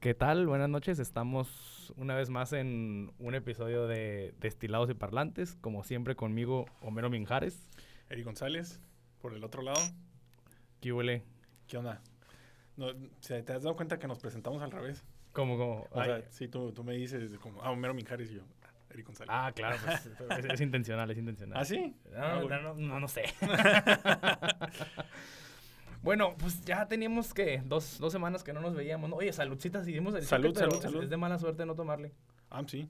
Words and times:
¿Qué 0.00 0.14
tal? 0.14 0.46
Buenas 0.46 0.70
noches. 0.70 0.98
Estamos 0.98 1.92
una 1.98 2.14
vez 2.14 2.30
más 2.30 2.54
en 2.54 3.12
un 3.18 3.34
episodio 3.34 3.86
de 3.86 4.32
Destilados 4.40 4.88
y 4.88 4.94
Parlantes. 4.94 5.58
Como 5.60 5.84
siempre, 5.84 6.16
conmigo, 6.16 6.64
Homero 6.80 7.10
Minjares. 7.10 7.68
Eri 8.08 8.22
González, 8.22 8.80
por 9.20 9.34
el 9.34 9.44
otro 9.44 9.60
lado. 9.60 9.78
¿Qué 10.80 10.90
huele? 10.90 11.22
¿Qué 11.68 11.76
onda? 11.76 12.00
No, 12.78 12.94
¿Te 13.20 13.52
has 13.52 13.62
dado 13.62 13.76
cuenta 13.76 13.98
que 13.98 14.08
nos 14.08 14.18
presentamos 14.18 14.62
al 14.62 14.70
revés? 14.70 15.04
¿Cómo, 15.32 15.58
cómo? 15.58 15.86
O 15.90 16.02
sea, 16.02 16.22
sí, 16.30 16.48
tú, 16.48 16.72
tú, 16.72 16.82
me 16.82 16.94
dices 16.94 17.36
como, 17.36 17.62
ah, 17.62 17.70
Homero 17.70 17.92
Minjares 17.92 18.30
y 18.30 18.36
yo, 18.36 18.42
Eri 18.88 19.02
González. 19.02 19.30
Ah, 19.30 19.52
claro, 19.54 19.76
pues, 19.84 20.06
es, 20.50 20.60
intencional, 20.62 21.10
es 21.10 21.18
intencional. 21.18 21.60
¿Ah, 21.60 21.64
sí? 21.66 21.94
No, 22.10 22.24
ah, 22.24 22.60
no, 22.62 22.74
no, 22.74 23.00
no 23.00 23.06
sé. 23.06 23.24
Bueno, 26.02 26.34
pues 26.38 26.64
ya 26.64 26.86
teníamos 26.86 27.34
que 27.34 27.62
dos, 27.64 27.98
dos 27.98 28.12
semanas 28.12 28.42
que 28.42 28.52
no 28.52 28.60
nos 28.60 28.74
veíamos. 28.74 29.10
Oye, 29.12 29.32
saludcitas, 29.32 29.86
hicimos 29.86 30.14
el 30.14 30.24
salud, 30.24 30.56
salud, 30.56 30.80
salud. 30.80 31.02
Es 31.02 31.10
de 31.10 31.16
mala 31.16 31.38
suerte 31.38 31.66
no 31.66 31.74
tomarle. 31.74 32.12
Ah, 32.48 32.62
sí. 32.66 32.88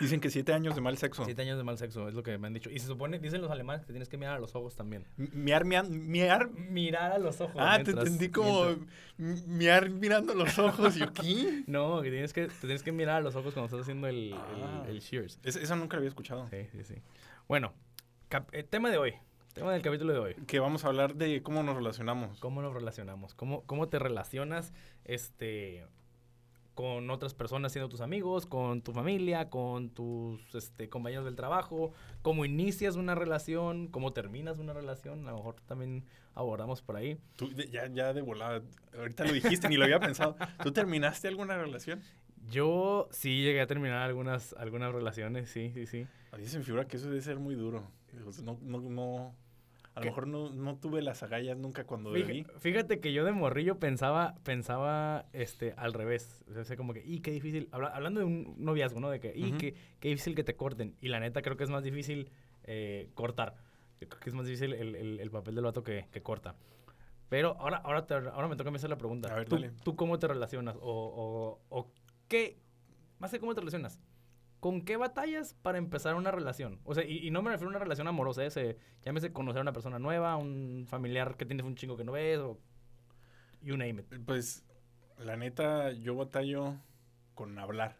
Dicen 0.00 0.20
que 0.20 0.30
siete 0.30 0.52
años 0.52 0.74
de 0.74 0.80
mal 0.80 0.98
sexo. 0.98 1.24
Siete 1.24 1.42
años 1.42 1.56
de 1.56 1.64
mal 1.64 1.78
sexo, 1.78 2.08
es 2.08 2.14
lo 2.14 2.22
que 2.22 2.36
me 2.36 2.46
han 2.48 2.52
dicho. 2.52 2.70
Y 2.70 2.78
se 2.78 2.86
supone, 2.86 3.18
dicen 3.18 3.40
los 3.40 3.50
alemanes, 3.50 3.86
que 3.86 3.92
tienes 3.92 4.08
que 4.08 4.18
mirar 4.18 4.36
a 4.36 4.38
los 4.38 4.54
ojos 4.54 4.76
también. 4.76 5.06
Miar, 5.16 5.64
miar, 5.64 5.88
miar. 5.88 6.50
Mirar 6.50 7.12
a 7.12 7.18
los 7.18 7.40
ojos. 7.40 7.56
Ah, 7.58 7.80
te 7.82 7.92
entendí 7.92 8.28
como 8.28 8.76
miar 9.16 9.88
mirando 9.90 10.34
los 10.34 10.58
ojos. 10.58 10.96
¿Y 10.96 11.06
qué? 11.08 11.64
No, 11.66 12.02
que 12.02 12.10
tienes 12.10 12.32
que, 12.32 12.46
te 12.46 12.60
tienes 12.60 12.82
que 12.82 12.92
mirar 12.92 13.16
a 13.16 13.20
los 13.20 13.34
ojos 13.36 13.54
cuando 13.54 13.66
estás 13.66 13.80
haciendo 13.80 14.06
el, 14.06 14.34
el, 14.34 14.36
ah. 14.62 14.86
shears. 15.00 15.38
eso 15.42 15.76
nunca 15.76 15.96
lo 15.96 16.00
había 16.00 16.10
escuchado. 16.10 16.46
Sí, 16.48 16.68
sí, 16.72 16.84
sí. 16.84 16.94
Bueno, 17.48 17.72
eh, 18.52 18.62
tema 18.62 18.90
de 18.90 18.98
hoy. 18.98 19.14
Tema 19.56 19.72
del 19.72 19.80
capítulo 19.80 20.12
de 20.12 20.18
hoy. 20.18 20.34
Que 20.46 20.60
vamos 20.60 20.84
a 20.84 20.88
hablar 20.88 21.14
de 21.14 21.42
cómo 21.42 21.62
nos 21.62 21.76
relacionamos. 21.76 22.38
¿Cómo 22.40 22.60
nos 22.60 22.74
relacionamos? 22.74 23.34
¿Cómo, 23.34 23.62
cómo 23.62 23.88
te 23.88 23.98
relacionas 23.98 24.74
este, 25.06 25.86
con 26.74 27.08
otras 27.08 27.32
personas 27.32 27.72
siendo 27.72 27.88
tus 27.88 28.02
amigos, 28.02 28.44
con 28.44 28.82
tu 28.82 28.92
familia, 28.92 29.48
con 29.48 29.88
tus 29.88 30.54
este, 30.54 30.90
compañeros 30.90 31.24
del 31.24 31.36
trabajo? 31.36 31.94
¿Cómo 32.20 32.44
inicias 32.44 32.96
una 32.96 33.14
relación? 33.14 33.88
¿Cómo 33.88 34.12
terminas 34.12 34.58
una 34.58 34.74
relación? 34.74 35.26
A 35.26 35.30
lo 35.30 35.38
mejor 35.38 35.56
también 35.62 36.04
abordamos 36.34 36.82
por 36.82 36.96
ahí. 36.96 37.18
Tú 37.36 37.50
ya, 37.50 37.86
ya 37.86 38.12
de 38.12 38.20
volada, 38.20 38.60
ahorita 38.94 39.24
lo 39.24 39.32
dijiste, 39.32 39.70
ni 39.70 39.78
lo 39.78 39.84
había 39.84 40.00
pensado. 40.00 40.36
¿Tú 40.62 40.70
terminaste 40.70 41.28
alguna 41.28 41.56
relación? 41.56 42.02
Yo 42.50 43.08
sí 43.10 43.42
llegué 43.42 43.62
a 43.62 43.66
terminar 43.66 44.02
algunas, 44.02 44.52
algunas 44.58 44.92
relaciones, 44.92 45.48
sí, 45.48 45.70
sí, 45.72 45.86
sí. 45.86 46.06
A 46.30 46.36
mí 46.36 46.44
se 46.44 46.58
me 46.58 46.64
figura 46.64 46.86
que 46.86 46.98
eso 46.98 47.08
debe 47.08 47.22
ser 47.22 47.38
muy 47.38 47.54
duro. 47.54 47.90
No, 48.42 48.58
no, 48.62 48.80
no, 48.80 49.34
a 49.96 50.00
lo 50.00 50.06
mejor 50.06 50.26
no, 50.26 50.50
no, 50.50 50.76
tuve 50.76 51.00
las 51.00 51.22
agallas 51.22 51.56
nunca 51.56 51.84
cuando 51.84 52.12
fíjate, 52.12 52.44
Fíjate 52.58 53.00
que 53.00 53.14
yo 53.14 53.24
de 53.24 53.32
morrillo 53.32 53.78
pensaba, 53.78 54.34
pensaba 54.44 55.24
este, 55.32 55.72
al 55.78 55.94
revés. 55.94 56.44
O 56.54 56.64
sea, 56.64 56.76
como 56.76 56.92
que, 56.92 57.02
y 57.02 57.20
qué 57.20 57.30
difícil. 57.30 57.70
hablando 57.72 58.20
de 58.20 58.26
un 58.26 58.54
noviazgo, 58.58 59.00
¿no? 59.00 59.08
De 59.08 59.20
que, 59.20 59.32
y 59.34 59.52
qué, 59.52 59.74
qué, 59.98 60.08
difícil 60.10 60.34
que 60.34 60.44
te 60.44 60.54
corten. 60.54 60.94
Y 61.00 61.08
la 61.08 61.18
neta 61.18 61.40
creo 61.40 61.56
que 61.56 61.64
es 61.64 61.70
más 61.70 61.82
difícil 61.82 62.28
eh, 62.64 63.08
cortar. 63.14 63.56
creo 63.98 64.20
que 64.20 64.28
es 64.28 64.34
más 64.34 64.44
difícil 64.44 64.74
el, 64.74 64.94
el, 64.94 65.18
el 65.18 65.30
papel 65.30 65.54
del 65.54 65.64
vato 65.64 65.82
que, 65.82 66.06
que 66.12 66.22
corta. 66.22 66.56
Pero 67.30 67.56
ahora, 67.58 67.78
ahora, 67.78 68.06
ahora 68.34 68.48
me 68.48 68.56
toca 68.56 68.68
a 68.68 68.72
mí 68.72 68.76
hacer 68.76 68.90
la 68.90 68.98
pregunta. 68.98 69.32
A 69.32 69.36
ver, 69.36 69.48
¿Tú, 69.48 69.58
¿Tú, 69.82 69.96
cómo 69.96 70.18
te 70.18 70.28
relacionas? 70.28 70.76
O, 70.76 70.80
o, 70.82 71.60
o 71.70 71.90
qué, 72.28 72.58
más 73.18 73.30
que 73.30 73.40
cómo 73.40 73.54
te 73.54 73.60
relacionas. 73.60 73.98
¿Con 74.66 74.82
qué 74.82 74.96
batallas 74.96 75.54
para 75.54 75.78
empezar 75.78 76.16
una 76.16 76.32
relación? 76.32 76.80
O 76.82 76.92
sea, 76.92 77.04
y, 77.04 77.30
no 77.30 77.40
me 77.40 77.52
refiero 77.52 77.68
a 77.68 77.70
una 77.70 77.78
relación 77.78 78.08
amorosa, 78.08 78.44
ese, 78.44 78.76
llámese 79.04 79.32
conocer 79.32 79.60
a 79.60 79.62
una 79.62 79.72
persona 79.72 80.00
nueva, 80.00 80.34
un 80.34 80.86
familiar 80.88 81.36
que 81.36 81.46
tienes 81.46 81.64
un 81.64 81.76
chingo 81.76 81.96
que 81.96 82.02
no 82.02 82.10
ves, 82.10 82.40
o 82.40 82.58
you 83.62 83.76
name 83.76 84.00
it. 84.00 84.24
Pues, 84.26 84.64
la 85.18 85.36
neta, 85.36 85.92
yo 85.92 86.16
batallo 86.16 86.74
con 87.36 87.56
hablar. 87.60 87.96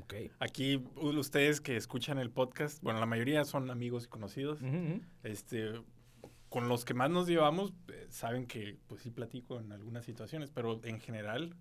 Ok. 0.00 0.14
Aquí, 0.38 0.82
ustedes 0.96 1.60
que 1.60 1.76
escuchan 1.76 2.16
el 2.16 2.30
podcast, 2.30 2.82
bueno, 2.82 2.98
la 2.98 3.04
mayoría 3.04 3.44
son 3.44 3.70
amigos 3.70 4.06
y 4.06 4.08
conocidos. 4.08 4.60
Este, 5.22 5.82
con 6.48 6.70
los 6.70 6.86
que 6.86 6.94
más 6.94 7.10
nos 7.10 7.28
llevamos, 7.28 7.74
eh, 7.88 8.06
saben 8.08 8.46
que, 8.46 8.78
pues 8.86 9.02
sí 9.02 9.10
platico 9.10 9.60
en 9.60 9.70
algunas 9.72 10.06
situaciones, 10.06 10.50
pero 10.50 10.80
en 10.84 10.98
general 10.98 11.54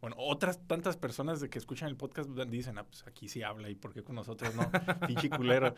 bueno, 0.00 0.16
otras 0.18 0.60
tantas 0.66 0.96
personas 0.96 1.40
de 1.40 1.50
que 1.50 1.58
escuchan 1.58 1.88
el 1.88 1.96
podcast 1.96 2.30
dicen, 2.30 2.78
ah, 2.78 2.84
pues 2.84 3.04
aquí 3.06 3.28
sí 3.28 3.42
habla 3.42 3.68
y 3.68 3.74
por 3.74 3.92
qué 3.92 4.02
con 4.02 4.14
nosotros 4.14 4.54
no, 4.54 4.70
pinche 5.06 5.28
culero. 5.28 5.74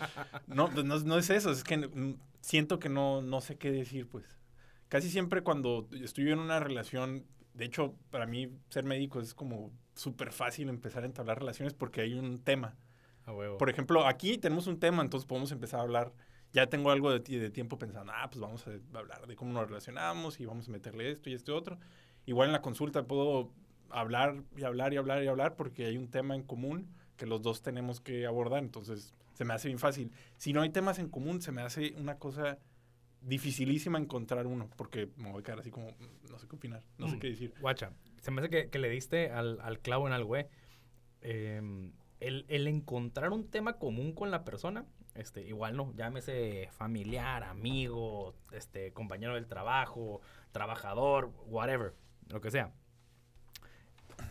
No, 0.46 0.68
pues, 0.68 0.84
no, 0.84 0.98
no, 1.00 1.18
es 1.18 1.30
eso, 1.30 1.50
es 1.50 1.64
que 1.64 2.16
siento 2.40 2.78
que 2.78 2.88
no, 2.88 3.22
no 3.22 3.40
sé 3.40 3.56
qué 3.56 3.70
decir, 3.70 4.08
pues. 4.08 4.24
Casi 4.88 5.08
siempre 5.08 5.42
cuando 5.42 5.88
estoy 5.92 6.30
en 6.30 6.38
una 6.38 6.60
relación, 6.60 7.24
de 7.54 7.64
hecho, 7.64 7.94
para 8.10 8.26
mí 8.26 8.50
ser 8.68 8.84
médico 8.84 9.20
es 9.20 9.34
como 9.34 9.70
súper 9.94 10.32
fácil 10.32 10.68
empezar 10.68 11.04
a 11.04 11.06
entablar 11.06 11.38
relaciones 11.38 11.74
porque 11.74 12.02
hay 12.02 12.14
un 12.14 12.38
tema. 12.42 12.76
Por 13.58 13.70
ejemplo, 13.70 14.06
aquí 14.06 14.38
tenemos 14.38 14.66
un 14.66 14.80
tema, 14.80 15.02
entonces 15.02 15.26
podemos 15.26 15.52
empezar 15.52 15.80
a 15.80 15.84
hablar. 15.84 16.12
Ya 16.52 16.66
tengo 16.66 16.90
algo 16.90 17.12
de, 17.12 17.20
de 17.20 17.50
tiempo 17.50 17.78
pensando, 17.78 18.12
ah, 18.14 18.28
pues 18.28 18.40
vamos 18.40 18.66
a 18.66 18.98
hablar 18.98 19.26
de 19.28 19.36
cómo 19.36 19.52
nos 19.52 19.68
relacionamos 19.68 20.40
y 20.40 20.46
vamos 20.46 20.68
a 20.68 20.72
meterle 20.72 21.10
esto 21.10 21.30
y 21.30 21.34
este 21.34 21.52
otro. 21.52 21.78
Igual 22.26 22.48
en 22.48 22.52
la 22.52 22.60
consulta 22.60 23.06
puedo 23.06 23.52
hablar 23.90 24.42
y 24.56 24.64
hablar 24.64 24.92
y 24.92 24.96
hablar 24.96 25.22
y 25.22 25.28
hablar 25.28 25.56
porque 25.56 25.86
hay 25.86 25.96
un 25.96 26.08
tema 26.08 26.34
en 26.34 26.42
común 26.42 26.88
que 27.16 27.26
los 27.26 27.42
dos 27.42 27.62
tenemos 27.62 28.00
que 28.00 28.26
abordar, 28.26 28.62
entonces 28.62 29.14
se 29.34 29.44
me 29.44 29.54
hace 29.54 29.68
bien 29.68 29.78
fácil. 29.78 30.10
Si 30.36 30.52
no 30.52 30.62
hay 30.62 30.70
temas 30.70 30.98
en 30.98 31.08
común, 31.08 31.42
se 31.42 31.52
me 31.52 31.62
hace 31.62 31.94
una 31.98 32.18
cosa 32.18 32.58
dificilísima 33.20 33.98
encontrar 33.98 34.46
uno, 34.46 34.70
porque 34.76 35.10
me 35.16 35.30
voy 35.30 35.40
a 35.40 35.44
quedar 35.44 35.60
así 35.60 35.70
como, 35.70 35.88
no 36.30 36.38
sé 36.38 36.48
qué 36.48 36.56
opinar, 36.56 36.82
no 36.96 37.08
sé 37.08 37.16
mm, 37.16 37.20
qué 37.20 37.26
decir. 37.28 37.54
Guacha, 37.60 37.92
se 38.20 38.30
me 38.30 38.40
hace 38.40 38.70
que, 38.70 38.78
le 38.78 38.88
diste 38.88 39.30
al, 39.30 39.80
clavo 39.80 40.06
en 40.06 40.14
algo, 40.14 40.36
eh. 40.36 40.48
Em, 41.20 41.92
el, 42.20 42.46
el, 42.48 42.66
encontrar 42.66 43.32
un 43.32 43.48
tema 43.48 43.74
común 43.74 44.12
con 44.12 44.30
la 44.30 44.44
persona, 44.44 44.86
este, 45.14 45.42
igual 45.46 45.76
no, 45.76 45.92
llámese 45.96 46.68
familiar, 46.72 47.44
amigo, 47.44 48.34
este, 48.52 48.92
compañero 48.92 49.34
del 49.34 49.46
trabajo, 49.46 50.22
trabajador, 50.52 51.32
whatever, 51.46 51.94
lo 52.28 52.40
que 52.40 52.50
sea 52.50 52.72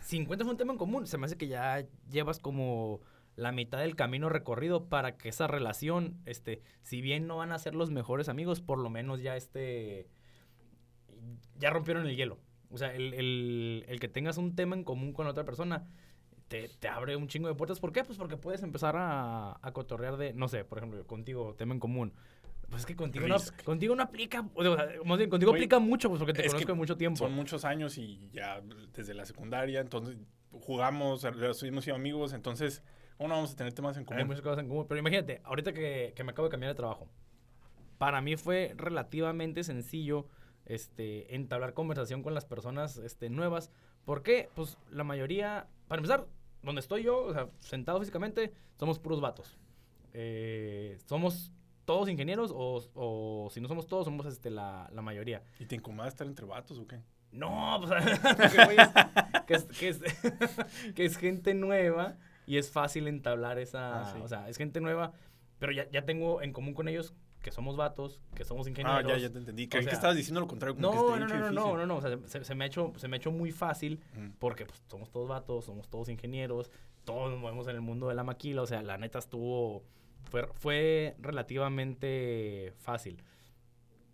si 0.09 0.17
encuentras 0.17 0.49
un 0.49 0.57
tema 0.57 0.71
en 0.71 0.79
común, 0.79 1.05
se 1.05 1.19
me 1.19 1.27
hace 1.27 1.37
que 1.37 1.47
ya 1.47 1.85
llevas 2.09 2.39
como 2.39 2.99
la 3.35 3.51
mitad 3.51 3.77
del 3.77 3.95
camino 3.95 4.27
recorrido 4.27 4.89
para 4.89 5.17
que 5.17 5.29
esa 5.29 5.45
relación, 5.45 6.17
este, 6.25 6.63
si 6.81 6.99
bien 6.99 7.27
no 7.27 7.37
van 7.37 7.51
a 7.51 7.59
ser 7.59 7.75
los 7.75 7.91
mejores 7.91 8.27
amigos, 8.27 8.59
por 8.59 8.79
lo 8.79 8.89
menos 8.89 9.21
ya 9.21 9.35
este, 9.35 10.07
ya 11.59 11.69
rompieron 11.69 12.07
el 12.07 12.15
hielo. 12.15 12.39
O 12.71 12.79
sea, 12.79 12.91
el, 12.91 13.97
que 14.01 14.07
tengas 14.07 14.39
un 14.39 14.55
tema 14.55 14.75
en 14.75 14.83
común 14.83 15.13
con 15.13 15.27
otra 15.27 15.45
persona 15.45 15.85
te, 16.47 16.71
abre 16.87 17.15
un 17.15 17.27
chingo 17.27 17.47
de 17.47 17.53
puertas. 17.53 17.79
¿Por 17.79 17.91
qué? 17.91 18.03
Pues 18.03 18.17
porque 18.17 18.35
puedes 18.35 18.63
empezar 18.63 18.95
a, 18.97 19.59
a 19.61 19.71
cotorrear 19.73 20.17
de, 20.17 20.33
no 20.33 20.47
sé, 20.47 20.65
por 20.65 20.79
ejemplo, 20.79 21.05
contigo, 21.05 21.53
tema 21.53 21.75
en 21.75 21.79
común. 21.79 22.13
Pues 22.69 22.81
es 22.81 22.85
que 22.85 22.95
contigo 22.95 23.27
no, 23.27 23.37
contigo 23.63 23.95
no 23.95 24.03
aplica, 24.03 24.47
o 24.53 24.63
sea, 24.63 24.97
contigo 25.27 25.51
aplica 25.51 25.79
mucho, 25.79 26.09
pues 26.09 26.19
porque 26.19 26.33
te 26.33 26.47
conozco 26.47 26.71
de 26.71 26.77
mucho 26.77 26.97
tiempo. 26.97 27.17
Son 27.17 27.33
muchos 27.33 27.65
años 27.65 27.97
y 27.97 28.29
ya 28.31 28.61
desde 28.93 29.13
la 29.13 29.25
secundaria, 29.25 29.79
entonces 29.79 30.17
jugamos, 30.51 31.23
estuvimos 31.23 31.83
siendo 31.83 31.95
amigos, 31.95 32.33
entonces, 32.33 32.83
¿cómo 33.17 33.29
no 33.29 33.35
vamos 33.35 33.53
a 33.53 33.55
tener 33.55 33.73
temas 33.73 33.97
en 33.97 34.05
común? 34.05 34.19
Hay 34.19 34.25
muchas 34.25 34.41
cosas 34.41 34.59
en 34.59 34.67
común, 34.67 34.85
pero 34.87 34.99
imagínate, 34.99 35.41
ahorita 35.43 35.73
que, 35.73 36.13
que 36.15 36.23
me 36.23 36.31
acabo 36.31 36.47
de 36.47 36.51
cambiar 36.51 36.71
de 36.71 36.75
trabajo, 36.75 37.07
para 37.97 38.21
mí 38.21 38.37
fue 38.37 38.73
relativamente 38.77 39.63
sencillo 39.63 40.27
este, 40.69 41.35
entablar 41.35 41.73
conversación 41.73 42.23
con 42.23 42.33
las 42.33 42.45
personas 42.45 42.97
este, 42.97 43.29
nuevas. 43.29 43.71
¿Por 44.05 44.23
qué? 44.23 44.49
Pues 44.55 44.77
la 44.91 45.03
mayoría, 45.03 45.67
para 45.87 45.99
empezar, 45.99 46.27
donde 46.63 46.79
estoy 46.79 47.03
yo, 47.03 47.25
o 47.25 47.33
sea, 47.33 47.49
sentado 47.59 47.99
físicamente, 47.99 48.53
somos 48.77 48.99
puros 48.99 49.19
vatos. 49.19 49.57
Eh, 50.13 50.97
somos 51.05 51.51
todos 51.89 52.07
ingenieros 52.07 52.51
o, 52.53 53.49
si 53.51 53.59
no 53.59 53.67
somos 53.67 53.87
todos, 53.87 54.05
somos 54.05 54.27
este, 54.27 54.51
la, 54.51 54.91
mayoría. 55.01 55.41
¿Y 55.59 55.65
te 55.65 55.73
incomoda 55.73 56.07
estar 56.07 56.27
entre 56.27 56.45
vatos 56.45 56.77
o 56.77 56.85
qué? 56.85 57.01
No, 57.31 57.81
pues 57.81 58.19
que, 59.47 59.55
es, 59.55 59.99
que, 60.93 61.05
es, 61.05 61.17
gente 61.17 61.55
nueva 61.55 62.17
y 62.45 62.57
es 62.57 62.69
fácil 62.69 63.07
entablar 63.07 63.57
esa... 63.57 64.07
Ah, 64.07 64.15
o 64.21 64.27
sea, 64.27 64.47
es 64.49 64.57
gente 64.57 64.81
nueva, 64.81 65.13
pero 65.57 65.71
ya, 65.71 65.89
ya 65.89 66.05
tengo 66.05 66.43
en 66.43 66.53
común 66.53 66.75
con 66.75 66.87
ellos 66.87 67.15
que 67.41 67.49
somos 67.49 67.75
vatos, 67.75 68.21
que 68.35 68.45
somos 68.45 68.67
ingenieros. 68.67 69.05
Ah, 69.05 69.07
ya, 69.07 69.17
ya 69.17 69.31
te 69.31 69.39
entendí. 69.39 69.67
que 69.67 69.79
estabas 69.79 70.15
diciendo 70.15 70.41
lo 70.41 70.47
contrario. 70.47 70.75
no, 70.77 71.17
no, 71.17 71.27
no, 71.27 71.51
no, 71.51 71.75
no, 71.75 71.85
no, 71.87 71.95
o 71.95 72.01
sea, 72.01 72.43
se, 72.43 72.53
me 72.53 72.65
ha 72.65 72.67
hecho, 72.67 72.93
se 72.97 73.07
me 73.07 73.15
ha 73.15 73.17
hecho 73.17 73.31
muy 73.31 73.51
fácil 73.51 73.99
porque 74.37 74.67
pues, 74.67 74.79
somos 74.85 75.09
todos 75.09 75.27
vatos, 75.27 75.65
somos 75.65 75.89
todos 75.89 76.07
ingenieros, 76.09 76.69
todos 77.03 77.31
nos 77.31 77.39
movemos 77.39 77.67
en 77.67 77.73
el 77.73 77.81
mundo 77.81 78.09
de 78.09 78.13
la 78.13 78.23
maquila, 78.23 78.61
o 78.61 78.67
sea, 78.67 78.83
la 78.83 78.99
neta 78.99 79.17
estuvo 79.17 79.81
fue, 80.23 80.47
fue 80.53 81.15
relativamente 81.19 82.73
fácil. 82.77 83.21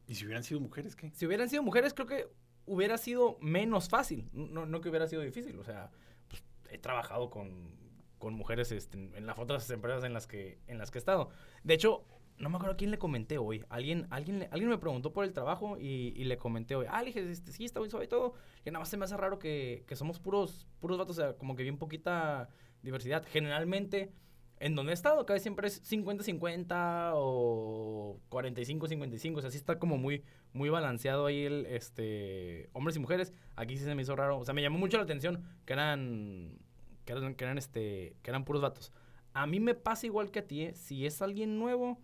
¿Y 0.08 0.16
si 0.16 0.26
hubieran 0.26 0.44
sido 0.44 0.60
mujeres 0.60 0.96
qué? 0.96 1.12
Si 1.14 1.26
hubieran 1.26 1.50
sido 1.50 1.64
mujeres, 1.64 1.94
creo 1.94 2.08
que 2.08 2.28
hubiera 2.66 2.98
sido 2.98 3.38
menos 3.42 3.90
fácil. 3.90 4.30
No, 4.34 4.66
no 4.66 4.82
que 4.82 4.90
hubiera 4.90 5.08
sido 5.08 5.22
difícil. 5.22 5.58
O 5.60 5.64
sea, 5.64 5.92
pues, 6.28 6.44
he 6.70 6.78
trabajado 6.78 7.30
con, 7.30 7.76
con 8.18 8.34
mujeres 8.34 8.72
este, 8.72 8.98
en 8.98 9.26
las 9.26 9.38
otras 9.40 9.70
empresas 9.70 10.04
en 10.04 10.14
las, 10.14 10.28
que, 10.28 10.60
en 10.68 10.78
las 10.78 10.92
que 10.92 10.98
he 10.98 11.00
estado. 11.00 11.30
De 11.64 11.74
hecho, 11.74 12.06
no 12.38 12.50
me 12.50 12.58
acuerdo 12.58 12.74
a 12.74 12.78
quién 12.78 12.92
le 12.92 12.98
comenté 12.98 13.38
hoy. 13.38 13.64
Alguien, 13.70 14.08
alguien, 14.10 14.48
alguien 14.52 14.70
me 14.70 14.78
preguntó 14.78 15.14
por 15.14 15.26
el 15.26 15.34
trabajo 15.34 15.78
y, 15.78 16.12
le 16.24 16.38
comenté 16.38 16.76
hoy. 16.76 16.86
Ah, 16.90 17.02
le 17.02 17.08
dije, 17.08 17.30
este, 17.32 17.52
sí, 17.52 17.66
está 17.66 17.80
muy 17.80 17.90
suave 17.90 18.06
y 18.06 18.10
todo. 18.10 18.34
Y 18.66 18.72
nada 18.72 18.80
más 18.80 18.90
se 18.90 18.98
me 18.98 19.06
hace 19.06 19.18
raro 19.18 19.40
que, 19.40 19.86
que 19.88 19.96
somos 19.96 20.20
puros, 20.20 20.68
puros 20.80 20.98
vatos, 20.98 21.18
o 21.18 21.22
sea, 21.22 21.34
como 21.34 21.56
que 21.56 21.64
bien 21.64 21.78
poquita 21.78 22.50
diversidad. 22.82 23.26
Generalmente, 23.30 24.12
en 24.60 24.76
donde 24.76 24.92
he 24.92 24.94
estado, 24.94 25.26
casi 25.26 25.42
siempre 25.42 25.68
es 25.68 25.84
50-50 25.92 27.12
o 27.16 28.20
45-55. 28.30 29.38
O 29.38 29.42
sea, 29.42 29.52
sí 29.52 29.58
está 29.58 29.80
como 29.80 29.98
muy, 29.98 30.24
muy 30.54 30.70
balanceado 30.70 31.26
ahí 31.26 31.44
el, 31.44 31.66
este, 31.66 32.70
hombres 32.74 32.96
y 32.96 33.00
mujeres. 33.00 33.34
Aquí 33.56 33.78
sí 33.78 33.84
se 33.84 33.96
me 33.96 34.02
hizo 34.02 34.16
raro. 34.16 34.40
O 34.40 34.46
sea, 34.46 34.54
me 34.54 34.62
llamó 34.62 34.78
mucho 34.78 34.98
la 34.98 35.04
atención 35.04 35.44
que 35.66 35.74
eran, 35.74 36.58
que 37.04 37.14
eran, 37.14 37.36
que 37.36 37.44
eran, 37.44 37.58
este, 37.58 38.16
que 38.22 38.32
eran 38.32 38.46
puros 38.46 38.62
vatos. 38.62 38.94
A 39.34 39.46
mí 39.46 39.60
me 39.60 39.76
pasa 39.76 40.06
igual 40.06 40.32
que 40.32 40.40
a 40.40 40.48
ti, 40.48 40.62
¿eh? 40.62 40.74
Si 40.74 41.06
es 41.06 41.22
alguien 41.22 41.60
nuevo, 41.60 42.00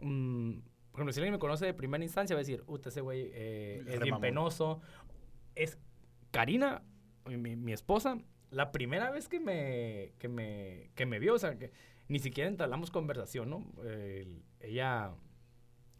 mmm, 0.00 0.58
por 0.90 1.00
ejemplo, 1.00 1.12
si 1.14 1.20
alguien 1.20 1.32
me 1.32 1.38
conoce 1.38 1.64
de 1.64 1.72
primera 1.72 2.04
instancia, 2.04 2.36
va 2.36 2.40
a 2.40 2.42
decir, 2.42 2.62
usted 2.66 2.88
ese 2.88 3.00
güey 3.00 3.30
eh, 3.32 3.84
es 3.86 4.00
bien 4.00 4.20
penoso. 4.20 4.82
Es 5.54 5.78
Karina, 6.30 6.82
mi, 7.24 7.56
mi 7.56 7.72
esposa, 7.72 8.18
la 8.50 8.72
primera 8.72 9.10
vez 9.10 9.28
que 9.28 9.40
me, 9.40 10.12
que 10.18 10.28
me, 10.28 10.90
que 10.94 11.06
me 11.06 11.18
vio, 11.18 11.34
o 11.34 11.38
sea, 11.38 11.56
que 11.58 11.72
ni 12.08 12.18
siquiera 12.18 12.48
entablamos 12.48 12.90
conversación, 12.90 13.50
¿no? 13.50 13.64
ella, 14.60 15.12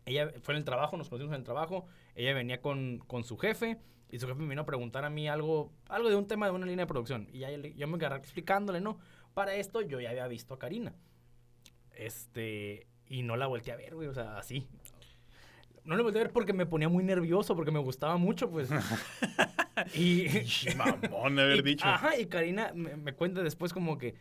ella 0.04 0.32
fue 0.42 0.54
en 0.54 0.58
el 0.58 0.64
trabajo, 0.64 0.96
nos 0.96 1.08
conocimos 1.08 1.32
en 1.32 1.40
el 1.40 1.44
trabajo, 1.44 1.86
ella 2.14 2.34
venía 2.34 2.60
con, 2.60 2.98
con, 3.06 3.24
su 3.24 3.36
jefe 3.36 3.78
y 4.10 4.18
su 4.18 4.26
jefe 4.26 4.40
me 4.40 4.48
vino 4.48 4.62
a 4.62 4.66
preguntar 4.66 5.04
a 5.04 5.10
mí 5.10 5.28
algo, 5.28 5.72
algo 5.88 6.08
de 6.08 6.16
un 6.16 6.26
tema 6.26 6.46
de 6.46 6.52
una 6.52 6.66
línea 6.66 6.84
de 6.84 6.88
producción. 6.88 7.28
Y 7.32 7.40
ya 7.40 7.50
yo 7.50 7.86
me 7.86 7.96
agarré 7.96 8.18
explicándole, 8.18 8.80
¿no? 8.80 8.98
Para 9.34 9.54
esto 9.54 9.82
yo 9.82 10.00
ya 10.00 10.10
había 10.10 10.26
visto 10.26 10.54
a 10.54 10.58
Karina. 10.58 10.94
Este, 11.94 12.88
y 13.06 13.22
no 13.22 13.36
la 13.36 13.46
volteé 13.46 13.72
a 13.72 13.76
ver, 13.76 13.94
güey, 13.94 14.08
o 14.08 14.14
sea, 14.14 14.38
así. 14.38 14.66
No 15.84 15.96
la 15.96 16.02
volteé 16.02 16.22
a 16.22 16.24
ver 16.24 16.32
porque 16.32 16.52
me 16.52 16.66
ponía 16.66 16.88
muy 16.88 17.04
nervioso, 17.04 17.54
porque 17.54 17.70
me 17.70 17.78
gustaba 17.78 18.16
mucho, 18.16 18.50
pues. 18.50 18.70
Y. 19.94 20.26
Mamón 20.76 21.38
haber 21.38 21.62
dicho. 21.62 21.86
Ajá, 21.86 22.18
y 22.18 22.26
Karina 22.26 22.72
me, 22.74 23.12
cuenta 23.12 23.42
después 23.42 23.72
como 23.72 23.98
que. 23.98 24.14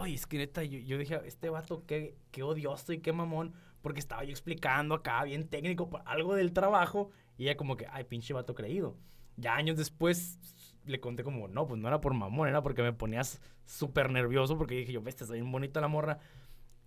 Ay, 0.00 0.14
es 0.14 0.26
que 0.26 0.38
neta, 0.38 0.64
yo, 0.64 0.98
dije, 0.98 1.20
este 1.26 1.50
vato, 1.50 1.84
qué, 1.86 2.16
qué 2.30 2.42
odioso 2.42 2.92
y 2.92 2.98
qué 2.98 3.12
mamón. 3.12 3.54
Porque 3.82 4.00
estaba 4.00 4.24
yo 4.24 4.30
explicando 4.30 4.94
acá, 4.94 5.22
bien 5.24 5.46
técnico, 5.48 5.90
algo 6.06 6.34
del 6.34 6.52
trabajo. 6.52 7.10
Y 7.36 7.44
ella 7.44 7.56
como 7.56 7.76
que, 7.76 7.86
ay, 7.90 8.04
pinche 8.04 8.32
vato 8.32 8.54
creído. 8.54 8.96
Ya 9.36 9.54
años 9.54 9.76
después 9.76 10.38
le 10.86 11.00
conté 11.00 11.22
como, 11.22 11.48
no, 11.48 11.66
pues 11.66 11.80
no 11.80 11.88
era 11.88 12.00
por 12.00 12.14
mamón, 12.14 12.48
era 12.48 12.62
porque 12.62 12.82
me 12.82 12.92
ponías 12.92 13.40
súper 13.66 14.10
nervioso. 14.10 14.56
Porque 14.56 14.74
dije 14.76 14.92
yo, 14.92 15.02
ves, 15.02 15.20
está 15.20 15.34
bien 15.34 15.52
bonita 15.52 15.80
la 15.80 15.88
morra. 15.88 16.18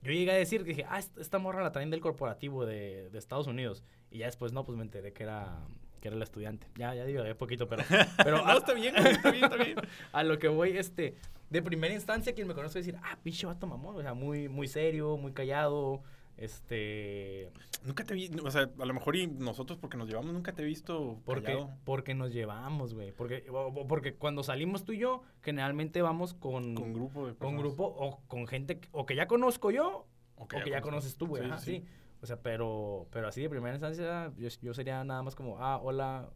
Yo 0.01 0.11
llegué 0.11 0.31
a 0.31 0.35
decir 0.35 0.63
dije, 0.63 0.85
ah, 0.87 0.99
esta 0.99 1.39
morra 1.39 1.61
la 1.61 1.71
traen 1.71 1.89
del 1.89 2.01
corporativo 2.01 2.65
de, 2.65 3.09
de 3.09 3.17
Estados 3.19 3.47
Unidos. 3.47 3.83
Y 4.09 4.19
ya 4.19 4.25
después, 4.25 4.53
no, 4.53 4.63
pues 4.63 4.77
me 4.77 4.83
enteré 4.83 5.13
que 5.13 5.23
era 5.23 5.67
que 5.99 6.07
era 6.07 6.17
el 6.17 6.23
estudiante. 6.23 6.67
Ya, 6.75 6.93
ya 6.93 7.05
digo, 7.05 7.23
es 7.23 7.35
poquito, 7.35 7.67
pero... 7.67 7.83
pero 8.23 8.45
no, 8.45 8.57
está 8.57 8.73
bien, 8.73 8.95
está 8.95 9.31
bien, 9.31 9.43
está 9.43 9.57
bien. 9.63 9.77
a 10.11 10.23
lo 10.23 10.39
que 10.39 10.47
voy, 10.47 10.77
este, 10.77 11.15
de 11.49 11.61
primera 11.61 11.93
instancia, 11.93 12.33
quien 12.33 12.47
me 12.47 12.53
conoce 12.53 12.79
decir, 12.79 12.97
ah, 13.03 13.17
pinche 13.23 13.45
vato 13.45 13.67
mamón, 13.67 13.95
o 13.95 14.01
sea, 14.01 14.13
muy, 14.13 14.49
muy 14.49 14.67
serio, 14.67 15.17
muy 15.17 15.31
callado, 15.31 16.01
este... 16.37 17.51
Nunca 17.83 18.03
te 18.03 18.13
vi, 18.13 18.29
o 18.43 18.51
sea, 18.51 18.69
a 18.79 18.85
lo 18.85 18.93
mejor 18.93 19.15
y 19.15 19.27
nosotros 19.27 19.77
porque 19.77 19.97
nos 19.97 20.07
llevamos, 20.07 20.33
nunca 20.33 20.53
te 20.53 20.61
he 20.61 20.65
visto 20.65 21.19
porque, 21.25 21.65
Porque 21.83 22.13
nos 22.13 22.33
llevamos, 22.33 22.93
güey, 22.93 23.11
porque, 23.11 23.45
porque 23.87 24.13
cuando 24.13 24.43
salimos 24.43 24.83
tú 24.83 24.91
y 24.91 24.99
yo, 24.99 25.23
generalmente 25.41 26.01
vamos 26.01 26.33
con... 26.33 26.75
Con 26.75 26.93
grupo 26.93 27.27
de 27.27 27.35
Con 27.35 27.57
grupo 27.57 27.85
o 27.85 28.19
con 28.27 28.47
gente, 28.47 28.79
o 28.91 29.05
que 29.05 29.15
ya 29.15 29.27
conozco 29.27 29.71
yo, 29.71 30.05
o 30.35 30.47
que, 30.47 30.69
ya, 30.69 30.81
conoces 30.81 31.17
tú, 31.17 31.27
güey, 31.27 31.43
sí. 31.57 31.83
O 32.21 32.25
sea, 32.25 32.41
pero, 32.41 33.07
pero 33.11 33.27
así 33.27 33.41
de 33.41 33.49
primera 33.49 33.75
instancia, 33.75 34.31
yo, 34.37 34.73
sería 34.73 35.03
nada 35.03 35.21
más 35.23 35.35
como, 35.35 35.59
ah, 35.59 35.77
hola. 35.77 36.29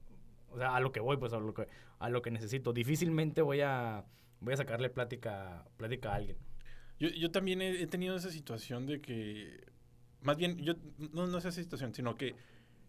O 0.49 0.57
sea, 0.57 0.75
a 0.75 0.79
lo 0.79 0.91
que 0.91 0.99
voy, 0.99 1.17
pues 1.17 1.33
a 1.33 1.39
lo 1.39 1.53
que, 1.53 1.67
a 1.99 2.09
lo 2.09 2.21
que 2.21 2.29
necesito. 2.29 2.73
Difícilmente 2.73 3.41
voy 3.41 3.61
a, 3.61 4.05
voy 4.41 4.53
a 4.53 4.57
sacarle 4.57 4.89
plática, 4.89 5.65
plática 5.77 6.11
a 6.11 6.15
alguien. 6.15 6.37
Yo, 6.99 7.09
yo 7.09 7.31
también 7.31 7.61
he, 7.61 7.87
tenido 7.87 8.15
esa 8.15 8.29
situación 8.29 8.85
de 8.85 9.01
que, 9.01 9.65
más 10.21 10.37
bien, 10.37 10.57
yo, 10.57 10.73
no, 11.13 11.25
no 11.25 11.37
es 11.37 11.45
esa 11.45 11.51
situación, 11.51 11.95
sino 11.95 12.15
que 12.15 12.35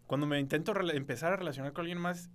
cuando 0.06 0.26
me 0.26 0.38
intento 0.38 0.78
empezar 0.90 1.32
a 1.32 1.36
relacionar 1.36 1.72
con 1.72 1.82
alguien 1.82 1.98
más, 1.98 2.30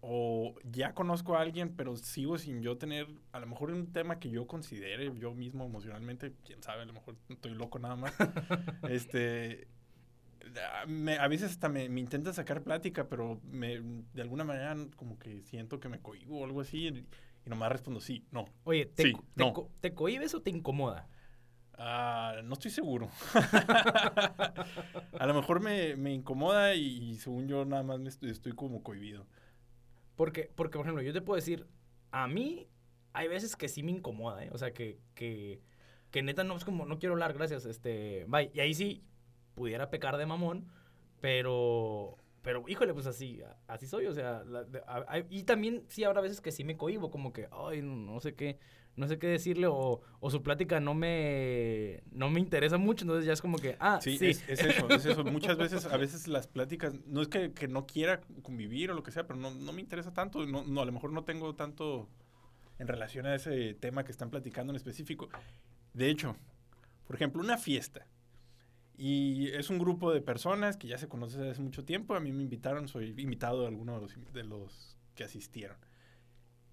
o 0.00 0.54
ya 0.70 0.94
conozco 0.94 1.36
a 1.36 1.40
alguien, 1.40 1.74
pero 1.74 1.96
sigo 1.96 2.38
sin 2.38 2.62
yo 2.62 2.78
tener, 2.78 3.08
a 3.32 3.40
lo 3.40 3.46
mejor 3.46 3.70
un 3.70 3.92
tema 3.92 4.18
que 4.20 4.30
yo 4.30 4.46
considere 4.46 5.12
yo 5.18 5.34
mismo 5.34 5.64
emocionalmente, 5.64 6.34
quién 6.44 6.62
sabe, 6.62 6.82
a 6.82 6.86
lo 6.86 6.92
mejor 6.92 7.16
estoy 7.28 7.54
loco 7.54 7.78
nada 7.78 7.96
más. 7.96 8.14
este, 8.88 9.66
a 11.18 11.28
veces 11.28 11.50
hasta 11.50 11.68
me, 11.68 11.88
me, 11.88 12.00
intenta 12.00 12.32
sacar 12.32 12.62
plática, 12.62 13.08
pero 13.08 13.40
me, 13.50 13.80
de 14.14 14.22
alguna 14.22 14.44
manera 14.44 14.76
como 14.96 15.18
que 15.18 15.42
siento 15.42 15.80
que 15.80 15.88
me 15.88 16.00
cohibo 16.00 16.40
o 16.40 16.44
algo 16.44 16.60
así 16.60 16.88
y, 16.88 17.06
nomás 17.48 17.72
respondo 17.72 18.00
sí, 18.00 18.26
no. 18.30 18.44
Oye, 18.64 18.86
¿te, 18.86 19.12
te, 19.34 19.52
¿te 19.80 19.94
cohibes 19.94 20.34
o 20.34 20.42
te 20.42 20.50
incomoda? 20.50 21.08
Ah, 21.78 22.40
no 22.44 22.54
estoy 22.54 22.70
seguro. 22.70 23.08
a 25.18 25.26
lo 25.26 25.34
mejor 25.34 25.60
me, 25.60 25.96
me 25.96 26.12
incomoda 26.12 26.74
y, 26.74 27.14
según 27.16 27.48
yo 27.48 27.64
nada 27.64 27.82
más 27.82 28.00
estoy, 28.00 28.30
estoy 28.30 28.52
como 28.52 28.82
cohibido. 28.82 29.26
Porque, 30.18 30.50
porque, 30.52 30.76
por 30.76 30.84
ejemplo, 30.84 31.00
yo 31.00 31.12
te 31.12 31.22
puedo 31.22 31.36
decir, 31.36 31.64
a 32.10 32.26
mí 32.26 32.66
hay 33.12 33.28
veces 33.28 33.54
que 33.54 33.68
sí 33.68 33.84
me 33.84 33.92
incomoda, 33.92 34.44
¿eh? 34.44 34.50
O 34.52 34.58
sea, 34.58 34.74
que, 34.74 34.98
que, 35.14 35.62
que 36.10 36.24
neta 36.24 36.42
no 36.42 36.56
es 36.56 36.64
como, 36.64 36.86
no 36.86 36.98
quiero 36.98 37.12
hablar, 37.12 37.34
gracias, 37.34 37.66
este, 37.66 38.24
bye. 38.26 38.50
Y 38.52 38.58
ahí 38.58 38.74
sí 38.74 39.04
pudiera 39.54 39.90
pecar 39.90 40.16
de 40.16 40.26
mamón, 40.26 40.66
pero, 41.20 42.16
pero, 42.48 42.64
híjole, 42.66 42.94
pues 42.94 43.04
así, 43.04 43.42
así 43.66 43.86
soy, 43.86 44.06
o 44.06 44.14
sea, 44.14 44.42
y 45.28 45.42
también 45.42 45.84
sí 45.88 46.04
habrá 46.04 46.22
veces 46.22 46.40
que 46.40 46.50
sí 46.50 46.64
me 46.64 46.78
cohibo, 46.78 47.10
como 47.10 47.30
que, 47.30 47.46
ay, 47.52 47.82
no 47.82 48.18
sé 48.20 48.36
qué, 48.36 48.58
no 48.96 49.06
sé 49.06 49.18
qué 49.18 49.26
decirle 49.26 49.66
o, 49.66 50.00
o, 50.18 50.30
su 50.30 50.42
plática 50.42 50.80
no 50.80 50.94
me, 50.94 52.02
no 52.10 52.30
me 52.30 52.40
interesa 52.40 52.78
mucho, 52.78 53.04
entonces 53.04 53.26
ya 53.26 53.34
es 53.34 53.42
como 53.42 53.58
que, 53.58 53.76
ah, 53.80 53.98
sí. 54.00 54.16
Es, 54.22 54.42
eso, 54.48 54.88
es 54.88 55.04
eso. 55.04 55.24
Muchas 55.30 55.58
veces, 55.58 55.84
a 55.84 55.98
veces 55.98 56.26
las 56.26 56.46
pláticas, 56.46 56.94
no 57.04 57.20
es 57.20 57.28
que, 57.28 57.52
que 57.52 57.68
no 57.68 57.86
quiera 57.86 58.22
convivir 58.40 58.92
o 58.92 58.94
lo 58.94 59.02
que 59.02 59.10
sea, 59.10 59.26
pero 59.26 59.38
no, 59.38 59.50
no 59.50 59.74
me 59.74 59.82
interesa 59.82 60.14
tanto, 60.14 60.46
no, 60.46 60.64
no, 60.64 60.80
a 60.80 60.86
lo 60.86 60.92
mejor 60.92 61.12
no 61.12 61.24
tengo 61.24 61.54
tanto 61.54 62.08
en 62.78 62.88
relación 62.88 63.26
a 63.26 63.34
ese 63.34 63.74
tema 63.74 64.04
que 64.04 64.12
están 64.12 64.30
platicando 64.30 64.72
en 64.72 64.76
específico. 64.76 65.28
De 65.92 66.08
hecho, 66.08 66.34
por 67.06 67.14
ejemplo, 67.14 67.42
una 67.42 67.58
fiesta. 67.58 68.06
Y 69.00 69.50
es 69.50 69.70
un 69.70 69.78
grupo 69.78 70.12
de 70.12 70.20
personas 70.20 70.76
que 70.76 70.88
ya 70.88 70.98
se 70.98 71.06
conocen 71.06 71.38
desde 71.38 71.52
hace 71.52 71.62
mucho 71.62 71.84
tiempo. 71.84 72.16
A 72.16 72.20
mí 72.20 72.32
me 72.32 72.42
invitaron, 72.42 72.88
soy 72.88 73.14
invitado 73.16 73.62
de 73.62 73.68
alguno 73.68 73.94
de 73.94 74.00
los, 74.00 74.32
de 74.32 74.42
los 74.42 74.98
que 75.14 75.22
asistieron. 75.22 75.76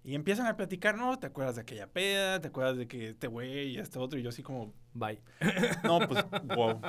Y 0.04 0.16
empiezan 0.16 0.48
a 0.48 0.58
platicar, 0.58 0.98
¿no? 0.98 1.20
¿Te 1.20 1.28
acuerdas 1.28 1.56
de 1.56 1.62
aquella 1.62 1.88
peda? 1.88 2.42
¿Te 2.42 2.48
acuerdas 2.48 2.78
de 2.78 2.88
que 2.88 3.10
este 3.10 3.28
güey 3.28 3.70
y 3.70 3.78
este 3.78 4.00
otro? 4.00 4.18
Y 4.18 4.24
yo 4.24 4.30
así 4.30 4.42
como... 4.42 4.74
Bye. 4.94 5.22
No, 5.84 6.00
pues, 6.08 6.26
wow. 6.56 6.82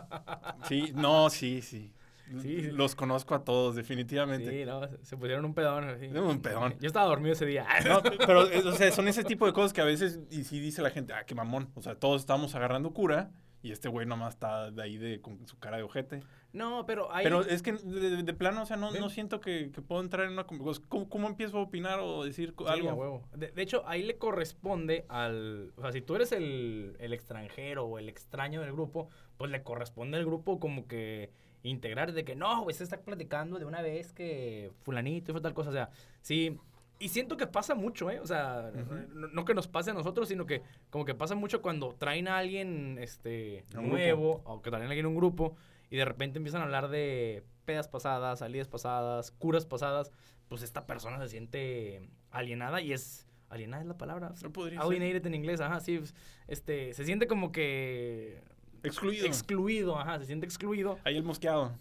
Sí, 0.68 0.92
no, 0.94 1.28
sí, 1.28 1.60
sí. 1.60 1.92
Sí, 2.40 2.62
Los 2.72 2.94
conozco 2.94 3.34
a 3.34 3.44
todos, 3.44 3.76
definitivamente. 3.76 4.50
Sí, 4.50 4.64
no, 4.64 4.80
se 5.02 5.16
pusieron 5.16 5.44
un 5.44 5.54
pedón. 5.54 5.86
Un 6.16 6.40
pedón. 6.40 6.76
Yo 6.80 6.88
estaba 6.88 7.06
dormido 7.06 7.34
ese 7.34 7.46
día. 7.46 7.66
No, 7.86 8.02
pero, 8.02 8.40
o 8.68 8.72
sea, 8.72 8.90
son 8.90 9.06
ese 9.06 9.22
tipo 9.22 9.46
de 9.46 9.52
cosas 9.52 9.72
que 9.72 9.80
a 9.80 9.84
veces, 9.84 10.18
y 10.30 10.44
sí 10.44 10.58
dice 10.60 10.82
la 10.82 10.90
gente, 10.90 11.12
ah, 11.12 11.24
qué 11.24 11.34
mamón. 11.34 11.70
O 11.74 11.82
sea, 11.82 11.94
todos 11.94 12.22
estamos 12.22 12.54
agarrando 12.54 12.92
cura 12.92 13.30
y 13.66 13.72
este 13.72 13.88
güey 13.88 14.06
nomás 14.06 14.34
está 14.34 14.70
de 14.70 14.82
ahí 14.82 14.96
de, 14.96 15.20
con 15.20 15.46
su 15.46 15.58
cara 15.58 15.76
de 15.76 15.82
ojete. 15.82 16.22
No, 16.52 16.86
pero 16.86 17.12
hay... 17.12 17.24
Pero 17.24 17.42
es 17.42 17.62
que 17.62 17.72
de, 17.72 18.34
plano, 18.34 18.62
o 18.62 18.66
sea, 18.66 18.76
no, 18.76 18.92
no 18.92 19.10
siento 19.10 19.40
que, 19.40 19.70
que, 19.72 19.82
puedo 19.82 20.00
entrar 20.00 20.26
en 20.26 20.32
una... 20.32 20.46
Pues, 20.46 20.80
¿Cómo, 20.80 21.08
¿Cómo, 21.08 21.26
empiezo 21.26 21.58
a 21.58 21.62
opinar 21.62 21.98
o 22.00 22.24
decir 22.24 22.54
algo? 22.66 22.94
huevo. 22.94 23.28
De, 23.34 23.50
hecho, 23.60 23.82
ahí 23.86 24.02
le 24.02 24.16
corresponde 24.18 25.04
al... 25.08 25.72
O 25.76 25.82
sea, 25.82 25.92
si 25.92 26.00
tú 26.00 26.14
eres 26.14 26.32
el, 26.32 26.96
el 27.00 27.12
extranjero 27.12 27.84
o 27.84 27.98
el 27.98 28.08
extraño 28.08 28.60
del 28.60 28.72
grupo, 28.72 29.08
pues 29.36 29.50
le 29.50 29.62
corresponde 29.62 30.16
al 30.16 30.24
grupo 30.24 30.60
como 30.60 30.86
que 30.86 31.30
integrar 31.62 32.12
de 32.12 32.24
que 32.24 32.36
no, 32.36 32.62
güey, 32.62 32.74
se 32.74 32.84
está 32.84 33.00
platicando 33.00 33.58
de 33.58 33.64
una 33.64 33.82
vez 33.82 34.12
que 34.12 34.70
fulanito 34.82 35.36
y 35.36 35.40
tal 35.40 35.54
cosa. 35.54 35.70
O 35.70 35.72
sea, 35.72 35.90
sí 36.22 36.58
y 36.98 37.08
siento 37.08 37.36
que 37.36 37.46
pasa 37.46 37.74
mucho, 37.74 38.10
¿eh? 38.10 38.20
O 38.20 38.26
sea, 38.26 38.72
no, 39.14 39.44
que 39.44 39.54
nos 39.54 39.68
pase 39.68 39.90
a 39.90 39.94
nosotros, 39.94 40.28
sino 40.28 40.46
que 40.46 40.62
como 40.90 41.04
que 41.04 41.14
pasa 41.14 41.34
mucho 41.34 41.60
cuando 41.60 41.94
traen 41.94 42.28
a 42.28 42.38
alguien 42.38 42.98
este, 43.00 43.64
nuevo, 43.74 44.42
o 44.44 44.62
que 44.62 44.70
traen 44.70 44.84
a 44.84 44.86
alguien 44.86 45.06
en 45.06 45.10
un 45.10 45.16
grupo, 45.16 45.56
y 45.90 45.96
de 45.96 46.04
repente 46.04 46.38
empiezan 46.38 46.62
a 46.62 46.64
hablar 46.64 46.88
de 46.88 47.44
pedas 47.64 47.88
pasadas, 47.88 48.38
salidas 48.38 48.68
pasadas, 48.68 49.30
curas 49.30 49.66
pasadas, 49.66 50.10
pues 50.48 50.62
esta 50.62 50.86
persona 50.86 51.18
se 51.20 51.28
siente 51.28 52.08
alienada 52.30 52.80
y 52.80 52.92
es... 52.92 53.24
Alienada 53.48 53.82
es 53.82 53.88
la 53.88 53.96
palabra. 53.96 54.34
No 54.42 54.52
podría 54.52 54.80
Alienated 54.80 55.24
en 55.24 55.34
inglés, 55.34 55.60
ajá, 55.60 55.78
sí. 55.78 55.98
Pues, 55.98 56.16
este, 56.48 56.92
se 56.94 57.04
siente 57.04 57.28
como 57.28 57.52
que... 57.52 58.42
Excluido. 58.82 59.24
Excluido, 59.24 59.98
ajá, 59.98 60.18
se 60.18 60.26
siente 60.26 60.46
excluido. 60.46 60.98
Ahí 61.04 61.16
el 61.16 61.22
mosqueado. 61.22 61.72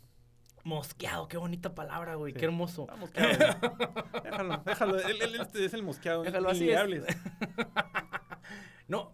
Mosqueado, 0.66 1.28
qué 1.28 1.38
bonita 1.38 1.76
palabra, 1.76 2.16
güey, 2.16 2.34
qué 2.34 2.44
hermoso. 2.44 2.88
Ah, 2.90 2.96
mosqueado. 2.96 3.30
déjalo, 4.24 4.64
déjalo. 4.66 5.00
Él, 5.00 5.22
él, 5.22 5.48
es 5.54 5.74
el 5.76 5.84
mosqueado. 5.84 6.24
Déjalo 6.24 6.50
así. 6.50 6.68
no, 8.88 9.14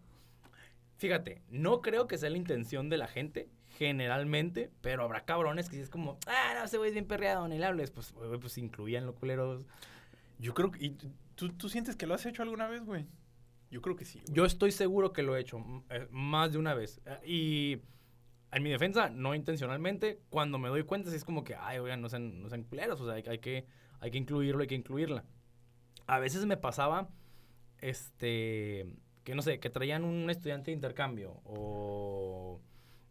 fíjate, 0.95 1.41
no 1.49 1.81
creo 1.81 2.07
que 2.07 2.17
sea 2.17 2.29
la 2.29 2.37
intención 2.37 2.89
de 2.89 2.95
la 2.95 3.07
gente 3.07 3.49
generalmente, 3.77 4.71
pero 4.79 5.03
habrá 5.03 5.25
cabrones 5.25 5.67
que 5.67 5.75
si 5.75 5.81
es 5.81 5.89
como, 5.89 6.17
ah, 6.25 6.53
no, 6.55 6.63
ese 6.63 6.77
güey 6.77 6.87
es 6.87 6.93
bien 6.93 7.05
perreado, 7.05 7.45
ni 7.49 7.57
le 7.57 7.65
hables, 7.65 7.91
pues, 7.91 8.13
güey, 8.13 8.39
pues 8.39 8.57
incluían 8.57 9.05
los 9.05 9.15
culeros. 9.15 9.65
Yo 10.39 10.53
creo 10.53 10.71
que, 10.71 10.85
¿y 10.85 10.97
tú, 11.35 11.49
tú 11.49 11.67
sientes 11.67 11.97
que 11.97 12.07
lo 12.07 12.13
has 12.13 12.25
hecho 12.25 12.43
alguna 12.43 12.69
vez, 12.69 12.85
güey? 12.85 13.07
Yo 13.69 13.81
creo 13.81 13.97
que 13.97 14.05
sí. 14.05 14.21
Yo 14.31 14.45
estoy 14.45 14.71
seguro 14.71 15.11
que 15.11 15.21
lo 15.21 15.35
he 15.35 15.41
hecho 15.41 15.61
eh, 15.89 16.07
más 16.11 16.53
de 16.53 16.59
una 16.59 16.73
vez. 16.73 17.01
Eh, 17.05 17.19
y 17.25 17.81
en 18.51 18.63
mi 18.63 18.69
defensa, 18.69 19.09
no 19.09 19.33
intencionalmente, 19.33 20.19
cuando 20.29 20.57
me 20.57 20.69
doy 20.69 20.83
cuenta, 20.83 21.09
sí 21.09 21.15
es 21.15 21.23
como 21.23 21.43
que, 21.43 21.55
ay, 21.55 21.79
oigan, 21.79 22.01
no 22.01 22.09
sean, 22.09 22.41
no 22.41 22.49
sean 22.49 22.63
culeros, 22.63 22.99
o 22.99 23.05
sea, 23.05 23.15
hay, 23.15 23.23
hay, 23.27 23.39
que, 23.39 23.65
hay 23.99 24.11
que 24.11 24.17
incluirlo, 24.17 24.61
hay 24.61 24.67
que 24.67 24.75
incluirla. 24.75 25.23
A 26.07 26.19
veces 26.19 26.45
me 26.45 26.57
pasaba, 26.57 27.09
este, 27.79 28.85
que 29.23 29.35
no 29.35 29.41
sé, 29.41 29.59
que 29.59 29.69
traían 29.69 30.03
un 30.03 30.29
estudiante 30.29 30.71
de 30.71 30.75
intercambio 30.75 31.41
o, 31.45 32.59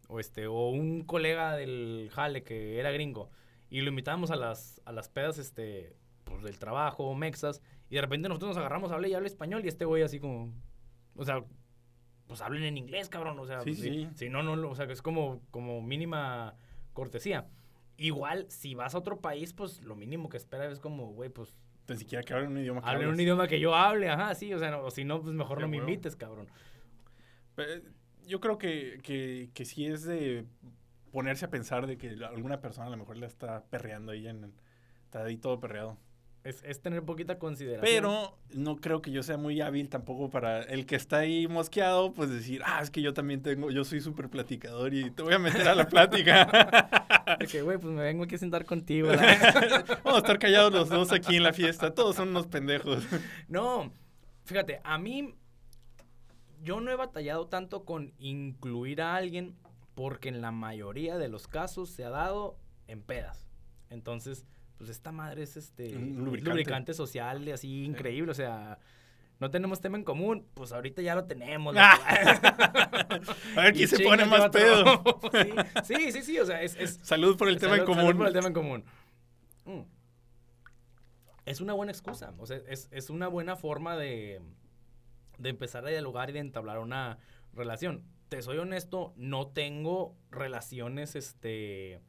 o, 0.07 0.19
este, 0.19 0.47
o 0.47 0.69
un 0.69 1.03
colega 1.05 1.55
del 1.55 2.09
jale 2.13 2.43
que 2.43 2.79
era 2.79 2.91
gringo 2.91 3.31
y 3.69 3.81
lo 3.81 3.89
invitábamos 3.89 4.29
a 4.29 4.35
las, 4.35 4.81
a 4.85 4.91
las 4.91 5.09
pedas, 5.09 5.39
este, 5.39 5.95
pues, 6.25 6.43
del 6.43 6.59
trabajo, 6.59 7.15
mexas, 7.15 7.61
y 7.89 7.95
de 7.95 8.01
repente 8.01 8.29
nosotros 8.29 8.49
nos 8.49 8.57
agarramos 8.57 8.91
a 8.91 8.95
hablar 8.95 9.09
y 9.09 9.15
habla 9.15 9.27
español 9.27 9.65
y 9.65 9.69
este 9.69 9.85
güey 9.85 10.03
así 10.03 10.19
como, 10.19 10.53
o 11.15 11.25
sea, 11.25 11.43
pues 12.31 12.39
hablen 12.39 12.63
en 12.63 12.77
inglés, 12.77 13.09
cabrón, 13.09 13.37
o 13.37 13.45
sea, 13.45 13.59
sí, 13.59 13.71
pues, 13.71 13.79
sí. 13.81 14.07
Si, 14.15 14.29
no, 14.29 14.41
no, 14.41 14.69
o 14.69 14.73
sea, 14.73 14.87
que 14.87 14.93
es 14.93 15.01
como, 15.01 15.41
como 15.51 15.81
mínima 15.81 16.55
cortesía. 16.93 17.49
Igual, 17.97 18.49
si 18.49 18.73
vas 18.73 18.95
a 18.95 18.99
otro 18.99 19.19
país, 19.19 19.51
pues 19.51 19.83
lo 19.83 19.97
mínimo 19.97 20.29
que 20.29 20.37
esperas 20.37 20.71
es 20.71 20.79
como, 20.79 21.11
güey, 21.11 21.29
pues... 21.29 21.53
Ni 21.89 21.97
siquiera 21.97 22.23
que 22.23 22.33
hablen 22.33 22.51
un 22.51 22.59
idioma 22.59 22.81
que 22.81 22.87
Hablen 22.87 23.09
un 23.09 23.19
idioma 23.19 23.49
que 23.49 23.59
yo 23.59 23.75
hable, 23.75 24.07
ajá, 24.07 24.33
sí, 24.33 24.53
o 24.53 24.59
sea, 24.59 24.71
no, 24.71 24.81
o 24.81 24.91
si 24.91 25.03
no, 25.03 25.21
pues 25.21 25.35
mejor 25.35 25.59
no 25.59 25.67
me 25.67 25.75
invites, 25.75 26.15
cabrón. 26.15 26.47
Pero 27.55 27.83
yo 28.25 28.39
creo 28.39 28.57
que, 28.57 29.01
que, 29.03 29.49
que 29.53 29.65
sí 29.65 29.85
es 29.85 30.05
de 30.05 30.45
ponerse 31.11 31.43
a 31.43 31.49
pensar 31.49 31.85
de 31.85 31.97
que 31.97 32.15
alguna 32.23 32.61
persona 32.61 32.87
a 32.87 32.91
lo 32.91 32.95
mejor 32.95 33.17
le 33.17 33.25
está 33.25 33.65
perreando 33.65 34.13
ahí 34.13 34.25
en... 34.25 34.53
Está 35.03 35.25
ahí 35.25 35.35
todo 35.35 35.59
perreado. 35.59 35.97
Es, 36.43 36.63
es, 36.63 36.81
tener 36.81 37.03
poquita 37.03 37.37
consideración. 37.37 37.81
Pero 37.83 38.35
no 38.53 38.77
creo 38.77 39.01
que 39.03 39.11
yo 39.11 39.21
sea 39.21 39.37
muy 39.37 39.61
hábil 39.61 39.89
tampoco 39.89 40.31
para 40.31 40.63
el 40.63 40.87
que 40.87 40.95
está 40.95 41.17
ahí 41.17 41.47
mosqueado, 41.47 42.13
pues 42.13 42.31
decir, 42.31 42.63
ah, 42.65 42.79
es 42.81 42.89
que 42.89 43.03
yo 43.03 43.13
también 43.13 43.43
tengo, 43.43 43.69
yo 43.69 43.83
soy 43.83 44.01
súper 44.01 44.27
platicador 44.27 44.91
y 44.93 45.11
te 45.11 45.21
voy 45.21 45.35
a 45.35 45.39
meter 45.39 45.67
a 45.67 45.75
la 45.75 45.87
plática. 45.87 46.47
que, 47.51 47.61
güey, 47.61 47.77
pues 47.77 47.93
me 47.93 48.01
vengo 48.01 48.23
aquí 48.23 48.35
a 48.35 48.39
sentar 48.39 48.65
contigo. 48.65 49.09
Vamos 50.03 50.15
a 50.15 50.17
estar 50.17 50.39
callados 50.39 50.73
los 50.73 50.89
dos 50.89 51.11
aquí 51.11 51.35
en 51.35 51.43
la 51.43 51.53
fiesta, 51.53 51.93
todos 51.93 52.15
son 52.15 52.29
unos 52.29 52.47
pendejos. 52.47 53.03
No, 53.47 53.91
fíjate, 54.45 54.81
a 54.83 54.97
mí, 54.97 55.35
yo 56.63 56.79
no 56.79 56.89
he 56.91 56.95
batallado 56.95 57.47
tanto 57.47 57.85
con 57.85 58.13
incluir 58.17 59.01
a 59.01 59.15
alguien 59.15 59.55
porque 59.93 60.29
en 60.29 60.41
la 60.41 60.51
mayoría 60.51 61.17
de 61.17 61.27
los 61.27 61.47
casos 61.47 61.89
se 61.89 62.03
ha 62.03 62.09
dado 62.09 62.57
en 62.87 63.01
pedas. 63.01 63.47
Entonces 63.89 64.45
pues 64.81 64.89
esta 64.89 65.11
madre 65.11 65.43
es 65.43 65.57
este 65.57 65.95
un 65.95 66.25
lubricante, 66.25 66.49
lubricante 66.49 66.93
social 66.95 67.47
así 67.53 67.67
sí. 67.67 67.83
increíble, 67.83 68.31
o 68.31 68.33
sea, 68.33 68.79
no 69.39 69.51
tenemos 69.51 69.79
tema 69.79 69.95
en 69.95 70.03
común, 70.03 70.47
pues 70.55 70.71
ahorita 70.71 71.03
ya 71.03 71.13
lo 71.13 71.25
tenemos. 71.25 71.75
a 71.77 73.19
ver 73.57 73.73
quién 73.75 73.87
se 73.87 74.03
pone 74.03 74.25
más 74.25 74.49
pedo. 74.49 75.03
sí, 75.83 75.93
sí, 75.95 76.11
sí, 76.11 76.23
sí, 76.23 76.39
o 76.39 76.47
sea, 76.47 76.63
es, 76.63 76.75
es 76.77 76.99
salud 77.03 77.37
por 77.37 77.47
el 77.47 77.59
tema 77.59 77.77
en 77.77 77.85
común. 77.85 78.05
Salud 78.05 78.17
por 78.17 78.25
el 78.25 78.33
tema 78.33 78.47
en 78.47 78.53
común. 78.53 78.83
Mm. 79.65 79.81
Es 81.45 81.61
una 81.61 81.73
buena 81.73 81.91
excusa, 81.91 82.33
o 82.39 82.47
sea, 82.47 82.57
es, 82.67 82.87
es 82.89 83.11
una 83.11 83.27
buena 83.27 83.55
forma 83.55 83.95
de, 83.97 84.41
de 85.37 85.49
empezar 85.49 85.85
a 85.85 85.89
dialogar 85.89 86.31
y 86.31 86.33
de 86.33 86.39
entablar 86.39 86.79
una 86.79 87.19
relación. 87.53 88.03
Te 88.29 88.41
soy 88.41 88.57
honesto, 88.57 89.13
no 89.15 89.49
tengo 89.49 90.17
relaciones, 90.31 91.15
este 91.15 92.01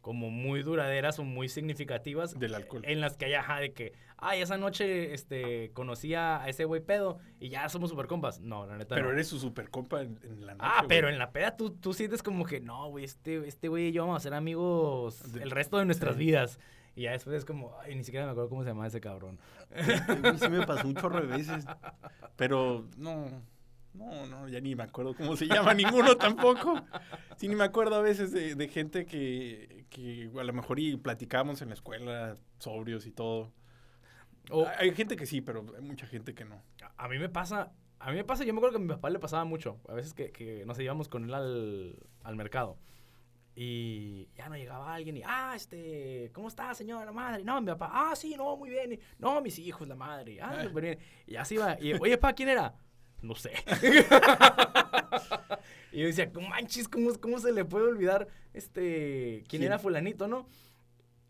como 0.00 0.30
muy 0.30 0.62
duraderas 0.62 1.18
o 1.18 1.24
muy 1.24 1.48
significativas. 1.48 2.38
Del 2.38 2.54
alcohol. 2.54 2.82
En 2.84 3.00
las 3.00 3.16
que 3.16 3.26
hay, 3.26 3.34
ajá, 3.34 3.60
de 3.60 3.72
que, 3.72 3.92
ay, 4.16 4.40
esa 4.40 4.56
noche 4.56 5.12
este, 5.12 5.70
conocí 5.72 6.14
a 6.14 6.48
ese 6.48 6.64
güey 6.64 6.80
pedo 6.80 7.18
y 7.40 7.48
ya 7.48 7.68
somos 7.68 7.90
super 7.90 8.06
compas. 8.06 8.40
No, 8.40 8.66
la 8.66 8.76
neta. 8.76 8.94
Pero 8.94 9.08
no. 9.08 9.12
eres 9.12 9.28
su 9.28 9.38
super 9.38 9.70
compa 9.70 10.02
en, 10.02 10.18
en 10.22 10.46
la 10.46 10.54
noche. 10.54 10.70
Ah, 10.70 10.84
pero 10.88 11.08
en 11.08 11.18
la 11.18 11.30
peda 11.30 11.56
tú, 11.56 11.70
tú 11.70 11.92
sientes 11.92 12.22
como 12.22 12.44
que, 12.44 12.60
no, 12.60 12.88
güey, 12.90 13.04
este, 13.04 13.46
este 13.46 13.68
güey 13.68 13.88
y 13.88 13.92
yo 13.92 14.02
vamos 14.02 14.18
a 14.18 14.20
ser 14.20 14.34
amigos 14.34 15.32
de, 15.32 15.42
el 15.42 15.50
resto 15.50 15.78
de 15.78 15.84
nuestras 15.84 16.14
sí. 16.16 16.20
vidas. 16.20 16.58
Y 16.94 17.02
ya 17.02 17.12
después 17.12 17.36
es 17.36 17.44
como, 17.44 17.76
ay, 17.80 17.94
ni 17.94 18.02
siquiera 18.02 18.26
me 18.26 18.32
acuerdo 18.32 18.48
cómo 18.50 18.64
se 18.64 18.70
llama 18.70 18.86
ese 18.86 19.00
cabrón. 19.00 19.38
Este, 19.70 20.38
sí 20.38 20.48
me 20.48 20.66
pasó 20.66 20.88
un 20.88 20.96
chorro 20.96 21.20
de 21.20 21.26
veces. 21.26 21.64
Pero 22.36 22.86
no. 22.96 23.26
No, 23.94 24.26
no, 24.26 24.48
ya 24.48 24.60
ni 24.60 24.76
me 24.76 24.84
acuerdo 24.84 25.14
cómo 25.14 25.36
se 25.36 25.46
llama 25.46 25.74
ninguno 25.74 26.16
tampoco. 26.16 26.80
Sí, 27.36 27.48
ni 27.48 27.56
me 27.56 27.64
acuerdo 27.64 27.96
a 27.96 28.00
veces 28.00 28.32
de, 28.32 28.54
de 28.54 28.68
gente 28.68 29.06
que, 29.06 29.86
que, 29.90 30.30
a 30.38 30.44
lo 30.44 30.52
mejor 30.52 30.78
y 30.78 30.96
platicamos 30.96 31.62
en 31.62 31.68
la 31.68 31.74
escuela, 31.74 32.36
sobrios 32.58 33.06
y 33.06 33.10
todo. 33.10 33.52
O, 34.50 34.66
hay 34.78 34.94
gente 34.94 35.16
que 35.16 35.26
sí, 35.26 35.40
pero 35.40 35.64
hay 35.76 35.82
mucha 35.82 36.06
gente 36.06 36.34
que 36.34 36.44
no. 36.44 36.62
A, 36.82 37.04
a 37.04 37.08
mí 37.08 37.18
me 37.18 37.28
pasa, 37.28 37.72
a 37.98 38.10
mí 38.10 38.16
me 38.16 38.24
pasa, 38.24 38.44
yo 38.44 38.52
me 38.52 38.58
acuerdo 38.58 38.78
que 38.78 38.82
a 38.82 38.86
mi 38.86 38.92
papá 38.92 39.10
le 39.10 39.18
pasaba 39.18 39.44
mucho. 39.44 39.80
A 39.88 39.94
veces 39.94 40.14
que, 40.14 40.30
que 40.30 40.64
nos 40.64 40.78
íbamos 40.78 41.08
con 41.08 41.24
él 41.24 41.34
al, 41.34 41.96
al 42.22 42.36
mercado. 42.36 42.78
Y 43.60 44.28
ya 44.36 44.48
no 44.48 44.56
llegaba 44.56 44.94
alguien 44.94 45.16
y, 45.16 45.22
ah, 45.26 45.52
este, 45.56 46.30
¿cómo 46.32 46.46
está, 46.46 46.72
señora, 46.74 47.06
la 47.06 47.12
madre? 47.12 47.42
No, 47.42 47.60
mi 47.60 47.66
papá, 47.66 47.90
ah, 47.92 48.14
sí, 48.14 48.36
no, 48.36 48.56
muy 48.56 48.70
bien. 48.70 48.92
Y, 48.92 49.00
no, 49.18 49.40
mis 49.40 49.58
hijos, 49.58 49.88
la 49.88 49.96
madre. 49.96 50.38
Ah, 50.40 50.62
súper 50.62 50.84
bien. 50.84 50.98
Y 51.26 51.34
así 51.34 51.56
va. 51.56 51.76
Y, 51.80 51.92
oye, 51.94 52.16
papá, 52.18 52.34
¿quién 52.34 52.50
era? 52.50 52.72
No 53.22 53.34
sé. 53.34 53.52
y 55.92 56.00
yo 56.00 56.06
decía, 56.06 56.30
manches, 56.48 56.88
¿cómo, 56.88 57.10
¿cómo 57.20 57.38
se 57.38 57.52
le 57.52 57.64
puede 57.64 57.86
olvidar 57.86 58.28
este 58.52 59.44
quién, 59.48 59.60
¿Quién? 59.60 59.62
era 59.64 59.78
fulanito, 59.78 60.28
no? 60.28 60.48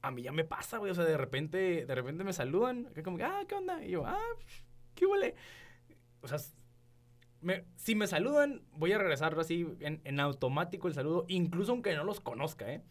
A 0.00 0.10
mí 0.10 0.22
ya 0.22 0.32
me 0.32 0.44
pasa, 0.44 0.78
güey, 0.78 0.92
o 0.92 0.94
sea, 0.94 1.04
de 1.04 1.16
repente, 1.16 1.86
de 1.86 1.94
repente 1.94 2.24
me 2.24 2.32
saludan, 2.32 2.86
que 2.94 3.02
como 3.02 3.18
ah, 3.22 3.44
¿qué 3.48 3.54
onda? 3.54 3.84
Y 3.84 3.90
yo, 3.90 4.06
ah, 4.06 4.18
¿qué 4.94 5.06
huele? 5.06 5.34
O 6.20 6.28
sea, 6.28 6.38
me, 7.40 7.64
si 7.76 7.94
me 7.94 8.06
saludan, 8.06 8.62
voy 8.72 8.92
a 8.92 8.98
regresar 8.98 9.38
así 9.38 9.66
en, 9.80 10.00
en, 10.04 10.20
automático 10.20 10.88
el 10.88 10.94
saludo, 10.94 11.24
incluso 11.28 11.72
aunque 11.72 11.94
no 11.94 12.04
los 12.04 12.20
conozca, 12.20 12.72
¿eh? 12.72 12.82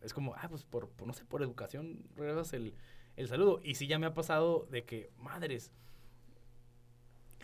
Es 0.00 0.14
como, 0.14 0.34
ah, 0.34 0.48
pues 0.48 0.64
por, 0.64 0.88
por 0.90 1.06
no 1.06 1.12
sé, 1.12 1.24
por 1.24 1.42
educación 1.42 2.04
regresas 2.14 2.52
el, 2.52 2.74
el 3.16 3.28
saludo. 3.28 3.60
Y 3.62 3.74
sí 3.74 3.86
ya 3.86 3.98
me 3.98 4.06
ha 4.06 4.14
pasado 4.14 4.66
de 4.70 4.84
que, 4.84 5.10
madres, 5.16 5.72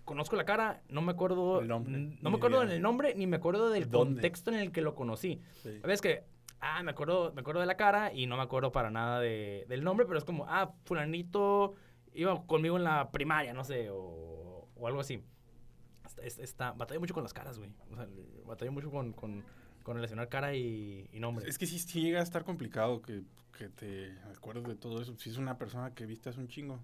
conozco 0.04 0.36
la 0.36 0.44
cara, 0.44 0.82
no 0.88 1.02
me 1.02 1.12
acuerdo, 1.12 1.60
el 1.60 1.68
nombre, 1.68 1.92
no 2.20 2.30
me 2.30 2.36
acuerdo 2.36 2.66
del 2.66 2.82
nombre 2.82 3.14
ni 3.14 3.26
me 3.26 3.36
acuerdo 3.36 3.70
del 3.70 3.90
¿Dónde? 3.90 4.14
contexto 4.14 4.50
en 4.50 4.58
el 4.58 4.72
que 4.72 4.82
lo 4.82 4.94
conocí. 4.94 5.40
Sí. 5.62 5.80
¿Ves 5.82 6.00
que 6.00 6.24
ah, 6.60 6.82
me 6.82 6.90
acuerdo, 6.92 7.32
me 7.34 7.40
acuerdo 7.40 7.60
de 7.60 7.66
la 7.66 7.76
cara 7.76 8.12
y 8.12 8.26
no 8.26 8.36
me 8.36 8.42
acuerdo 8.42 8.72
para 8.72 8.90
nada 8.90 9.20
de, 9.20 9.66
del 9.68 9.84
nombre, 9.84 10.06
pero 10.06 10.18
es 10.18 10.24
como, 10.24 10.46
ah, 10.48 10.72
fulanito 10.84 11.74
iba 12.14 12.46
conmigo 12.46 12.76
en 12.76 12.84
la 12.84 13.10
primaria, 13.10 13.52
no 13.52 13.64
sé, 13.64 13.90
o, 13.90 14.68
o 14.74 14.86
algo 14.86 15.00
así. 15.00 15.22
Está, 16.22 16.42
está, 16.42 16.72
batallo 16.72 17.00
mucho 17.00 17.14
con 17.14 17.22
las 17.22 17.34
caras, 17.34 17.58
güey. 17.58 17.70
O 17.90 17.96
sea, 17.96 18.06
batallo 18.46 18.72
mucho 18.72 18.90
con, 18.90 19.12
con, 19.12 19.44
con 19.82 19.96
relacionar 19.96 20.28
cara 20.28 20.54
y, 20.54 21.08
y, 21.12 21.18
nombre. 21.18 21.48
Es 21.48 21.58
que 21.58 21.66
sí, 21.66 21.78
sí, 21.78 22.02
llega 22.02 22.20
a 22.20 22.22
estar 22.22 22.44
complicado 22.44 23.02
que, 23.02 23.22
que 23.56 23.68
te 23.68 24.16
acuerdes 24.34 24.64
de 24.64 24.76
todo 24.76 25.02
eso. 25.02 25.16
Si 25.16 25.30
es 25.30 25.38
una 25.38 25.58
persona 25.58 25.92
que 25.92 26.06
viste 26.06 26.28
hace 26.28 26.40
un 26.40 26.48
chingo. 26.48 26.80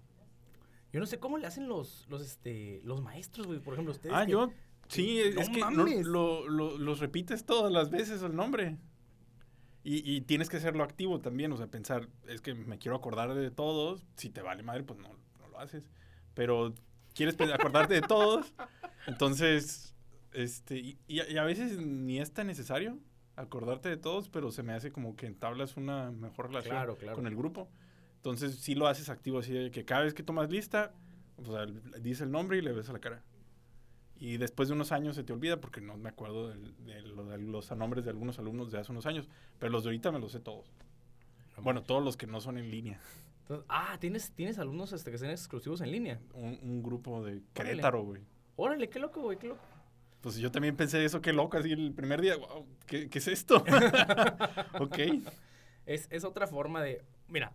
Yo 0.93 0.99
no 0.99 1.05
sé 1.05 1.19
cómo 1.19 1.37
le 1.37 1.47
hacen 1.47 1.67
los, 1.67 2.05
los, 2.09 2.21
este, 2.21 2.81
los 2.83 3.01
maestros, 3.01 3.47
güey. 3.47 3.59
Por 3.59 3.73
ejemplo, 3.73 3.93
ustedes. 3.93 4.15
Ah, 4.15 4.25
que, 4.25 4.31
yo. 4.31 4.51
Sí, 4.87 5.21
no 5.33 5.41
es 5.41 5.49
que 5.49 5.59
mames. 5.59 6.05
lo, 6.05 6.47
lo, 6.49 6.77
los 6.77 6.99
repites 6.99 7.45
todas 7.45 7.71
las 7.71 7.89
veces 7.89 8.21
el 8.23 8.35
nombre. 8.35 8.77
Y, 9.83 10.09
y, 10.09 10.21
tienes 10.21 10.49
que 10.49 10.57
hacerlo 10.57 10.83
activo 10.83 11.19
también. 11.21 11.51
O 11.53 11.57
sea, 11.57 11.67
pensar, 11.67 12.07
es 12.27 12.41
que 12.41 12.53
me 12.53 12.77
quiero 12.77 12.97
acordar 12.97 13.33
de 13.33 13.51
todos. 13.51 14.05
Si 14.17 14.29
te 14.29 14.41
vale 14.41 14.63
madre, 14.63 14.83
pues 14.83 14.99
no, 14.99 15.09
no 15.39 15.47
lo 15.47 15.59
haces. 15.59 15.89
Pero 16.33 16.73
quieres 17.13 17.35
acordarte 17.39 17.93
de 17.93 18.01
todos. 18.01 18.53
Entonces, 19.07 19.95
este. 20.33 20.77
Y, 20.77 20.99
y, 21.07 21.37
a 21.37 21.43
veces 21.43 21.77
ni 21.77 22.19
es 22.19 22.33
tan 22.33 22.47
necesario 22.47 22.99
acordarte 23.35 23.89
de 23.89 23.97
todos, 23.97 24.29
pero 24.29 24.51
se 24.51 24.61
me 24.61 24.73
hace 24.73 24.91
como 24.91 25.15
que 25.15 25.25
entablas 25.25 25.77
una 25.77 26.11
mejor 26.11 26.47
relación 26.47 26.75
claro, 26.75 26.95
claro. 26.95 27.15
con 27.15 27.27
el 27.27 27.35
grupo. 27.35 27.69
Entonces, 28.21 28.57
sí 28.57 28.75
lo 28.75 28.85
haces 28.85 29.09
activo, 29.09 29.39
así 29.39 29.51
de 29.51 29.71
que 29.71 29.83
cada 29.83 30.03
vez 30.03 30.13
que 30.13 30.21
tomas 30.21 30.51
lista, 30.51 30.93
o 31.37 31.51
sea, 31.51 31.65
dices 31.99 32.21
el 32.21 32.29
nombre 32.29 32.59
y 32.59 32.61
le 32.61 32.71
ves 32.71 32.87
a 32.87 32.93
la 32.93 32.99
cara. 32.99 33.23
Y 34.19 34.37
después 34.37 34.69
de 34.69 34.75
unos 34.75 34.91
años 34.91 35.15
se 35.15 35.23
te 35.23 35.33
olvida 35.33 35.59
porque 35.59 35.81
no 35.81 35.97
me 35.97 36.07
acuerdo 36.07 36.49
de, 36.49 36.57
de, 36.85 37.01
de 37.01 37.37
los 37.39 37.71
nombres 37.71 38.05
de 38.05 38.11
algunos 38.11 38.37
alumnos 38.37 38.71
de 38.71 38.77
hace 38.77 38.91
unos 38.91 39.07
años, 39.07 39.27
pero 39.57 39.71
los 39.71 39.83
de 39.83 39.89
ahorita 39.89 40.11
me 40.11 40.19
los 40.19 40.33
sé 40.33 40.39
todos. 40.39 40.71
No, 41.57 41.63
bueno, 41.63 41.81
todos 41.81 42.03
los 42.03 42.15
que 42.15 42.27
no 42.27 42.39
son 42.41 42.59
en 42.59 42.69
línea. 42.69 42.99
Entonces, 43.39 43.65
ah, 43.69 43.97
¿tienes, 43.99 44.31
¿tienes 44.33 44.59
alumnos 44.59 44.93
este, 44.93 45.09
que 45.09 45.17
sean 45.17 45.31
exclusivos 45.31 45.81
en 45.81 45.91
línea? 45.91 46.19
Un, 46.35 46.59
un 46.61 46.83
grupo 46.83 47.23
de 47.23 47.41
Querétaro, 47.55 48.03
güey. 48.03 48.21
Órale, 48.55 48.87
qué 48.87 48.99
loco, 48.99 49.21
güey, 49.23 49.39
qué 49.39 49.47
loco. 49.47 49.63
Pues 50.21 50.37
yo 50.37 50.51
también 50.51 50.75
pensé 50.75 51.03
eso, 51.03 51.19
qué 51.19 51.33
loco, 51.33 51.57
así 51.57 51.71
el 51.71 51.91
primer 51.91 52.21
día, 52.21 52.37
wow, 52.37 52.67
¿qué, 52.85 53.09
qué 53.09 53.17
es 53.17 53.27
esto? 53.27 53.63
ok. 54.79 54.99
Es, 55.87 56.07
es 56.11 56.23
otra 56.23 56.45
forma 56.45 56.83
de, 56.83 57.01
mira, 57.27 57.53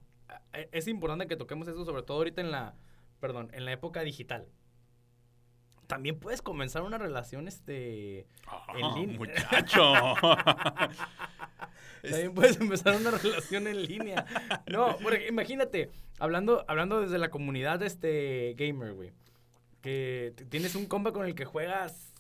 es 0.73 0.88
importante 0.88 1.26
que 1.26 1.37
toquemos 1.37 1.68
eso, 1.68 1.85
sobre 1.85 2.02
todo 2.02 2.18
ahorita 2.18 2.40
en 2.40 2.50
la, 2.50 2.75
perdón, 3.21 3.50
en 3.52 3.64
la 3.64 3.73
época 3.73 4.00
digital. 4.02 4.49
también 5.87 6.18
puedes 6.18 6.42
comenzar 6.42 6.83
una 6.83 6.99
relación 6.99 7.47
este 7.47 8.21
en 8.21 8.85
Ah, 8.85 8.92
línea. 8.97 9.18
muchacho. 9.18 9.92
También 12.02 12.35
puedes 12.35 12.61
empezar 12.61 12.97
una 12.97 13.11
relación 13.11 13.66
en 13.66 13.83
línea. 13.83 14.25
No, 14.71 14.97
porque 15.02 15.26
imagínate, 15.28 15.90
hablando, 16.18 16.64
hablando 16.68 17.00
desde 17.00 17.18
la 17.18 17.30
comunidad 17.30 17.83
este 17.83 18.54
gamer, 18.56 18.92
güey. 18.95 19.12
Que 19.80 20.33
tienes 20.49 20.75
un 20.75 20.87
compa 20.87 21.12
con 21.12 21.26
el 21.26 21.35
que 21.35 21.45
juegas 21.45 22.14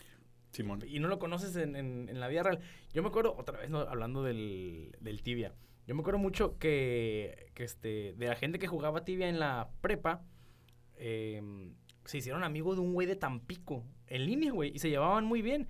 Simón. 0.52 0.82
y 0.86 0.98
no 0.98 1.08
lo 1.08 1.18
conoces 1.18 1.56
en, 1.56 1.76
en- 1.76 2.08
en 2.08 2.20
la 2.20 2.28
vida 2.28 2.42
real. 2.44 2.60
Yo 2.92 3.02
me 3.02 3.08
acuerdo, 3.08 3.34
otra 3.38 3.58
vez 3.58 3.70
¿no? 3.70 3.80
hablando 3.80 4.22
del, 4.22 4.96
del 5.00 5.22
tibia, 5.22 5.52
yo 5.86 5.94
me 5.94 6.00
acuerdo 6.00 6.18
mucho 6.18 6.58
que, 6.58 7.50
que, 7.54 7.64
este, 7.64 8.14
de 8.14 8.26
la 8.26 8.34
gente 8.36 8.58
que 8.58 8.66
jugaba 8.66 9.04
tibia 9.04 9.28
en 9.28 9.38
la 9.38 9.70
prepa, 9.80 10.22
em, 10.96 11.74
se 12.04 12.18
hicieron 12.18 12.44
amigos 12.44 12.76
de 12.76 12.82
un 12.82 12.92
güey 12.94 13.06
de 13.06 13.16
Tampico, 13.16 13.84
en 14.06 14.26
línea, 14.26 14.52
güey, 14.52 14.72
y 14.74 14.78
se 14.78 14.88
llevaban 14.90 15.24
muy 15.24 15.42
bien. 15.42 15.68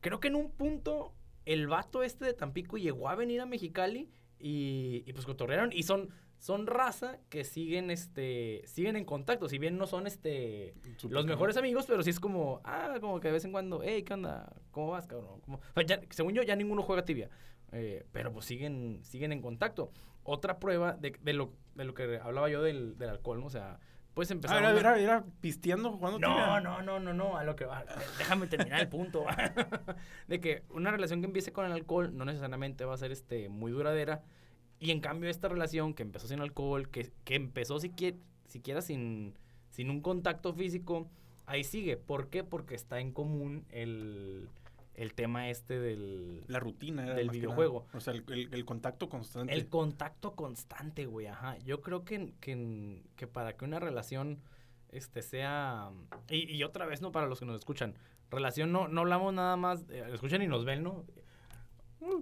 Creo 0.00 0.20
que 0.20 0.28
en 0.28 0.34
un 0.36 0.50
punto 0.50 1.14
el 1.44 1.66
vato 1.68 2.02
este 2.02 2.24
de 2.24 2.32
Tampico 2.34 2.76
llegó 2.76 3.08
a 3.08 3.14
venir 3.14 3.40
a 3.40 3.46
Mexicali 3.46 4.10
y, 4.38 5.02
y 5.06 5.12
pues 5.12 5.24
cotorrearon 5.26 5.72
y 5.72 5.82
son... 5.82 6.10
Son 6.38 6.66
raza 6.66 7.18
que 7.30 7.44
siguen, 7.44 7.90
este, 7.90 8.60
siguen 8.66 8.96
en 8.96 9.06
contacto. 9.06 9.48
Si 9.48 9.56
bien 9.56 9.78
no 9.78 9.86
son, 9.86 10.06
este, 10.06 10.74
los 10.84 11.00
cabrón. 11.10 11.26
mejores 11.28 11.56
amigos, 11.56 11.86
pero 11.88 12.02
sí 12.02 12.10
es 12.10 12.20
como, 12.20 12.60
ah, 12.62 12.98
como 13.00 13.20
que 13.20 13.28
de 13.28 13.32
vez 13.32 13.46
en 13.46 13.52
cuando, 13.52 13.80
hey, 13.82 14.02
¿qué 14.02 14.12
onda? 14.12 14.52
¿Cómo 14.70 14.88
vas, 14.88 15.06
cabrón? 15.06 15.40
¿Cómo-?" 15.40 15.56
O 15.56 15.72
sea, 15.74 15.84
ya- 15.84 16.02
según 16.10 16.34
yo, 16.34 16.42
ya 16.42 16.54
ninguno 16.54 16.82
juega 16.82 17.06
tibia, 17.06 17.30
eh, 17.72 18.06
pero 18.12 18.32
pues 18.32 18.44
siguen, 18.46 19.00
siguen 19.02 19.32
en 19.32 19.42
contacto. 19.42 19.90
Otra 20.22 20.58
prueba 20.58 20.92
de, 20.94 21.16
de 21.20 21.32
lo, 21.32 21.52
de 21.74 21.84
lo 21.84 21.94
que 21.94 22.18
hablaba 22.22 22.48
yo 22.48 22.62
del, 22.62 22.98
del 22.98 23.10
alcohol, 23.10 23.40
¿no? 23.40 23.46
O 23.46 23.50
sea, 23.50 23.78
puedes 24.14 24.30
empezar... 24.30 24.56
Ah, 24.56 24.60
era, 24.60 24.70
una- 24.70 24.80
era, 24.80 24.98
era 24.98 25.24
pisteando 25.40 25.92
jugando 25.92 26.18
no, 26.18 26.60
no, 26.60 26.82
no, 26.82 26.98
no, 26.98 27.12
no, 27.14 27.36
a 27.36 27.44
lo 27.44 27.54
que 27.54 27.64
va. 27.64 27.84
Déjame 28.18 28.46
terminar 28.48 28.80
el 28.80 28.88
punto. 28.88 29.24
de 30.28 30.40
que 30.40 30.62
una 30.70 30.90
relación 30.90 31.20
que 31.20 31.26
empiece 31.26 31.52
con 31.52 31.64
el 31.66 31.72
alcohol 31.72 32.16
no 32.16 32.24
necesariamente 32.24 32.84
va 32.84 32.94
a 32.94 32.98
ser 32.98 33.12
este 33.12 33.48
muy 33.48 33.70
duradera. 33.72 34.22
Y 34.78 34.90
en 34.90 35.00
cambio 35.00 35.30
esta 35.30 35.48
relación 35.48 35.94
que 35.94 36.02
empezó 36.02 36.26
sin 36.28 36.40
alcohol, 36.40 36.88
que, 36.90 37.10
que 37.24 37.34
empezó 37.34 37.78
siquiera, 37.78 38.16
siquiera 38.46 38.82
sin, 38.82 39.34
sin 39.70 39.90
un 39.90 40.00
contacto 40.00 40.52
físico, 40.52 41.08
ahí 41.46 41.62
sigue. 41.64 41.96
¿Por 41.96 42.28
qué? 42.28 42.42
Porque 42.44 42.74
está 42.74 43.00
en 43.00 43.12
común 43.12 43.64
el, 43.70 44.48
el 44.96 45.14
tema 45.14 45.48
este 45.50 45.78
del... 45.78 46.42
La 46.48 46.58
rutina 46.58 47.04
era 47.04 47.14
Del 47.14 47.30
videojuego. 47.30 47.84
nada. 47.86 47.98
O 47.98 48.00
sea, 48.00 48.12
el, 48.14 48.24
el- 48.28 48.52
el 48.52 48.64
contacto 48.64 49.08
constante. 49.08 49.52
El 49.54 49.68
contacto 49.68 50.34
constante, 50.34 51.06
güey, 51.06 51.26
ajá. 51.26 51.56
Yo 51.58 51.80
creo 51.82 52.04
que, 52.04 52.32
que, 52.40 53.02
que 53.16 53.26
para 53.26 53.56
que 53.56 53.64
una 53.64 53.78
relación 53.78 54.40
este, 54.90 55.22
sea... 55.22 55.90
Y, 56.30 56.50
y 56.52 56.64
otra 56.64 56.86
vez, 56.86 57.02
¿no? 57.02 57.12
Para 57.12 57.26
los 57.26 57.38
que 57.38 57.46
nos 57.46 57.56
escuchan. 57.56 57.94
Relación, 58.30 58.72
no, 58.72 58.88
no 58.88 59.02
hablamos 59.02 59.32
nada 59.34 59.56
más... 59.56 59.84
eh, 59.90 60.04
escuchan 60.12 60.42
y 60.42 60.46
nos 60.48 60.64
ven, 60.64 60.82
¿no? 60.82 61.04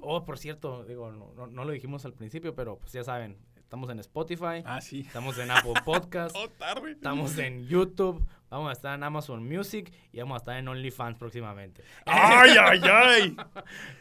Oh, 0.00 0.24
por 0.24 0.38
cierto, 0.38 0.84
digo, 0.84 1.10
no, 1.10 1.32
no, 1.34 1.46
no 1.46 1.64
lo 1.64 1.72
dijimos 1.72 2.04
al 2.04 2.12
principio, 2.14 2.54
pero 2.54 2.78
pues 2.78 2.92
ya 2.92 3.02
saben, 3.02 3.36
estamos 3.56 3.90
en 3.90 3.98
Spotify, 3.98 4.62
Ah, 4.64 4.80
sí. 4.80 5.00
estamos 5.00 5.36
en 5.38 5.50
Apple 5.50 5.74
Podcast, 5.84 6.34
Oh, 6.38 6.48
tarde. 6.48 6.92
estamos 6.92 7.36
en 7.38 7.66
YouTube, 7.66 8.24
vamos 8.54 8.70
a 8.70 8.72
estar 8.72 8.94
en 8.94 9.02
Amazon 9.02 9.46
Music 9.46 9.92
y 10.12 10.18
vamos 10.20 10.36
a 10.36 10.38
estar 10.38 10.56
en 10.56 10.68
OnlyFans 10.68 11.18
próximamente. 11.18 11.82
¡Ay, 12.06 12.50
ay, 12.60 12.80
ay! 12.84 13.36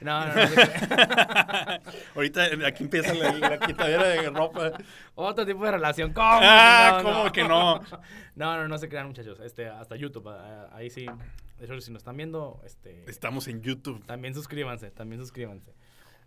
No, 0.02 0.26
no, 0.28 0.34
no. 0.36 0.42
Ahorita 2.16 2.48
eh, 2.48 2.66
aquí 2.66 2.84
empieza 2.84 3.14
la, 3.14 3.32
la 3.34 3.60
quitadera 3.60 4.04
de 4.04 4.30
ropa. 4.30 4.72
Otro 5.16 5.46
tipo 5.46 5.66
de 5.66 5.72
relación. 5.72 6.14
¿Cómo? 6.14 6.28
Ah, 6.28 7.00
No, 7.02 7.04
¿cómo 7.04 7.24
no. 7.26 7.32
que 7.32 7.44
no? 7.44 7.82
No, 8.36 8.58
no, 8.58 8.68
no 8.68 8.78
se 8.80 8.90
crean, 8.90 9.08
muchachos. 9.08 9.40
Este, 9.42 9.68
hasta 9.68 9.96
YouTube, 9.96 10.28
ah, 10.30 10.68
ahí 10.74 10.90
sí. 10.90 11.06
De 11.60 11.66
hecho, 11.66 11.80
si 11.82 11.92
nos 11.92 12.02
están 12.02 12.18
viendo, 12.18 12.62
este, 12.66 13.04
Estamos 13.08 13.48
en 13.48 13.62
YouTube. 13.62 14.04
también 14.06 14.34
suscríbanse, 14.34 14.90
también 14.90 15.22
suscríbanse. 15.22 15.72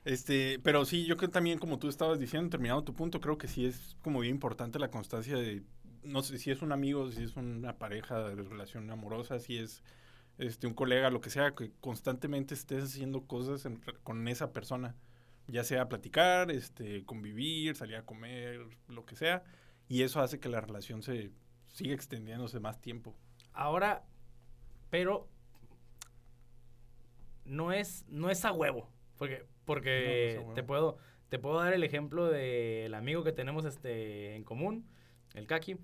Este, 0.04 0.61
pero 0.62 0.85
sí, 0.85 1.04
yo 1.04 1.16
creo 1.16 1.30
también, 1.30 1.59
como 1.59 1.80
tú 1.80 1.88
estabas 1.88 2.21
diciendo, 2.21 2.49
terminando 2.49 2.85
tu 2.85 2.95
punto, 2.95 3.21
creo 3.21 3.37
que 3.38 3.49
sí 3.49 3.66
es 3.66 3.97
como 4.02 4.21
bien 4.21 4.37
importante 4.37 4.78
la 4.78 4.88
constancia 4.88 5.37
de, 5.37 5.62
no 6.06 6.22
sé 6.22 6.38
si 6.38 6.50
es 6.50 6.62
un 6.62 6.72
amigo, 6.72 7.10
si 7.10 7.22
es 7.22 7.36
una 7.36 7.78
pareja 7.78 8.20
de 8.28 8.42
relación 8.42 8.90
amorosa, 8.90 9.38
si 9.38 9.58
es 9.58 9.82
este 10.38 10.66
un 10.66 10.74
colega, 10.74 11.11
lo 11.11 11.20
que 11.20 11.31
sea, 11.31 11.54
que 11.54 11.72
constantemente 11.81 12.54
estés 12.54 12.85
haciendo 12.85 13.26
cosas 13.26 13.64
en- 13.66 13.81
con 14.02 14.26
esa 14.28 14.52
persona, 14.52 14.94
ya 15.46 15.64
sea 15.64 15.88
platicar, 15.88 16.50
este, 16.50 17.04
convivir, 17.04 17.74
salir 17.76 17.96
a 17.96 18.02
comer, 18.04 18.66
lo 18.88 19.04
que 19.07 19.16
sea, 19.16 19.44
y 19.88 20.02
eso 20.02 20.20
hace 20.20 20.38
que 20.40 20.48
la 20.48 20.61
relación 20.61 21.02
se 21.02 21.31
siga 21.68 21.94
extendiéndose 21.94 22.61
más 22.61 22.81
tiempo. 22.81 23.14
Ahora, 23.52 24.04
pero 24.90 25.28
no 27.44 27.72
es, 27.72 28.04
no 28.09 28.31
es 28.31 28.44
a 28.44 28.52
huevo. 28.52 28.90
Porque, 29.16 29.44
porque 29.64 30.00
No, 30.00 30.11
no 30.11 30.12
es 30.16 30.37
a 30.37 30.40
huevo. 30.40 30.54
te 30.54 30.62
puedo, 30.62 30.98
te 31.28 31.38
puedo 31.38 31.59
dar 31.61 31.72
el 31.72 31.85
ejemplo 31.85 32.26
del 32.26 32.92
amigo 32.94 33.24
que 33.24 33.33
tenemos 33.33 33.64
este 33.64 34.35
en 34.37 34.44
común, 34.44 34.87
el 35.35 35.46
Kaki. 35.46 35.76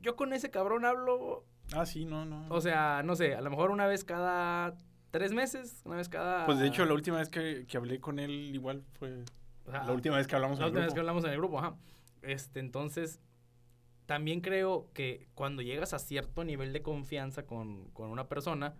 Yo 0.00 0.16
con 0.16 0.32
ese 0.32 0.50
cabrón 0.50 0.84
hablo, 0.84 1.44
Ah, 1.72 1.86
sí, 1.86 2.04
no, 2.04 2.24
no. 2.24 2.46
o 2.48 2.60
sea, 2.60 3.02
no 3.04 3.14
sé, 3.16 3.34
a 3.34 3.40
lo 3.40 3.50
mejor 3.50 3.70
una 3.70 3.86
vez 3.86 4.04
cada 4.04 4.74
tres 5.10 5.32
meses, 5.32 5.82
una 5.84 5.96
vez 5.96 6.08
cada. 6.08 6.46
pues 6.46 6.58
de 6.58 6.66
hecho, 6.68 6.84
la 6.84 6.94
última 6.94 7.18
vez 7.18 7.28
que, 7.28 7.66
que 7.68 7.76
hablé 7.76 8.00
con 8.00 8.18
él 8.18 8.30
igual 8.54 8.82
fue 8.98 9.22
o 9.66 9.70
sea, 9.70 9.84
la 9.84 9.92
última 9.92 10.16
vez 10.16 10.26
que 10.26 10.34
hablamos 10.34 10.58
en 10.58 10.62
La 10.62 10.66
el 10.66 10.70
última 10.72 10.84
vez 10.86 10.92
grupo. 10.92 10.94
que 10.94 11.00
hablamos 11.00 11.24
en 11.24 11.30
el 11.30 11.36
grupo, 11.36 11.58
ajá. 11.58 11.76
Este, 12.22 12.60
entonces, 12.60 13.20
también 14.06 14.40
creo 14.40 14.88
que 14.94 15.28
cuando 15.34 15.62
llegas 15.62 15.94
a 15.94 15.98
cierto 15.98 16.44
nivel 16.44 16.72
de 16.72 16.82
confianza 16.82 17.44
con, 17.46 17.90
con 17.90 18.10
una 18.10 18.28
persona, 18.28 18.74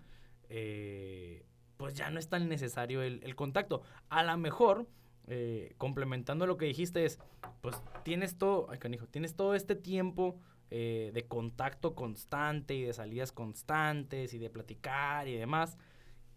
eh, 0.49 1.45
pues 1.77 1.95
ya 1.95 2.11
no 2.11 2.19
es 2.19 2.29
tan 2.29 2.49
necesario 2.49 3.03
el, 3.03 3.21
el 3.23 3.37
contacto. 3.37 3.83
A 4.09 4.23
lo 4.23 4.37
mejor, 4.37 4.87
eh, 5.29 5.75
complementando 5.79 6.47
lo 6.47 6.57
que 6.57 6.67
dijiste, 6.67 7.05
es, 7.05 7.19
pues 7.61 7.77
tienes 8.03 8.37
todo, 8.37 8.67
ay, 8.71 8.79
canijo, 8.79 9.07
tienes 9.07 9.37
todo 9.37 9.55
este 9.55 9.77
tiempo 9.77 10.39
eh, 10.71 11.11
de 11.13 11.27
contacto 11.27 11.95
constante 11.95 12.75
y 12.75 12.83
de 12.83 12.93
salidas 12.93 13.33
constantes 13.33 14.35
y 14.35 14.39
de 14.39 14.51
platicar 14.51 15.27
y 15.29 15.37
demás, 15.37 15.77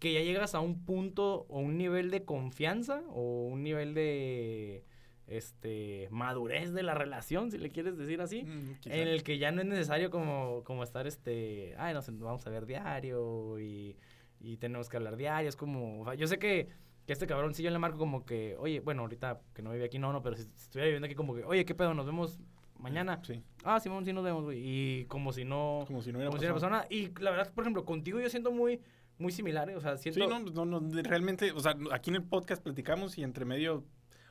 que 0.00 0.12
ya 0.12 0.20
llegas 0.20 0.54
a 0.54 0.60
un 0.60 0.84
punto 0.84 1.46
o 1.48 1.60
un 1.60 1.78
nivel 1.78 2.10
de 2.10 2.24
confianza 2.24 3.02
o 3.10 3.46
un 3.46 3.62
nivel 3.62 3.94
de 3.94 4.84
este 5.26 6.08
madurez 6.10 6.72
de 6.72 6.82
la 6.82 6.94
relación, 6.94 7.50
si 7.50 7.58
le 7.58 7.70
quieres 7.70 7.96
decir 7.96 8.20
así, 8.20 8.42
Mm, 8.42 8.76
en 8.86 9.08
el 9.08 9.22
que 9.22 9.38
ya 9.38 9.52
no 9.52 9.62
es 9.62 9.66
necesario 9.66 10.10
como, 10.10 10.62
como 10.64 10.82
estar 10.82 11.06
este, 11.06 11.74
ay, 11.78 11.94
nos 11.94 12.06
vamos 12.18 12.46
a 12.46 12.50
ver 12.50 12.66
diario 12.66 13.58
y, 13.58 13.96
y 14.40 14.56
tenemos 14.58 14.88
que 14.88 14.96
hablar 14.96 15.16
diario, 15.16 15.48
es 15.48 15.56
como, 15.56 16.02
o 16.02 16.04
sea, 16.04 16.14
yo 16.14 16.26
sé 16.26 16.38
que, 16.38 16.68
que 17.06 17.12
este 17.12 17.26
cabrón 17.26 17.54
sí 17.54 17.62
yo 17.62 17.70
le 17.70 17.78
marco 17.78 17.96
como 17.98 18.26
que, 18.26 18.56
oye, 18.58 18.80
bueno, 18.80 19.02
ahorita 19.02 19.40
que 19.54 19.62
no 19.62 19.72
vive 19.72 19.84
aquí, 19.86 19.98
no, 19.98 20.12
no, 20.12 20.22
pero 20.22 20.36
si, 20.36 20.42
si 20.42 20.50
estuviera 20.64 20.86
viviendo 20.86 21.06
aquí 21.06 21.14
como 21.14 21.34
que, 21.34 21.44
oye, 21.44 21.64
¿qué 21.64 21.74
pedo? 21.74 21.94
Nos 21.94 22.04
vemos 22.06 22.38
mañana. 22.84 23.20
Sí, 23.24 23.42
Ah, 23.64 23.80
Simón, 23.80 24.04
sí 24.04 24.12
nos 24.12 24.22
vemos, 24.22 24.44
güey. 24.44 24.60
Y 24.62 25.04
como 25.06 25.32
si 25.32 25.44
no, 25.44 25.84
como 25.86 26.02
si 26.02 26.12
no 26.12 26.18
hubiera 26.18 26.30
como 26.30 26.40
si 26.40 26.46
persona. 26.46 26.86
Y 26.90 27.08
la 27.20 27.30
verdad, 27.30 27.52
por 27.52 27.64
ejemplo, 27.64 27.84
contigo 27.84 28.20
yo 28.20 28.28
siento 28.30 28.52
muy, 28.52 28.80
muy 29.18 29.32
similar, 29.32 29.68
¿eh? 29.70 29.76
o 29.76 29.80
sea, 29.80 29.96
siento... 29.96 30.20
Sí, 30.20 30.52
no, 30.52 30.64
no, 30.64 30.80
realmente, 31.02 31.50
o 31.52 31.60
sea, 31.60 31.76
aquí 31.92 32.10
en 32.10 32.16
el 32.16 32.22
podcast 32.22 32.62
platicamos 32.62 33.16
y 33.18 33.22
entre 33.22 33.44
medio, 33.44 33.84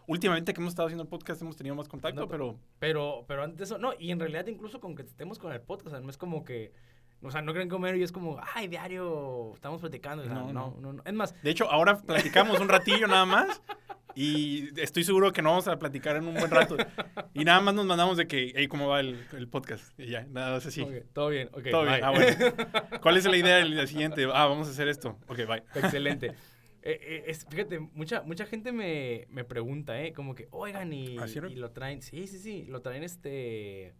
últimamente 0.07 0.53
que 0.53 0.61
hemos 0.61 0.71
estado 0.71 0.87
haciendo 0.87 1.03
el 1.03 1.09
podcast 1.09 1.41
hemos 1.41 1.55
tenido 1.57 1.75
más 1.75 1.87
contacto, 1.89 2.21
No, 2.21 2.27
pero 2.27 2.57
Pero, 2.79 3.25
pero 3.27 3.43
antes 3.43 3.57
de 3.57 3.63
eso, 3.65 3.77
no, 3.77 3.93
y 3.97 4.11
en 4.11 4.19
realidad 4.19 4.45
incluso 4.47 4.79
con 4.79 4.95
que 4.95 5.01
estemos 5.03 5.39
con 5.39 5.51
el 5.51 5.61
podcast, 5.61 5.87
o 5.87 5.89
sea, 5.91 5.99
no 6.01 6.09
es 6.09 6.17
como 6.17 6.43
que, 6.45 6.73
o 7.21 7.31
sea, 7.31 7.41
no 7.41 7.53
creen 7.53 7.69
comer 7.69 7.95
y 7.95 8.03
es 8.03 8.11
como, 8.11 8.37
ay, 8.53 8.67
diario 8.67 9.51
estamos 9.55 9.81
platicando, 9.81 10.23
o 10.23 10.25
sea, 10.25 10.35
No, 10.35 10.47
no, 10.47 10.53
no. 10.53 10.75
no, 10.79 10.93
no. 10.93 11.03
Es 11.05 11.13
más, 11.13 11.33
de 11.41 11.49
hecho 11.49 11.71
ahora 11.71 11.97
platicamos 12.01 12.59
un 12.59 12.67
ratillo 12.69 13.07
nada 13.07 13.25
más 13.25 13.61
y 14.15 14.69
estoy 14.79 15.03
seguro 15.03 15.31
que 15.31 15.41
no 15.41 15.49
vamos 15.49 15.67
a 15.67 15.77
platicar 15.79 16.15
en 16.15 16.27
un 16.27 16.33
buen 16.35 16.49
rato. 16.51 16.77
Y 17.33 17.43
nada 17.45 17.61
más 17.61 17.73
nos 17.73 17.85
mandamos 17.85 18.17
de 18.17 18.27
que, 18.27 18.53
hey, 18.55 18.67
¿cómo 18.67 18.87
va 18.87 18.99
el, 18.99 19.17
el 19.37 19.47
podcast? 19.47 19.97
Y 19.99 20.07
ya, 20.07 20.25
nada 20.25 20.51
más 20.53 20.65
así. 20.65 20.85
todo 21.13 21.29
bien, 21.29 21.49
ok, 21.53 21.67
Todo 21.71 21.83
bien, 21.83 22.03
ah, 22.03 22.11
bueno. 22.11 22.35
¿Cuál 23.01 23.17
es 23.17 23.25
la 23.25 23.37
idea 23.37 23.57
del 23.57 23.71
día 23.71 23.87
siguiente? 23.87 24.25
Ah, 24.33 24.45
vamos 24.45 24.67
a 24.67 24.71
hacer 24.71 24.87
esto. 24.87 25.17
Ok, 25.27 25.37
bye. 25.47 25.63
Excelente. 25.75 26.27
Eh, 26.85 26.99
eh, 27.01 27.23
es- 27.27 27.45
fíjate, 27.49 27.79
mucha, 27.79 28.23
mucha 28.23 28.45
gente 28.45 28.71
me, 28.71 29.25
me 29.29 29.43
pregunta, 29.45 30.01
¿eh? 30.01 30.11
Como 30.13 30.35
que, 30.35 30.47
oigan, 30.51 30.91
y, 30.91 31.17
¿Ah, 31.17 31.27
sí, 31.27 31.39
no? 31.39 31.47
y 31.47 31.55
lo 31.55 31.71
traen, 31.71 32.01
sí, 32.01 32.27
sí, 32.27 32.37
sí, 32.39 32.65
lo 32.67 32.81
traen 32.81 33.03
este, 33.03 33.93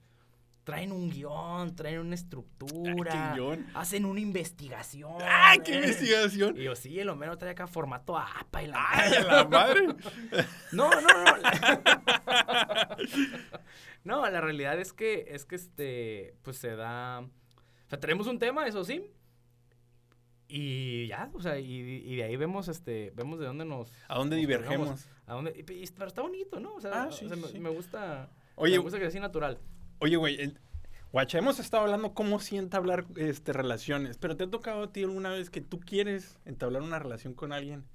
traen 0.63 0.91
un 0.93 1.09
guion, 1.09 1.75
traen 1.75 1.99
una 1.99 2.15
estructura, 2.15 2.93
Ay, 3.13 3.33
qué 3.35 3.41
guion. 3.41 3.67
hacen 3.73 4.05
una 4.05 4.19
investigación. 4.21 5.17
¡Ay, 5.21 5.59
qué 5.63 5.73
eh". 5.73 5.77
investigación! 5.77 6.57
Y 6.57 6.63
yo, 6.63 6.75
sí, 6.75 6.97
el 6.99 7.09
Homero 7.09 7.37
trae 7.37 7.51
acá 7.51 7.67
formato 7.67 8.17
APA 8.17 8.63
y 8.63 8.67
la 8.67 8.85
¡Ay, 8.89 9.13
a 9.13 9.23
la 9.23 9.43
madre! 9.45 9.87
No, 10.71 10.89
no, 10.89 11.01
no. 11.01 11.37
la- 11.37 12.97
no, 14.03 14.29
la 14.29 14.41
realidad 14.41 14.79
es 14.79 14.93
que, 14.93 15.25
es 15.29 15.45
que 15.45 15.55
este, 15.55 16.35
pues 16.41 16.57
se 16.57 16.75
da. 16.75 17.19
O 17.21 17.89
sea, 17.89 17.99
tenemos 17.99 18.27
un 18.27 18.39
tema, 18.39 18.65
eso 18.67 18.83
sí. 18.83 19.05
Y 20.47 21.07
ya, 21.07 21.29
o 21.33 21.41
sea, 21.41 21.57
y, 21.59 21.73
y 22.05 22.15
de 22.15 22.23
ahí 22.23 22.35
vemos, 22.35 22.67
este, 22.67 23.11
vemos 23.15 23.39
de 23.39 23.45
dónde 23.47 23.65
nos. 23.65 23.91
¿A 24.07 24.15
dónde 24.17 24.35
nos 24.35 24.41
divergemos? 24.41 25.07
A 25.25 25.33
dónde, 25.33 25.51
y- 25.55 25.59
y- 25.83 25.87
pero 25.95 26.07
está 26.07 26.21
bonito, 26.21 26.59
¿no? 26.59 26.75
O 26.75 26.81
sea, 26.81 27.03
Ah, 27.03 27.07
o 27.07 27.11
sí, 27.11 27.27
sea, 27.27 27.37
me, 27.37 27.47
sí. 27.47 27.59
me 27.59 27.69
gusta. 27.69 28.29
Oye, 28.55 28.73
me 28.77 28.83
gusta 28.83 28.97
que 28.97 29.03
sea 29.05 29.09
así 29.09 29.19
natural. 29.19 29.57
Oye, 30.03 30.17
güey, 30.17 30.35
el- 30.41 30.59
Guacha, 31.13 31.37
hemos 31.37 31.59
estado 31.59 31.83
hablando 31.83 32.13
cómo 32.13 32.41
sí 32.41 32.57
entablar 32.57 33.05
este, 33.15 33.53
relaciones, 33.53 34.17
pero 34.17 34.35
¿te 34.35 34.43
ha 34.43 34.49
tocado 34.49 34.83
a 34.83 34.91
ti 34.91 35.01
alguna 35.01 35.29
vez 35.29 35.49
que 35.49 35.61
tú 35.61 35.79
quieres 35.79 36.37
entablar 36.43 36.81
una 36.81 36.99
relación 36.99 37.33
con 37.33 37.53
alguien 37.53 37.85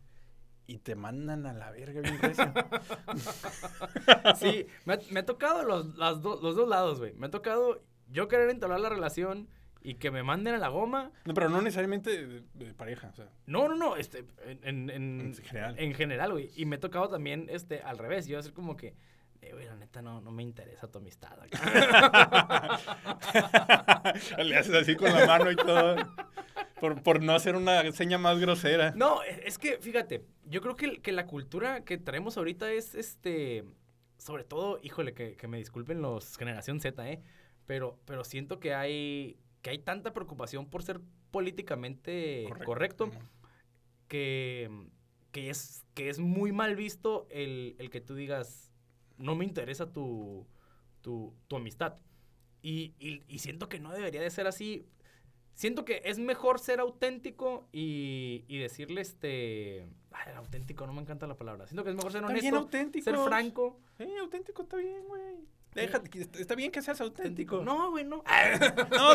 y 0.66 0.78
te 0.78 0.94
mandan 0.94 1.44
a 1.44 1.52
la 1.52 1.70
verga 1.70 2.00
bien 2.00 2.18
sí, 4.36 4.66
me, 4.86 5.20
ha 5.20 5.26
tocado 5.26 5.64
los, 5.64 5.96
los 5.96 6.22
dos 6.22 6.66
lados, 6.66 6.98
güey. 6.98 7.12
Me 7.12 7.26
ha 7.26 7.30
tocado 7.30 7.82
yo 8.08 8.26
querer 8.26 8.48
entablar 8.48 8.80
la 8.80 8.88
relación 8.88 9.46
y 9.82 9.96
que 9.96 10.10
me 10.10 10.22
manden 10.22 10.54
a 10.54 10.58
la 10.58 10.68
goma. 10.68 11.12
No, 11.26 11.34
pero 11.34 11.50
no 11.50 11.60
necesariamente 11.60 12.26
de, 12.26 12.74
pareja, 12.74 13.08
o 13.08 13.14
sea. 13.14 13.28
No, 13.44 13.68
no, 13.68 13.76
no, 13.76 13.96
este, 13.96 14.24
en, 14.62 14.88
en, 14.88 15.34
general. 15.34 15.74
En 15.78 15.92
general, 15.92 16.32
güey. 16.32 16.50
Y 16.56 16.64
me 16.64 16.76
ha 16.76 16.80
tocado 16.80 17.10
también, 17.10 17.48
este, 17.50 17.82
al 17.82 17.98
revés. 17.98 18.26
Yo 18.26 18.38
hacer 18.38 18.54
como 18.54 18.78
que, 18.78 18.94
eh, 19.40 19.52
güey, 19.52 19.66
la 19.66 19.76
neta 19.76 20.02
no, 20.02 20.20
no 20.20 20.30
me 20.30 20.42
interesa 20.42 20.90
tu 20.90 20.98
amistad. 20.98 21.38
Le 24.44 24.56
haces 24.56 24.74
así 24.74 24.96
con 24.96 25.12
la 25.12 25.26
mano 25.26 25.50
y 25.50 25.56
todo. 25.56 25.96
Por, 26.80 27.02
por, 27.02 27.22
no 27.22 27.34
hacer 27.34 27.56
una 27.56 27.90
seña 27.92 28.18
más 28.18 28.38
grosera. 28.38 28.92
No, 28.94 29.22
es 29.22 29.58
que, 29.58 29.78
fíjate, 29.78 30.24
yo 30.44 30.60
creo 30.60 30.76
que, 30.76 31.00
que 31.00 31.12
la 31.12 31.26
cultura 31.26 31.84
que 31.84 31.98
traemos 31.98 32.36
ahorita 32.36 32.70
es, 32.70 32.94
este, 32.94 33.64
sobre 34.16 34.44
todo, 34.44 34.78
híjole, 34.82 35.12
que, 35.12 35.36
que 35.36 35.48
me 35.48 35.58
disculpen 35.58 36.02
los 36.02 36.36
generación 36.36 36.80
Z, 36.80 37.10
¿eh? 37.10 37.20
Pero, 37.66 37.98
pero 38.04 38.24
siento 38.24 38.60
que 38.60 38.74
hay 38.74 39.38
que 39.62 39.70
hay 39.70 39.78
tanta 39.78 40.12
preocupación 40.12 40.68
por 40.68 40.82
ser 40.82 41.00
políticamente 41.30 42.46
correcto, 42.64 43.10
que, 44.08 44.70
que, 45.32 45.50
es, 45.50 45.84
que 45.94 46.08
es 46.08 46.18
muy 46.18 46.52
mal 46.52 46.76
visto 46.76 47.26
el, 47.30 47.76
que 47.90 48.00
tú 48.00 48.14
digas, 48.14 48.67
no 49.18 49.34
me 49.34 49.44
interesa 49.44 49.92
tu, 49.92 50.46
tu, 51.02 51.34
amistad. 51.54 51.96
Y, 52.62 52.94
siento 53.38 53.68
que 53.68 53.80
no 53.80 53.92
debería 53.92 54.20
de 54.20 54.30
ser 54.30 54.46
así. 54.46 54.86
Siento 55.54 55.84
que 55.84 56.02
es 56.04 56.18
mejor 56.18 56.60
ser 56.60 56.80
auténtico 56.80 57.68
y, 57.72 58.58
decirle 58.58 59.00
este... 59.00 59.88
Ay, 60.12 60.32
auténtico, 60.34 60.86
no 60.86 60.92
me 60.92 61.02
encanta 61.02 61.26
la 61.26 61.36
palabra. 61.36 61.66
Siento 61.66 61.84
que 61.84 61.90
es 61.90 61.96
mejor 61.96 62.12
ser 62.12 62.24
honesto, 62.24 62.56
auténtico. 62.56 63.04
ser 63.04 63.16
franco. 63.18 63.80
Sí, 63.96 64.16
auténtico 64.20 64.62
está 64.62 64.76
bien, 64.76 65.04
güey. 65.06 65.36
Déjate, 65.74 66.28
está 66.40 66.54
bien 66.54 66.72
que 66.72 66.82
seas 66.82 67.00
auténtico. 67.00 67.62
No, 67.62 67.90
güey, 67.90 68.04
no. 68.04 68.24
no, 68.90 69.12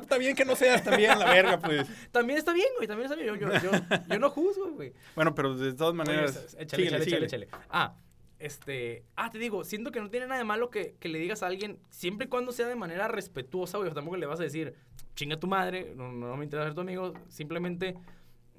está, 0.00 0.18
bien 0.18 0.36
que 0.36 0.44
no 0.44 0.54
seas 0.54 0.84
también 0.84 1.18
la 1.18 1.32
verga, 1.32 1.58
pues. 1.58 1.88
También 2.12 2.38
está 2.38 2.52
bien, 2.52 2.68
güey, 2.76 2.86
también 2.86 3.10
está 3.10 3.16
bien. 3.20 3.34
Yo, 3.38 3.48
yo, 3.48 3.70
yo, 4.08 4.18
no 4.18 4.30
juzgo, 4.30 4.70
güey. 4.72 4.92
Bueno, 5.16 5.34
pero 5.34 5.56
de 5.56 5.72
todas 5.72 5.94
maneras. 5.94 6.56
échale, 6.58 6.86
échale, 6.86 7.04
échale, 7.04 7.26
échale, 7.26 7.48
Ah, 7.70 7.96
este. 8.38 9.04
Ah, 9.16 9.30
te 9.30 9.38
digo, 9.38 9.64
siento 9.64 9.90
que 9.90 10.00
no 10.00 10.10
tiene 10.10 10.26
nada 10.26 10.38
de 10.38 10.44
malo 10.44 10.70
que, 10.70 10.96
que, 11.00 11.08
le 11.08 11.18
digas 11.18 11.42
a 11.42 11.46
alguien, 11.46 11.78
siempre 11.90 12.26
y 12.26 12.28
cuando 12.28 12.52
sea 12.52 12.68
de 12.68 12.76
manera 12.76 13.08
respetuosa, 13.08 13.78
güey. 13.78 13.92
Tampoco 13.92 14.16
le 14.16 14.26
vas 14.26 14.40
a 14.40 14.44
decir, 14.44 14.74
chinga 15.14 15.38
tu 15.38 15.46
madre, 15.46 15.92
no, 15.96 16.12
no 16.12 16.36
me 16.36 16.44
interesa 16.44 16.66
ser 16.66 16.74
tu 16.74 16.80
amigo. 16.82 17.14
Simplemente, 17.28 17.96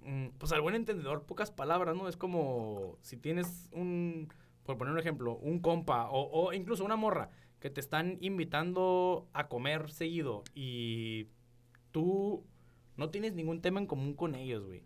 mm, 0.04 0.28
pues 0.38 0.52
al 0.52 0.62
buen 0.62 0.76
entendedor, 0.76 1.24
pocas 1.24 1.52
palabras, 1.52 1.96
¿no? 1.96 2.08
Es 2.08 2.18
como 2.18 2.98
si 3.02 3.18
tienes 3.18 3.70
un 3.72 4.30
por 4.70 4.78
poner 4.78 4.94
un 4.94 5.00
ejemplo, 5.00 5.36
un 5.38 5.58
compa 5.62 6.10
o, 6.12 6.54
incluso 6.54 6.86
una 6.86 6.96
morra 6.96 7.32
que 7.60 7.72
te 7.72 7.80
están 7.80 8.20
invitando 8.22 9.28
a 9.34 9.48
comer 9.48 9.90
seguido 9.90 10.44
y 10.54 11.26
tú 11.92 12.46
no 12.96 13.10
tienes 13.10 13.34
ningún 13.34 13.62
tema 13.62 13.80
en 13.80 13.88
común 13.88 14.14
con 14.14 14.36
ellos, 14.36 14.68
güey. 14.68 14.84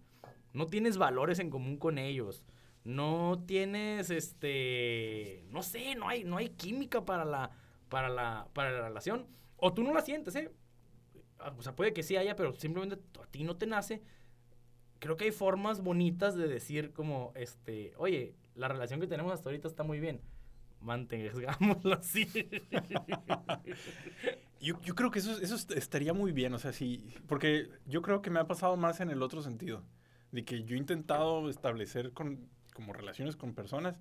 No 0.53 0.67
tienes 0.67 0.97
valores 0.97 1.39
en 1.39 1.49
común 1.49 1.75
con 1.75 1.97
ellos. 1.97 2.45
No 2.84 3.43
tienes, 3.46 4.10
este, 4.10 5.46
no 5.50 5.63
sé, 5.63 5.96
no 5.96 6.10
hay, 6.10 6.24
no 6.24 6.38
hay 6.38 6.50
química 6.50 7.06
para 7.06 7.24
la, 7.24 7.52
para 7.89 8.10
la, 8.10 8.48
para 8.54 8.72
la 8.72 8.82
relación. 8.82 9.28
O 9.58 9.74
tú 9.74 9.84
no 9.84 9.93
la 9.93 10.02
sientes, 10.02 10.36
¿eh? 10.36 10.52
O 11.58 11.62
sea, 11.62 11.76
puede 11.76 11.93
que 11.93 12.04
sí 12.04 12.17
haya, 12.17 12.36
pero 12.36 12.54
simplemente 12.54 13.00
a 13.22 13.26
ti 13.28 13.43
no 13.43 13.56
te 13.56 13.67
nace. 13.67 14.02
Creo 15.00 15.15
que 15.15 15.26
hay 15.26 15.32
formas 15.32 15.82
bonitas 15.82 16.36
de 16.36 16.48
decir 16.48 16.91
como, 16.93 17.32
este, 17.36 17.93
oye, 17.98 18.36
la 18.56 18.67
relación 18.67 19.00
que 19.00 19.08
tenemos 19.08 19.34
hasta 19.34 19.50
ahorita 19.50 19.67
está 19.67 19.84
muy 19.84 20.00
bien. 20.00 20.22
Mantengámoslo 20.80 21.93
así. 21.96 22.28
yo, 24.60 24.80
yo, 24.82 24.96
creo 24.96 25.12
que 25.12 25.19
eso, 25.19 25.39
eso 25.39 25.56
estaría 25.76 26.13
muy 26.13 26.34
bien, 26.34 26.54
o 26.54 26.60
sea, 26.60 26.74
sí, 26.74 27.06
porque 27.28 27.69
yo 27.86 28.02
creo 28.02 28.22
que 28.22 28.30
me 28.30 28.39
ha 28.39 28.48
pasado 28.48 28.76
más 28.76 29.00
en 29.00 29.10
el 29.10 29.22
otro 29.22 29.41
sentido, 29.41 29.84
de 30.32 30.43
que 30.43 30.63
yo 30.63 30.76
he 30.76 30.80
intentado 30.80 31.50
establecer 31.50 32.12
con, 32.12 32.50
como 32.73 32.93
relaciones 32.93 33.36
con 33.36 33.53
personas, 33.53 33.99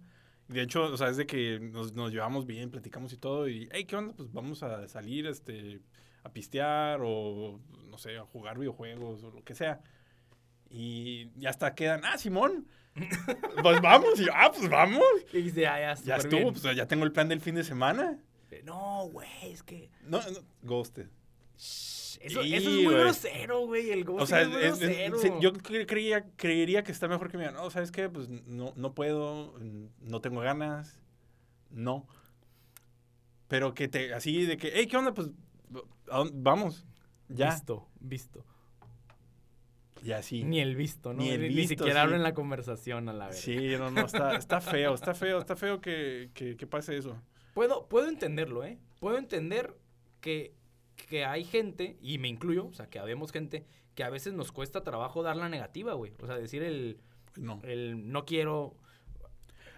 de 0.49 0.63
hecho, 0.63 0.85
o 0.85 0.97
sea, 0.97 1.09
es 1.09 1.17
de 1.17 1.27
que 1.27 1.59
nos, 1.61 1.93
nos 1.95 2.13
llevamos 2.13 2.47
bien, 2.47 2.71
platicamos 2.71 3.13
y 3.13 3.17
todo, 3.17 3.49
y, 3.49 3.69
hey, 3.73 3.85
¿qué 3.85 3.97
onda? 3.97 4.15
Pues 4.15 4.33
vamos 4.33 4.63
a 4.63 4.87
salir, 4.89 5.27
este, 5.27 5.81
a 6.25 6.33
pistear 6.33 7.01
o, 7.03 7.61
no 7.89 7.99
sé, 7.99 8.17
a 8.19 8.25
jugar 8.25 8.59
videojuegos 8.59 9.23
o 9.25 9.31
lo 9.31 9.43
que 9.45 9.55
sea. 9.55 9.81
Y, 10.69 11.31
y 11.39 11.47
hasta 11.47 11.75
quedan, 11.75 12.05
ah, 12.05 12.19
Simón, 12.19 12.67
pues 13.63 13.81
vamos, 13.81 14.21
y 14.21 14.27
ah, 14.33 14.51
pues 14.55 14.69
vamos. 14.69 15.05
Y 15.33 15.43
dice, 15.43 15.67
ah, 15.67 15.95
ya, 15.95 16.03
ya 16.03 16.17
estuvo, 16.17 16.53
pues 16.53 16.63
ya 16.77 16.87
tengo 16.87 17.05
el 17.05 17.13
plan 17.13 17.29
del 17.29 17.41
fin 17.41 17.55
de 17.55 17.65
semana. 17.65 18.19
No, 18.65 19.09
güey, 19.11 19.29
es 19.51 19.63
que. 19.63 19.91
No, 20.03 20.19
no, 20.19 20.41
ghosted. 20.63 21.09
Eso, 22.23 22.41
eso, 22.41 22.57
es 22.57 22.65
muy 22.65 22.95
grosero, 22.95 23.67
güey. 23.67 23.91
El 23.91 24.05
ghosted 24.05 24.23
o 24.23 24.27
sea, 24.27 24.43
es, 24.43 24.79
grosero. 24.79 25.41
yo 25.41 25.53
creía, 25.53 26.25
creería 26.37 26.85
que 26.85 26.93
está 26.93 27.09
mejor 27.09 27.31
que 27.31 27.37
me 27.37 27.45
digan, 27.45 27.57
no, 27.57 27.71
¿sabes 27.71 27.91
qué? 27.91 28.09
Pues 28.09 28.29
no, 28.29 28.73
no 28.77 28.95
puedo, 28.95 29.59
no 30.01 30.21
tengo 30.21 30.41
ganas, 30.41 31.01
no. 31.71 32.07
Pero 33.49 33.75
que 33.75 33.89
te, 33.89 34.15
así 34.15 34.47
de 34.47 34.57
que, 34.57 34.73
hey, 34.75 34.87
¿qué 34.87 34.97
onda? 34.97 35.13
Pues 35.13 35.31
vamos, 36.33 36.87
ya. 37.29 37.51
Visto, 37.51 37.89
visto. 38.01 38.45
Y 40.03 40.13
así. 40.13 40.43
Ni 40.43 40.61
el 40.61 40.75
visto, 40.75 41.13
¿no? 41.13 41.23
Ni, 41.23 41.31
el 41.31 41.55
Ni 41.55 41.67
siquiera 41.67 42.07
sí. 42.09 42.15
en 42.15 42.23
la 42.23 42.35
conversación 42.35 43.09
a 43.09 43.13
la 43.13 43.29
vez. 43.29 43.41
Sí, 43.41 43.77
no, 43.79 43.91
no, 43.91 44.07
está, 44.07 44.37
está 44.37 44.61
feo, 44.61 44.95
está 44.95 45.15
feo, 45.15 45.39
está 45.39 45.57
feo 45.57 45.81
que, 45.81 46.31
que, 46.35 46.57
que, 46.57 46.67
pase 46.67 46.97
eso. 46.97 47.17
Puedo, 47.55 47.87
puedo 47.89 48.09
entenderlo, 48.09 48.65
¿eh? 48.65 48.79
Puedo 48.99 49.19
entender 49.19 49.77
que, 50.21 50.55
que 50.97 51.25
hay 51.25 51.45
gente, 51.45 51.97
y 52.01 52.19
me 52.19 52.29
incluyo, 52.29 52.67
o 52.67 52.73
sea, 52.73 52.87
que 52.87 52.99
habemos 52.99 53.33
gente 53.33 53.65
que 53.95 54.05
a 54.05 54.11
veces 54.11 54.33
nos 54.33 54.53
cuesta 54.53 54.83
trabajo 54.83 55.23
dar 55.23 55.37
la 55.37 55.49
negativa, 55.49 55.95
güey. 55.95 56.13
O 56.21 56.27
sea, 56.27 56.37
decir 56.37 56.63
el 56.63 56.99
no, 57.37 57.61
el 57.65 58.11
no 58.11 58.25
quiero. 58.25 58.75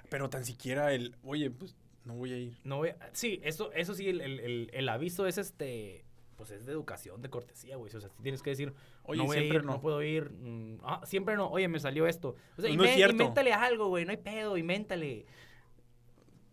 Pero 0.08 0.30
tan 0.30 0.44
siquiera 0.44 0.92
el, 0.92 1.16
oye, 1.22 1.50
pues 1.50 1.76
no 2.04 2.14
voy 2.14 2.32
a 2.32 2.38
ir. 2.38 2.58
No 2.64 2.78
voy 2.78 2.90
sí, 3.12 3.40
eso, 3.42 3.72
eso 3.72 3.94
sí, 3.94 4.08
el, 4.08 4.20
el, 4.20 4.70
el 4.72 4.88
aviso 4.88 5.26
es 5.26 5.38
este 5.38 6.04
pues 6.34 6.50
es 6.50 6.66
de 6.66 6.72
educación, 6.72 7.22
de 7.22 7.30
cortesía, 7.30 7.76
güey. 7.76 7.94
O 7.94 8.00
sea, 8.00 8.10
tienes 8.22 8.42
que 8.42 8.50
decir, 8.50 8.74
oye, 9.04 9.22
no 9.22 9.32
siempre 9.32 9.62
no. 9.62 9.80
puedo 9.80 10.02
ir. 10.02 10.30
Mm, 10.30 10.78
ah, 10.82 11.00
siempre 11.04 11.36
no. 11.36 11.48
Oye, 11.48 11.68
me 11.68 11.80
salió 11.80 12.06
esto. 12.06 12.36
O 12.56 12.62
sea, 12.62 12.74
no 12.74 12.84
invéntale 12.84 13.52
algo, 13.52 13.88
güey. 13.88 14.04
No 14.04 14.10
hay 14.10 14.16
pedo, 14.16 14.56
invéntale. 14.56 15.26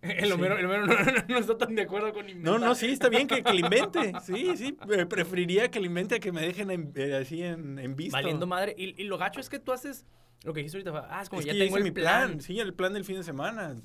El 0.02 0.32
Homero, 0.32 0.58
el 0.58 0.66
Homero 0.66 0.88
no, 0.88 1.38
está 1.38 1.58
tan 1.58 1.76
de 1.76 1.84
acuerdo 1.84 2.12
con 2.12 2.28
inventar. 2.28 2.60
No, 2.60 2.66
no, 2.66 2.74
sí, 2.74 2.88
está 2.88 3.08
bien 3.08 3.28
que, 3.28 3.44
que 3.44 3.54
le 3.54 3.60
invente. 3.60 4.14
Sí, 4.26 4.58
sí. 4.58 4.78
Preferiría 5.08 5.70
que 5.70 5.80
le 5.80 5.86
invente 5.88 6.16
a 6.16 6.20
que 6.20 6.32
me 6.32 6.42
dejen 6.42 6.92
eh, 6.96 7.20
así 7.22 7.44
en, 7.44 7.78
en 7.78 7.96
visto. 7.96 8.14
Valiendo 8.14 8.48
madre. 8.48 8.74
Y, 8.78 9.00
y, 9.00 9.06
lo 9.06 9.18
gacho 9.18 9.40
es 9.40 9.50
que 9.50 9.60
tú 9.60 9.72
haces... 9.72 10.06
Lo 10.44 10.54
que 10.54 10.60
dijiste 10.62 10.78
ahorita, 10.78 11.08
ah, 11.12 11.22
es 11.22 11.30
como 11.30 11.42
ya 11.42 11.54
tengo 11.54 11.78
el 11.78 11.84
mi 11.84 11.92
plan. 11.92 12.42
Sí, 12.42 12.60
el 12.60 12.74
plan 12.74 12.94
del 12.94 13.06
fin 13.06 13.18
de 13.18 13.24
semana. 13.24 13.76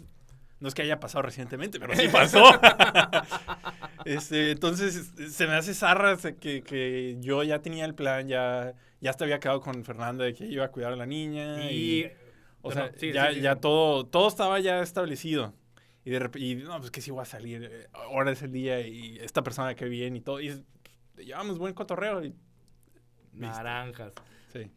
No 0.58 0.68
es 0.68 0.74
que 0.74 0.82
haya 0.82 0.98
pasado 0.98 1.22
recientemente, 1.22 1.78
pero 1.78 1.94
sí 1.94 2.08
pasó. 2.12 2.42
este, 4.06 4.52
entonces, 4.52 5.12
se 5.30 5.46
me 5.46 5.52
hace 5.52 5.74
zarra 5.74 6.16
que, 6.16 6.62
que, 6.62 7.16
yo 7.20 7.42
ya 7.42 7.60
tenía 7.60 7.84
el 7.84 7.94
plan, 7.94 8.26
ya, 8.26 8.72
ya 9.00 9.10
hasta 9.10 9.24
había 9.24 9.38
quedado 9.38 9.60
con 9.60 9.84
Fernanda 9.84 10.24
de 10.24 10.32
que 10.32 10.46
iba 10.46 10.64
a 10.64 10.68
cuidar 10.68 10.94
a 10.94 10.96
la 10.96 11.04
niña. 11.04 11.70
Y, 11.70 12.10
o 12.62 12.72
sea, 12.72 12.90
ya, 12.96 13.32
ya 13.32 13.56
todo, 13.56 14.06
todo 14.06 14.28
estaba 14.28 14.58
ya 14.60 14.80
establecido. 14.80 15.52
Y 16.06 16.10
de 16.10 16.20
repente, 16.20 16.46
y, 16.46 16.54
no, 16.54 16.78
pues 16.78 16.92
que 16.92 17.00
sí 17.00 17.10
voy 17.10 17.22
a 17.22 17.24
salir, 17.24 17.88
ahora 17.92 18.30
es 18.30 18.40
el 18.40 18.52
día 18.52 18.80
y 18.80 19.18
esta 19.18 19.42
persona 19.42 19.74
que 19.74 19.86
viene 19.86 20.18
y 20.18 20.20
todo. 20.20 20.40
Y 20.40 20.64
llevamos 21.16 21.58
buen 21.58 21.74
cotorreo. 21.74 22.24
Y, 22.24 22.32
Naranjas. 23.32 24.12
Sí. 24.52 24.70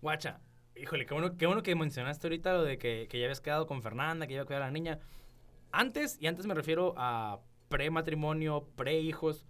Guacha, 0.00 0.40
Híjole, 0.76 1.06
qué 1.06 1.14
bueno, 1.14 1.36
qué 1.36 1.46
bueno 1.46 1.64
que 1.64 1.74
mencionaste 1.74 2.28
ahorita 2.28 2.52
lo 2.52 2.62
de 2.62 2.78
que, 2.78 3.08
que 3.10 3.18
ya 3.18 3.26
habías 3.26 3.40
quedado 3.40 3.66
con 3.66 3.82
Fernanda, 3.82 4.28
que 4.28 4.34
iba 4.34 4.42
a 4.42 4.46
cuidar 4.46 4.62
a 4.62 4.66
la 4.66 4.70
niña. 4.70 5.00
Antes, 5.72 6.18
y 6.20 6.28
antes 6.28 6.46
me 6.46 6.54
refiero 6.54 6.94
a 6.96 7.40
pre-matrimonio, 7.68 8.68
pre-hijos, 8.76 9.44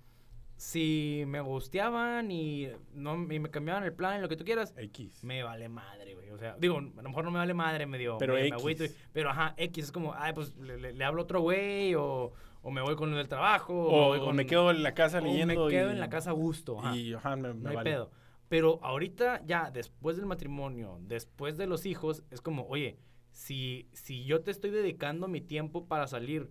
si 0.56 1.24
me 1.26 1.40
gusteaban 1.40 2.30
y, 2.30 2.68
no, 2.92 3.14
y 3.14 3.38
me 3.38 3.50
cambiaban 3.50 3.84
el 3.84 3.92
plan, 3.92 4.22
lo 4.22 4.28
que 4.28 4.36
tú 4.36 4.44
quieras, 4.44 4.74
X. 4.76 5.24
me 5.24 5.42
vale 5.42 5.68
madre, 5.68 6.14
güey. 6.14 6.30
O 6.30 6.38
sea, 6.38 6.56
digo, 6.58 6.78
a 6.78 7.02
lo 7.02 7.08
mejor 7.08 7.24
no 7.24 7.30
me 7.30 7.38
vale 7.38 7.54
madre, 7.54 7.86
medio, 7.86 8.18
pero 8.18 8.34
me, 8.34 8.46
X. 8.46 8.96
pero 9.12 9.30
ajá, 9.30 9.54
X 9.56 9.84
es 9.84 9.92
como, 9.92 10.14
ay, 10.14 10.32
pues 10.32 10.56
le, 10.56 10.92
le, 10.92 11.04
hablo 11.04 11.22
otro 11.22 11.40
güey 11.40 11.94
o, 11.94 12.32
o, 12.62 12.70
me 12.70 12.82
voy 12.82 12.94
con 12.96 13.10
el 13.10 13.16
del 13.16 13.28
trabajo. 13.28 13.74
O, 13.74 14.32
me, 14.32 14.46
quedo 14.46 14.70
en 14.70 14.82
la 14.82 14.94
casa 14.94 15.20
leyendo. 15.20 15.64
me 15.66 15.70
quedo 15.70 15.90
en 15.90 16.00
la 16.00 16.08
casa 16.08 16.30
a 16.30 16.34
gusto. 16.34 16.78
Ajá. 16.78 16.96
Y, 16.96 17.14
ajá, 17.14 17.36
me, 17.36 17.52
no 17.52 17.70
hay 17.70 17.84
pedo. 17.84 18.10
Pero 18.48 18.78
ahorita 18.82 19.42
ya, 19.44 19.70
después 19.70 20.16
del 20.16 20.26
matrimonio, 20.26 20.98
después 21.00 21.56
de 21.56 21.66
los 21.66 21.86
hijos, 21.86 22.22
es 22.30 22.40
como, 22.40 22.66
oye, 22.68 22.98
si, 23.32 23.88
si 23.92 24.24
yo 24.24 24.42
te 24.42 24.52
estoy 24.52 24.70
dedicando 24.70 25.26
mi 25.26 25.40
tiempo 25.40 25.86
para 25.88 26.06
salir, 26.06 26.50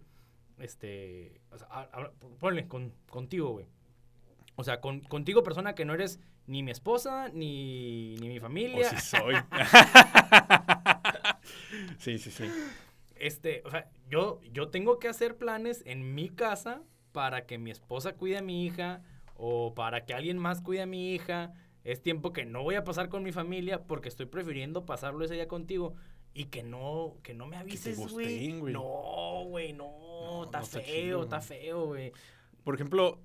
este, 0.58 1.42
o 1.52 1.58
sea, 1.58 1.90
ponle 2.40 2.68
con, 2.68 2.94
contigo, 3.10 3.52
güey. 3.52 3.68
O 4.56 4.64
sea, 4.64 4.82
con, 4.82 5.02
contigo, 5.02 5.44
persona 5.44 5.76
que 5.76 5.86
no 5.86 5.94
eres 5.94 6.20
ni 6.46 6.64
mi 6.64 6.72
esposa, 6.72 7.30
ni, 7.34 8.16
ni 8.16 8.30
mi 8.30 8.40
familia. 8.40 8.88
O 8.88 8.90
sí 8.90 8.98
soy. 8.98 9.36
sí, 11.98 12.18
sí, 12.18 12.32
sí. 12.32 12.46
Este, 13.16 13.62
o 13.66 13.72
sea, 13.72 13.90
yo, 14.10 14.42
yo 14.52 14.70
tengo 14.70 15.00
que 15.00 15.08
hacer 15.08 15.38
planes 15.38 15.84
en 15.86 16.14
mi 16.14 16.30
casa 16.30 16.84
para 17.12 17.46
que 17.46 17.58
mi 17.58 17.72
esposa 17.72 18.14
cuide 18.14 18.38
a 18.38 18.42
mi 18.42 18.66
hija 18.66 19.02
o 19.36 19.74
para 19.74 20.06
que 20.06 20.14
alguien 20.14 20.38
más 20.38 20.62
cuide 20.62 20.82
a 20.82 20.86
mi 20.86 21.14
hija. 21.14 21.54
Es 21.84 22.02
tiempo 22.02 22.32
que 22.32 22.46
no 22.46 22.64
voy 22.64 22.76
a 22.76 22.84
pasar 22.84 23.10
con 23.10 23.24
mi 23.24 23.32
familia 23.32 23.84
porque 23.84 24.10
estoy 24.10 24.26
prefiriendo 24.26 24.86
pasarlo 24.86 25.26
ese 25.26 25.34
día 25.34 25.48
contigo 25.48 25.96
y 26.34 26.46
que 26.46 26.64
no, 26.64 27.18
que 27.24 27.34
no 27.34 27.46
me 27.46 27.58
avises, 27.58 27.98
güey. 28.12 28.54
No, 28.54 29.44
güey, 29.46 29.74
no, 29.74 30.46
está, 30.46 30.62
feo, 30.62 31.24
está 31.24 31.42
feo, 31.42 31.88
güey. 31.88 32.12
Por 32.64 32.76
ejemplo, 32.76 33.20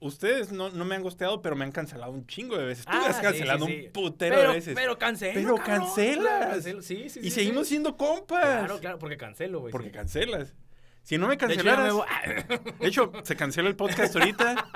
Ustedes 0.00 0.52
no, 0.52 0.70
no, 0.70 0.84
me 0.84 0.94
han 0.94 1.02
gosteado, 1.02 1.42
pero 1.42 1.54
me 1.54 1.64
han 1.64 1.72
cancelado 1.72 2.12
un 2.12 2.26
chingo 2.26 2.56
de 2.56 2.64
veces. 2.64 2.86
Tú 2.86 2.92
ah, 2.94 3.06
has 3.08 3.20
cancelado 3.20 3.66
un 3.66 3.90
putero 3.92 4.40
de 4.40 4.48
veces. 4.48 4.74
Pero 4.74 4.98
cancelo. 4.98 5.34
Pero 5.34 5.56
cancelas. 5.56 6.64
Sí, 6.82 7.08
sí, 7.10 7.20
y 7.22 7.30
seguimos 7.30 7.68
siendo 7.68 7.96
compas. 7.96 8.42
Claro, 8.42 8.78
claro, 8.80 8.98
porque 8.98 9.16
cancelo, 9.16 9.60
güey. 9.60 9.72
Porque 9.72 9.90
cancelas. 9.90 10.54
Si 11.02 11.18
no 11.18 11.28
me 11.28 11.36
cancelaras. 11.36 11.94
De 12.80 12.88
hecho, 12.88 13.12
se 13.22 13.36
cancela 13.36 13.68
el 13.68 13.76
podcast 13.76 14.16
ahorita. 14.16 14.66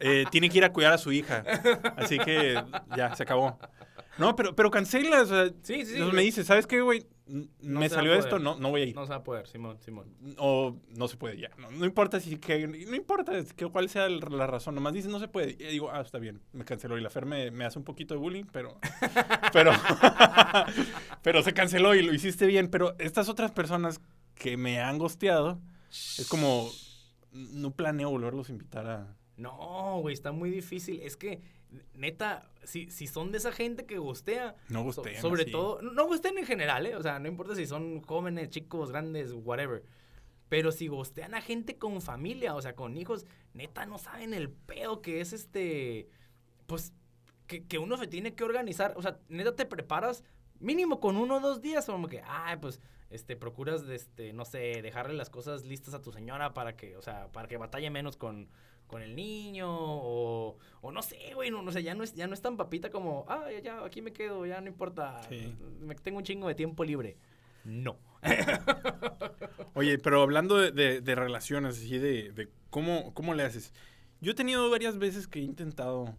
Eh, 0.00 0.24
tiene 0.30 0.50
que 0.50 0.58
ir 0.58 0.64
a 0.64 0.72
cuidar 0.72 0.92
a 0.92 0.98
su 0.98 1.12
hija. 1.12 1.44
Así 1.96 2.18
que 2.18 2.60
ya, 2.96 3.14
se 3.14 3.22
acabó. 3.22 3.58
No, 4.18 4.36
pero, 4.36 4.54
pero 4.54 4.70
cancelas. 4.70 5.28
sí, 5.62 5.86
sí, 5.86 5.94
sí. 5.94 6.00
me 6.12 6.22
dice, 6.22 6.44
¿sabes 6.44 6.66
qué, 6.66 6.80
güey? 6.80 7.06
Me 7.26 7.88
salió 7.88 8.14
esto, 8.14 8.38
no, 8.38 8.56
no 8.56 8.70
voy 8.70 8.82
a 8.82 8.84
ir. 8.84 8.94
No 8.94 9.04
se 9.06 9.10
va 9.10 9.16
a 9.16 9.24
poder, 9.24 9.46
Simón, 9.46 9.78
Simón. 9.80 10.14
O 10.38 10.76
no 10.90 11.08
se 11.08 11.16
puede 11.16 11.38
ya. 11.38 11.50
No, 11.56 11.84
importa 11.84 12.20
si 12.20 12.36
que, 12.36 12.66
no 12.66 12.94
importa 12.94 13.32
que, 13.56 13.66
cuál 13.66 13.88
sea 13.88 14.08
la 14.08 14.46
razón. 14.46 14.74
Nomás 14.74 14.92
dice 14.92 15.08
no 15.08 15.18
se 15.18 15.28
puede. 15.28 15.52
Y 15.52 15.64
digo, 15.72 15.90
ah, 15.90 16.02
está 16.02 16.18
bien, 16.18 16.42
me 16.52 16.64
canceló. 16.64 16.98
Y 16.98 17.00
la 17.00 17.08
Fer 17.08 17.24
me, 17.24 17.64
hace 17.64 17.78
un 17.78 17.84
poquito 17.84 18.14
de 18.14 18.20
bullying, 18.20 18.44
pero. 18.52 18.78
pero. 19.52 19.72
pero 21.22 21.42
se 21.42 21.54
canceló 21.54 21.94
y 21.94 22.02
lo 22.02 22.12
hiciste 22.12 22.46
bien. 22.46 22.68
Pero 22.68 22.94
estas 22.98 23.28
otras 23.28 23.52
personas 23.52 24.00
que 24.34 24.56
me 24.56 24.80
han 24.80 24.98
gosteado, 24.98 25.60
es 25.90 26.26
como. 26.28 26.70
No 27.32 27.70
planeo 27.70 28.10
volverlos 28.10 28.50
a 28.50 28.52
invitar 28.52 28.86
a. 28.86 29.16
No, 29.36 29.98
güey, 30.00 30.12
está 30.12 30.30
muy 30.30 30.50
difícil. 30.50 31.00
Es 31.00 31.16
que 31.16 31.40
neta, 31.94 32.50
si, 32.64 32.90
si 32.90 33.06
son 33.06 33.32
de 33.32 33.38
esa 33.38 33.52
gente 33.52 33.86
que 33.86 33.98
gustea. 33.98 34.54
No 34.68 34.82
gustean. 34.82 35.20
sobre 35.20 35.44
todo, 35.44 35.80
no 35.82 36.06
gustean 36.06 36.38
en 36.38 36.46
general, 36.46 36.86
¿eh? 36.86 36.96
O 36.96 37.02
sea, 37.02 37.18
no 37.18 37.28
importa 37.28 37.54
si 37.54 37.66
son 37.66 38.00
jóvenes, 38.02 38.50
chicos, 38.50 38.90
grandes, 38.90 39.32
whatever. 39.32 39.82
Pero 40.48 40.72
si 40.72 40.88
gustean 40.88 41.34
a 41.34 41.40
gente 41.40 41.78
con 41.78 42.00
familia, 42.00 42.54
o 42.54 42.62
sea, 42.62 42.74
con 42.74 42.96
hijos, 42.96 43.26
neta, 43.54 43.86
no 43.86 43.98
saben 43.98 44.34
el 44.34 44.50
pedo 44.50 45.02
que 45.02 45.20
es 45.20 45.32
este. 45.32 46.08
Pues, 46.66 46.92
que, 47.46 47.66
que 47.66 47.78
uno 47.78 47.96
se 47.96 48.06
tiene 48.06 48.34
que 48.34 48.44
organizar. 48.44 48.94
O 48.96 49.02
sea, 49.02 49.18
neta, 49.28 49.54
te 49.54 49.66
preparas 49.66 50.24
mínimo 50.60 51.00
con 51.00 51.16
uno 51.16 51.36
o 51.36 51.40
dos 51.40 51.60
días, 51.60 51.86
como 51.86 52.08
que, 52.08 52.22
ay, 52.24 52.56
pues, 52.56 52.80
este, 53.10 53.36
procuras, 53.36 53.82
este, 53.88 54.32
no 54.32 54.44
sé, 54.44 54.82
dejarle 54.82 55.14
las 55.14 55.30
cosas 55.30 55.64
listas 55.64 55.94
a 55.94 56.02
tu 56.02 56.10
señora 56.10 56.54
para 56.54 56.76
que, 56.76 56.96
o 56.96 57.02
sea, 57.02 57.28
para 57.28 57.48
que 57.48 57.56
batalle 57.56 57.90
menos 57.90 58.16
con, 58.16 58.48
con 58.86 59.02
el 59.02 59.16
niño 59.16 59.68
o, 59.70 60.58
o 60.80 60.92
no 60.92 61.02
sé, 61.02 61.32
güey, 61.34 61.50
no, 61.50 61.62
no 61.62 61.72
sé, 61.72 61.82
ya 61.82 61.94
no, 61.94 62.04
es, 62.04 62.14
ya 62.14 62.26
no 62.26 62.34
es 62.34 62.42
tan 62.42 62.56
papita 62.56 62.90
como, 62.90 63.24
ah, 63.28 63.46
ya, 63.50 63.60
ya 63.60 63.84
aquí 63.84 64.02
me 64.02 64.12
quedo, 64.12 64.46
ya 64.46 64.60
no 64.60 64.68
importa, 64.68 65.20
me, 65.80 65.94
tengo 65.96 66.18
un 66.18 66.24
chingo 66.24 66.48
de 66.48 66.54
tiempo 66.54 66.84
libre. 66.84 67.16
No. 67.64 67.96
Oye, 69.74 69.98
pero 69.98 70.22
hablando 70.22 70.58
de, 70.58 71.00
de, 71.00 71.14
relaciones, 71.14 71.76
así 71.76 71.98
de, 71.98 72.30
de, 72.32 72.48
cómo, 72.70 73.14
cómo 73.14 73.34
le 73.34 73.42
haces. 73.42 73.72
Yo 74.20 74.32
he 74.32 74.34
tenido 74.34 74.70
varias 74.70 74.98
veces 74.98 75.26
que 75.26 75.40
he 75.40 75.42
intentado 75.42 76.16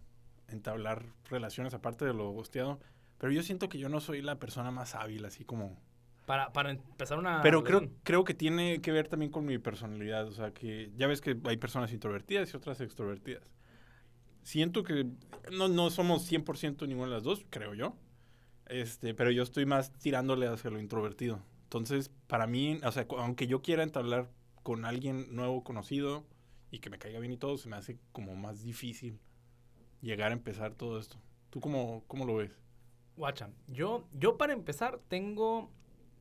entablar 0.48 1.04
relaciones 1.30 1.74
aparte 1.74 2.04
de 2.04 2.14
lo 2.14 2.30
gosteado, 2.30 2.80
pero 3.18 3.32
yo 3.32 3.42
siento 3.42 3.68
que 3.68 3.78
yo 3.78 3.88
no 3.88 4.00
soy 4.00 4.22
la 4.22 4.38
persona 4.38 4.70
más 4.70 4.94
hábil, 4.94 5.24
así 5.24 5.44
como 5.44 5.76
para, 6.26 6.52
para 6.52 6.70
empezar 6.70 7.18
una... 7.18 7.40
Pero 7.40 7.64
creo, 7.64 7.88
creo 8.02 8.24
que 8.24 8.34
tiene 8.34 8.80
que 8.80 8.92
ver 8.92 9.08
también 9.08 9.30
con 9.30 9.46
mi 9.46 9.58
personalidad. 9.58 10.26
O 10.26 10.32
sea, 10.32 10.52
que 10.52 10.90
ya 10.96 11.06
ves 11.06 11.20
que 11.20 11.38
hay 11.44 11.56
personas 11.56 11.92
introvertidas 11.92 12.52
y 12.52 12.56
otras 12.56 12.80
extrovertidas. 12.80 13.44
Siento 14.42 14.82
que 14.82 15.06
no, 15.52 15.68
no 15.68 15.90
somos 15.90 16.30
100% 16.30 16.86
ninguna 16.86 17.08
de 17.08 17.14
las 17.14 17.22
dos, 17.22 17.46
creo 17.48 17.74
yo. 17.74 17.96
Este, 18.66 19.14
pero 19.14 19.30
yo 19.30 19.42
estoy 19.42 19.64
más 19.64 19.92
tirándole 19.92 20.46
hacia 20.48 20.70
lo 20.70 20.80
introvertido. 20.80 21.40
Entonces, 21.62 22.10
para 22.26 22.46
mí, 22.46 22.80
o 22.84 22.92
sea, 22.92 23.06
aunque 23.18 23.46
yo 23.46 23.62
quiera 23.62 23.82
entablar 23.82 24.28
con 24.62 24.84
alguien 24.84 25.34
nuevo, 25.34 25.62
conocido, 25.62 26.26
y 26.70 26.80
que 26.80 26.90
me 26.90 26.98
caiga 26.98 27.20
bien 27.20 27.32
y 27.32 27.36
todo, 27.36 27.56
se 27.56 27.68
me 27.68 27.76
hace 27.76 27.98
como 28.12 28.34
más 28.34 28.62
difícil 28.62 29.20
llegar 30.00 30.30
a 30.30 30.34
empezar 30.34 30.74
todo 30.74 30.98
esto. 30.98 31.18
¿Tú 31.50 31.60
cómo, 31.60 32.04
cómo 32.06 32.24
lo 32.24 32.36
ves? 32.36 32.52
Guacha, 33.16 33.50
yo, 33.68 34.06
yo 34.12 34.36
para 34.36 34.52
empezar 34.52 35.00
tengo 35.08 35.70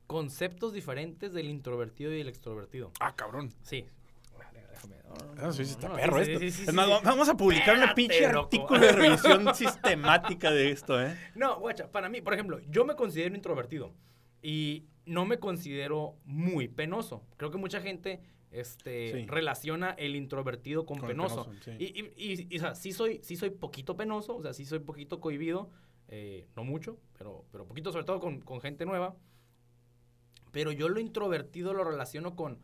conceptos 0.07 0.73
diferentes 0.73 1.33
del 1.33 1.49
introvertido 1.49 2.13
y 2.13 2.21
el 2.21 2.27
extrovertido. 2.27 2.91
Ah, 2.99 3.15
cabrón. 3.15 3.51
Sí. 3.63 3.85
Ah, 5.37 5.51
sí, 5.51 5.61
está 5.63 5.93
perro 5.93 6.19
esto. 6.19 6.73
vamos 6.73 7.29
a 7.29 7.37
publicar 7.37 7.77
una 7.77 7.93
pinche 7.93 8.25
artículo 8.25 8.79
de 8.79 8.91
revisión 8.91 9.53
sistemática 9.55 10.51
de 10.51 10.71
esto, 10.71 11.01
¿eh? 11.01 11.17
No, 11.35 11.59
guacha, 11.59 11.91
para 11.91 12.09
mí, 12.09 12.21
por 12.21 12.33
ejemplo, 12.33 12.59
yo 12.69 12.85
me 12.85 12.95
considero 12.95 13.35
introvertido 13.35 13.93
y 14.41 14.85
no 15.05 15.25
me 15.25 15.39
considero 15.39 16.15
muy 16.25 16.67
penoso. 16.67 17.23
Creo 17.37 17.51
que 17.51 17.57
mucha 17.57 17.81
gente 17.81 18.21
este, 18.51 19.25
relaciona 19.27 19.91
el 19.91 20.15
introvertido 20.15 20.85
con, 20.85 20.99
penoso. 20.99 21.49
y, 21.79 21.85
y, 21.85 22.47
y, 22.49 22.57
o 22.57 22.59
sea, 22.59 22.75
sí 22.75 22.91
soy, 22.91 23.19
sí 23.23 23.35
soy 23.35 23.51
poquito 23.51 23.95
penoso, 23.95 24.37
o 24.37 24.41
sea, 24.41 24.53
sí 24.53 24.65
soy 24.65 24.79
poquito 24.79 25.19
cohibido, 25.19 25.69
eh, 26.07 26.47
no 26.55 26.63
mucho, 26.63 26.97
pero, 27.17 27.45
pero 27.51 27.65
poquito 27.65 27.91
sobre 27.91 28.05
todo 28.05 28.19
con, 28.19 28.41
con 28.41 28.61
gente 28.61 28.85
nueva. 28.85 29.15
Pero 30.55 30.71
yo 30.71 30.87
lo 30.87 31.01
introvertido 31.01 31.73
lo 31.73 31.83
relaciono 31.83 32.37
con, 32.37 32.61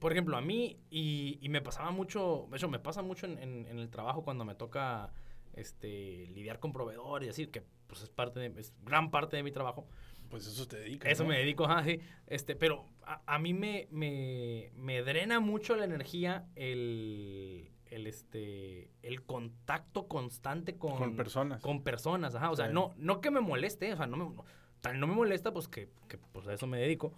por 0.00 0.10
ejemplo, 0.10 0.36
a 0.36 0.40
mí, 0.40 0.80
y, 0.90 1.38
y 1.40 1.48
me 1.48 1.60
pasaba 1.60 1.92
mucho, 1.92 2.48
de 2.50 2.56
hecho, 2.56 2.68
me 2.68 2.80
pasa 2.80 3.02
mucho 3.02 3.26
en, 3.26 3.38
en, 3.38 3.78
el 3.78 3.88
trabajo 3.88 4.24
cuando 4.24 4.44
me 4.44 4.56
toca 4.56 5.12
este, 5.52 6.26
lidiar 6.34 6.58
con 6.58 6.72
proveedores, 6.72 7.26
y 7.26 7.28
decir 7.28 7.52
que 7.52 7.62
pues, 7.86 8.02
es, 8.02 8.08
parte 8.08 8.40
de, 8.40 8.60
es 8.60 8.74
gran 8.82 9.12
parte 9.12 9.36
de 9.36 9.44
mi 9.44 9.52
trabajo. 9.52 9.86
Pues 10.28 10.44
eso 10.44 10.66
te 10.66 10.78
dedica. 10.80 11.08
Eso 11.08 11.24
me 11.24 11.38
dedico, 11.38 11.66
ajá, 11.66 11.84
sí. 11.84 12.00
Este, 12.26 12.56
pero 12.56 12.84
a, 13.04 13.22
a 13.32 13.38
mí 13.38 13.54
me, 13.54 13.86
me, 13.92 14.72
me, 14.74 15.00
drena 15.02 15.38
mucho 15.38 15.76
la 15.76 15.84
energía 15.84 16.48
el, 16.56 17.70
el, 17.86 18.08
este, 18.08 18.90
el 19.02 19.22
contacto 19.22 20.08
constante 20.08 20.78
con, 20.78 20.98
con 20.98 21.14
personas. 21.14 21.62
Con 21.62 21.84
personas, 21.84 22.34
ajá. 22.34 22.50
O 22.50 22.56
sea, 22.56 22.70
no, 22.70 22.92
no 22.96 23.20
que 23.20 23.30
me 23.30 23.38
moleste, 23.38 23.92
o 23.92 23.96
sea, 23.96 24.08
no 24.08 24.16
me 24.16 24.34
tal 24.80 24.98
no 25.00 25.06
me 25.06 25.14
molesta, 25.14 25.52
pues 25.52 25.68
que, 25.68 25.88
que 26.08 26.18
pues 26.18 26.46
a 26.48 26.54
eso 26.54 26.66
me 26.66 26.78
dedico. 26.78 27.12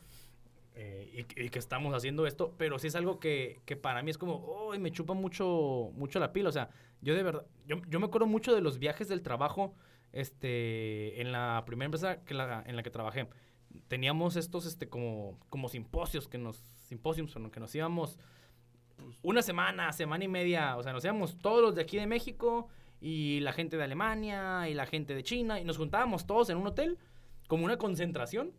Eh, 0.75 1.27
y, 1.37 1.51
que 1.51 1.59
estamos 1.59 1.93
haciendo 1.95 2.27
esto, 2.27 2.55
pero 2.57 2.79
sí 2.79 2.87
es 2.87 2.95
algo 2.95 3.21
que, 3.21 3.61
que 3.67 3.77
para 3.77 4.03
mí 4.03 4.11
es 4.11 4.17
como, 4.17 4.37
oh, 4.37 4.79
me 4.79 4.91
chupa 4.91 5.13
mucho, 5.13 5.91
mucho 5.95 6.19
la 6.19 6.33
pila. 6.33 6.49
O 6.49 6.53
sea, 6.53 6.71
yo 7.03 7.15
de 7.15 7.23
verdad, 7.23 7.45
yo, 7.67 7.77
yo, 7.89 8.01
me 8.01 8.07
acuerdo 8.07 8.27
mucho 8.27 8.55
de 8.55 8.63
los 8.63 8.79
viajes 8.79 9.07
del 9.09 9.21
trabajo, 9.21 9.75
este, 10.13 11.21
en 11.21 11.31
la 11.31 11.63
primera 11.67 11.87
empresa 11.87 12.25
que 12.25 12.33
la, 12.33 12.63
en 12.67 12.77
la 12.77 12.83
que 12.83 12.91
trabajé. 12.91 13.29
Teníamos 13.89 14.37
estos, 14.37 14.65
este, 14.65 14.89
como, 14.89 15.39
como 15.51 15.69
simposios 15.69 16.27
que 16.27 16.39
nos, 16.39 16.65
simposios, 16.79 17.35
que 17.53 17.61
nos 17.61 17.75
íbamos 17.75 18.19
una 19.23 19.43
semana, 19.43 19.93
semana 19.93 20.25
y 20.25 20.29
media, 20.29 20.77
o 20.77 20.83
sea, 20.83 20.93
nos 20.93 21.05
íbamos 21.05 21.39
todos 21.39 21.61
los 21.61 21.75
de 21.75 21.83
aquí 21.83 21.97
de 21.97 22.07
México 22.07 22.69
y 23.01 23.41
la 23.41 23.53
gente 23.53 23.77
de 23.77 23.85
Alemania 23.85 24.69
y 24.69 24.75
la 24.75 24.87
gente 24.87 25.15
de 25.15 25.23
China 25.23 25.61
y 25.61 25.65
nos 25.65 25.77
juntábamos 25.77 26.27
todos 26.27 26.51
en 26.51 26.59
un 26.59 26.67
hotel 26.67 26.99
como 27.49 27.65
una 27.65 27.79
concentración. 27.79 28.53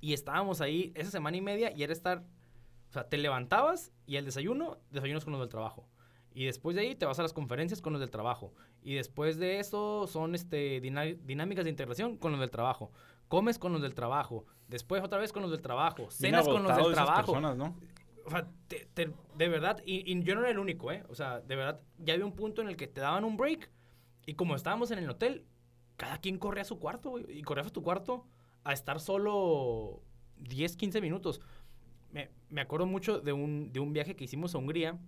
Y 0.00 0.12
estábamos 0.12 0.60
ahí 0.60 0.92
esa 0.94 1.10
semana 1.10 1.36
y 1.36 1.40
media 1.40 1.72
y 1.74 1.82
era 1.82 1.92
estar, 1.92 2.24
o 2.88 2.92
sea, 2.92 3.08
te 3.08 3.18
levantabas 3.18 3.92
y 4.06 4.16
el 4.16 4.24
desayuno, 4.24 4.78
desayunos 4.90 5.24
con 5.24 5.32
los 5.32 5.40
del 5.40 5.48
trabajo. 5.48 5.88
Y 6.32 6.44
después 6.44 6.76
de 6.76 6.82
ahí 6.82 6.94
te 6.94 7.04
vas 7.04 7.18
a 7.18 7.22
las 7.22 7.32
conferencias 7.32 7.80
con 7.80 7.92
los 7.92 8.00
del 8.00 8.10
trabajo. 8.10 8.54
Y 8.80 8.94
después 8.94 9.38
de 9.38 9.58
eso 9.58 10.06
son 10.06 10.36
este, 10.36 10.80
dinámicas 10.80 11.64
de 11.64 11.70
integración 11.70 12.16
con 12.16 12.30
los 12.30 12.40
del 12.40 12.50
trabajo. 12.50 12.92
Comes 13.26 13.58
con 13.58 13.72
los 13.72 13.82
del 13.82 13.94
trabajo. 13.94 14.46
Después 14.68 15.02
otra 15.02 15.18
vez 15.18 15.32
con 15.32 15.42
los 15.42 15.50
del 15.50 15.62
trabajo. 15.62 16.10
Cenas 16.10 16.46
con 16.46 16.62
los 16.62 16.76
del 16.76 16.92
trabajo. 16.92 17.32
Personas, 17.32 17.56
¿no? 17.56 17.76
O 18.24 18.30
sea, 18.30 18.46
de 18.68 19.48
verdad, 19.48 19.82
y, 19.84 20.12
y, 20.12 20.22
yo 20.22 20.34
no 20.34 20.42
era 20.42 20.50
el 20.50 20.58
único, 20.58 20.92
¿eh? 20.92 21.02
O 21.08 21.14
sea, 21.14 21.40
de 21.40 21.56
verdad, 21.56 21.80
ya 21.98 22.12
había 22.12 22.26
un 22.26 22.36
punto 22.36 22.62
en 22.62 22.68
el 22.68 22.76
que 22.76 22.86
te 22.86 23.00
daban 23.00 23.24
un 23.24 23.36
break 23.36 23.70
y 24.26 24.34
como 24.34 24.54
estábamos 24.54 24.90
en 24.90 24.98
el 24.98 25.08
hotel, 25.08 25.46
cada 25.98 26.18
quien 26.18 26.38
corre 26.38 26.62
a 26.62 26.64
su 26.64 26.78
cuarto, 26.78 27.10
güey. 27.10 27.26
Y 27.28 27.42
corre 27.42 27.60
a 27.60 27.64
tu 27.68 27.82
cuarto 27.82 28.24
a 28.64 28.72
estar 28.72 29.00
solo 29.00 30.00
10, 30.38 30.76
15 30.76 31.00
minutos. 31.02 31.42
Me, 32.10 32.30
me 32.48 32.62
acuerdo 32.62 32.86
mucho 32.86 33.20
de 33.20 33.34
un, 33.34 33.72
de 33.72 33.80
un 33.80 33.92
viaje 33.92 34.16
que 34.16 34.24
hicimos 34.24 34.54
a 34.54 34.58
Hungría, 34.58 34.98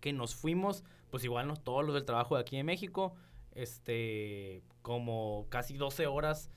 que 0.00 0.12
nos 0.12 0.34
fuimos, 0.34 0.82
pues 1.10 1.22
igual, 1.22 1.46
¿no? 1.46 1.56
Todos 1.56 1.84
los 1.84 1.94
del 1.94 2.04
trabajo 2.04 2.34
de 2.34 2.40
aquí 2.40 2.56
en 2.56 2.66
México, 2.66 3.14
este, 3.52 4.64
como 4.82 5.46
casi 5.50 5.76
12 5.76 6.06
horas 6.06 6.50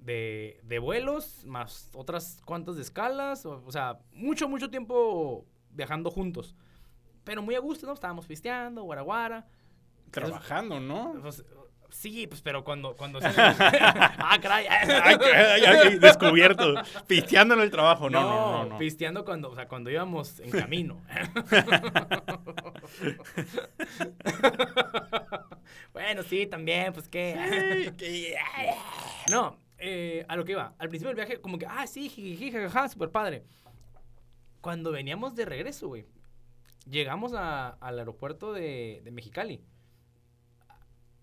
de, 0.00 0.60
de 0.62 0.78
vuelos, 0.78 1.44
más 1.44 1.90
otras 1.92 2.40
cuantas 2.46 2.76
de 2.76 2.82
escalas, 2.82 3.44
o, 3.46 3.62
o 3.66 3.72
sea, 3.72 3.98
mucho, 4.12 4.48
mucho 4.48 4.70
tiempo 4.70 5.44
viajando 5.70 6.10
juntos. 6.10 6.54
pero 7.24 7.42
muy 7.42 7.56
a 7.56 7.60
gusto, 7.60 7.86
¿no? 7.86 7.92
Estábamos 7.92 8.26
pisteando, 8.26 8.84
guaraguara. 8.84 9.46
Trabajando, 10.10 10.80
¿no? 10.80 11.14
Pues, 11.20 11.44
sí, 11.90 12.26
pues, 12.26 12.42
pero 12.42 12.64
cuando... 12.64 12.96
cuando 12.96 13.20
ah, 13.22 14.38
caray. 14.40 14.66
ay, 14.66 15.98
descubierto. 15.98 16.74
Pisteando 17.06 17.54
en 17.54 17.60
el 17.60 17.70
trabajo. 17.70 18.10
No, 18.10 18.20
no, 18.20 18.30
no, 18.30 18.64
no, 18.70 18.78
Pisteando 18.78 19.24
cuando, 19.24 19.50
o 19.50 19.54
sea, 19.54 19.68
cuando 19.68 19.90
íbamos 19.90 20.40
en 20.40 20.50
camino. 20.50 21.00
bueno, 25.92 26.22
sí, 26.22 26.46
también, 26.46 26.92
pues, 26.92 27.08
¿qué? 27.08 27.92
no, 29.30 29.56
eh, 29.78 30.24
a 30.28 30.36
lo 30.36 30.44
que 30.44 30.52
iba. 30.52 30.74
Al 30.78 30.88
principio 30.88 31.08
del 31.08 31.16
viaje, 31.16 31.40
como 31.40 31.58
que, 31.58 31.66
ah, 31.66 31.86
sí, 31.86 32.08
jiji, 32.08 32.50
jajaja, 32.50 32.88
súper 32.88 33.10
padre. 33.10 33.44
Cuando 34.60 34.90
veníamos 34.90 35.36
de 35.36 35.44
regreso, 35.44 35.88
güey, 35.88 36.04
llegamos 36.88 37.32
al 37.34 37.98
aeropuerto 37.98 38.52
de, 38.52 39.00
de, 39.04 39.10
Mexicali. 39.10 39.60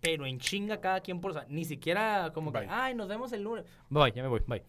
Pero 0.05 0.25
en 0.27 0.39
chinga 0.39 0.79
cada 0.79 1.01
quien 1.01 1.19
por... 1.19 1.31
O 1.31 1.33
sea, 1.33 1.45
ni 1.49 1.65
siquiera 1.65 2.31
como 2.33 2.51
que, 2.51 2.67
ay, 2.69 2.93
nos 2.93 3.07
vemos 3.07 3.31
el 3.33 3.41
lunes. 3.41 3.65
Bye, 3.89 4.11
ya 4.13 4.21
me 4.21 4.29
voy, 4.29 4.41
bye. 4.45 4.63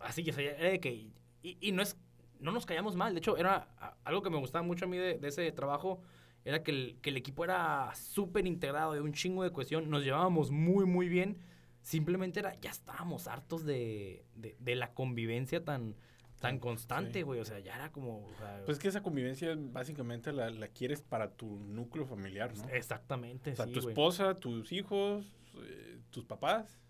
Así 0.00 0.22
que, 0.22 0.30
o 0.30 0.80
que... 0.80 1.10
Y, 1.42 1.72
no 1.72 1.82
es... 1.82 1.98
No 2.38 2.52
nos 2.52 2.66
callamos 2.66 2.94
mal. 2.94 3.12
De 3.12 3.18
hecho, 3.18 3.36
era 3.36 3.68
algo 4.04 4.22
que 4.22 4.30
me 4.30 4.38
gustaba 4.38 4.62
mucho 4.62 4.84
a 4.84 4.88
mí 4.88 4.96
de, 4.96 5.18
ese 5.22 5.50
trabajo. 5.52 6.02
Era 6.44 6.62
que 6.62 6.70
el, 6.70 6.98
que 7.02 7.10
el 7.10 7.16
equipo 7.16 7.42
era 7.42 7.92
súper 7.94 8.46
integrado, 8.46 8.92
de 8.92 9.00
un 9.00 9.12
chingo 9.12 9.42
de 9.42 9.50
cuestión. 9.50 9.90
Nos 9.90 10.04
llevábamos 10.04 10.50
muy, 10.50 10.84
muy 10.84 11.08
bien. 11.08 11.38
Simplemente 11.80 12.38
era... 12.38 12.54
Ya 12.60 12.70
estábamos 12.70 13.26
hartos 13.26 13.64
de, 13.64 14.24
de 14.36 14.74
la 14.76 14.94
convivencia 14.94 15.64
tan 15.64 15.96
tan 16.40 16.58
constante, 16.58 17.22
güey. 17.22 17.40
O 17.40 17.44
sea, 17.44 17.58
ya 17.58 17.74
era 17.74 17.90
como. 17.92 18.28
pues 18.64 18.78
que 18.78 18.88
esa 18.88 19.02
convivencia 19.02 19.54
básicamente 19.56 20.32
la, 20.32 20.50
la, 20.50 20.68
quieres 20.68 21.02
para 21.02 21.30
tu 21.30 21.58
núcleo 21.60 22.06
familiar, 22.06 22.56
¿no? 22.56 22.68
Exactamente. 22.68 23.52
O 23.52 23.56
sea, 23.56 23.66
tu 23.66 23.78
esposa, 23.78 24.34
tus 24.34 24.72
hijos, 24.72 25.26
eh, 25.62 25.98
tus 26.10 26.24
papás, 26.24 26.80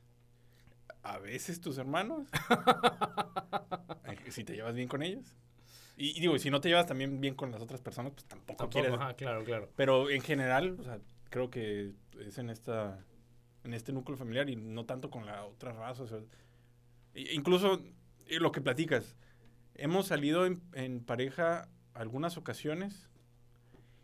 a 1.02 1.18
veces 1.18 1.60
tus 1.60 1.78
hermanos. 1.78 2.28
Eh, 4.06 4.30
si 4.30 4.44
te 4.44 4.54
llevas 4.54 4.74
bien 4.74 4.86
con 4.86 5.02
ellos. 5.02 5.34
Y, 5.96 6.20
digo, 6.20 6.38
si 6.38 6.50
no 6.50 6.60
te 6.60 6.68
llevas 6.68 6.86
también 6.86 7.20
bien 7.20 7.34
con 7.34 7.50
las 7.50 7.60
otras 7.60 7.80
personas, 7.80 8.12
pues 8.12 8.24
tampoco, 8.24 8.56
tampoco 8.56 8.70
quieres. 8.70 8.92
Ajá, 8.92 9.14
claro, 9.14 9.42
claro. 9.44 9.68
Pero 9.74 10.10
en 10.10 10.20
general, 10.20 10.76
o 10.78 10.84
sea, 10.84 11.00
creo 11.28 11.50
que 11.50 11.92
es 12.20 12.38
en 12.38 12.50
esta 12.50 13.00
en 13.66 13.74
este 13.74 13.92
núcleo 13.92 14.16
familiar 14.16 14.48
y 14.48 14.56
no 14.56 14.86
tanto 14.86 15.10
con 15.10 15.26
la 15.26 15.44
otra 15.44 15.72
raza. 15.72 16.04
O 16.04 16.06
sea, 16.06 16.20
incluso 17.14 17.82
eh, 18.26 18.38
lo 18.40 18.52
que 18.52 18.60
platicas, 18.60 19.16
hemos 19.78 20.06
salido 20.06 20.46
en, 20.46 21.00
pareja 21.00 21.68
algunas 21.94 22.36
ocasiones 22.36 23.08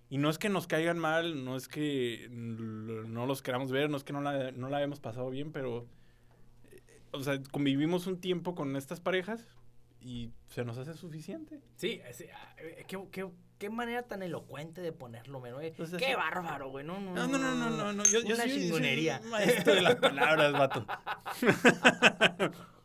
y 0.09 0.19
no 0.19 0.31
es 0.31 0.39
que 0.39 0.49
nos 0.49 0.67
caigan 0.67 0.99
mal, 0.99 1.45
no 1.45 1.57
es 1.57 1.69
que 1.69 2.29
no 2.31 3.27
los 3.27 3.43
queramos 3.43 3.73
ver, 3.73 3.91
no 3.91 3.97
es 3.97 4.05
que 4.05 4.13
no 4.13 4.21
la, 4.21 4.53
no 4.53 4.69
la 4.69 4.79
hayamos 4.79 5.01
pasado 5.01 5.31
bien, 5.31 5.53
pero, 5.53 5.87
eh, 6.71 6.83
o 7.13 7.23
sea, 7.23 7.41
convivimos 7.51 8.07
un 8.07 8.21
tiempo 8.21 8.55
con 8.55 8.77
estas 8.77 9.01
parejas 9.01 9.49
y 10.01 10.31
se 10.49 10.65
nos 10.65 10.77
hace 10.79 10.95
suficiente. 10.95 11.61
Sí, 11.77 12.01
ah, 12.05 12.55
eh, 12.59 12.85
qué, 12.87 12.99
qué, 13.11 13.29
qué, 13.59 13.71
manera 13.71 14.03
tan 14.03 14.23
elocuente 14.23 14.81
de 14.83 14.93
ponerlo, 14.93 15.41
mero. 15.41 15.61
qué 15.61 16.17
bárbaro, 16.17 16.69
güey. 16.71 16.85
No, 16.85 17.01
no, 17.01 17.15
no, 17.15 17.39
no, 17.39 17.71
no, 17.71 17.93
no, 17.93 18.05
Yo, 18.05 18.21
yo 18.21 18.37
soy, 18.37 18.51
chingonería. 18.51 19.21
maestro 19.31 19.75
de 19.75 19.81
las 19.81 19.97
palabras, 19.97 20.53
vato. 20.53 20.87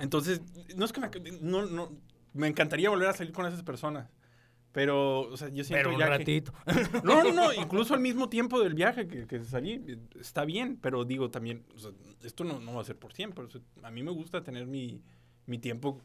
Entonces, 0.00 0.40
no 0.76 0.84
es 0.84 0.92
que 0.92 1.00
me, 1.00 1.10
no, 1.40 1.66
no, 1.66 1.92
me 2.32 2.48
encantaría 2.48 2.90
volver 2.90 3.08
a 3.08 3.12
salir 3.12 3.32
con 3.32 3.46
esas 3.46 3.62
personas. 3.62 4.08
Pero, 4.72 5.22
o 5.22 5.36
sea, 5.36 5.48
yo 5.48 5.64
siento 5.64 5.90
pero 5.90 5.96
un 5.96 6.00
ratito. 6.00 6.52
no, 7.04 7.24
no, 7.24 7.32
no, 7.32 7.52
incluso 7.52 7.94
al 7.94 8.00
mismo 8.00 8.28
tiempo 8.28 8.60
del 8.60 8.74
viaje 8.74 9.08
que, 9.08 9.26
que 9.26 9.44
salí, 9.44 9.98
está 10.20 10.44
bien, 10.44 10.78
pero 10.80 11.04
digo 11.04 11.28
también, 11.28 11.64
o 11.74 11.78
sea, 11.78 11.90
esto 12.22 12.44
no, 12.44 12.60
no, 12.60 12.74
va 12.74 12.82
a 12.82 12.84
ser 12.84 12.96
por 12.96 13.12
siempre. 13.12 13.44
a 13.82 13.90
mí 13.90 14.02
me 14.04 14.12
gusta 14.12 14.44
tener 14.44 14.66
mi, 14.66 15.02
mi 15.46 15.58
tiempo 15.58 16.00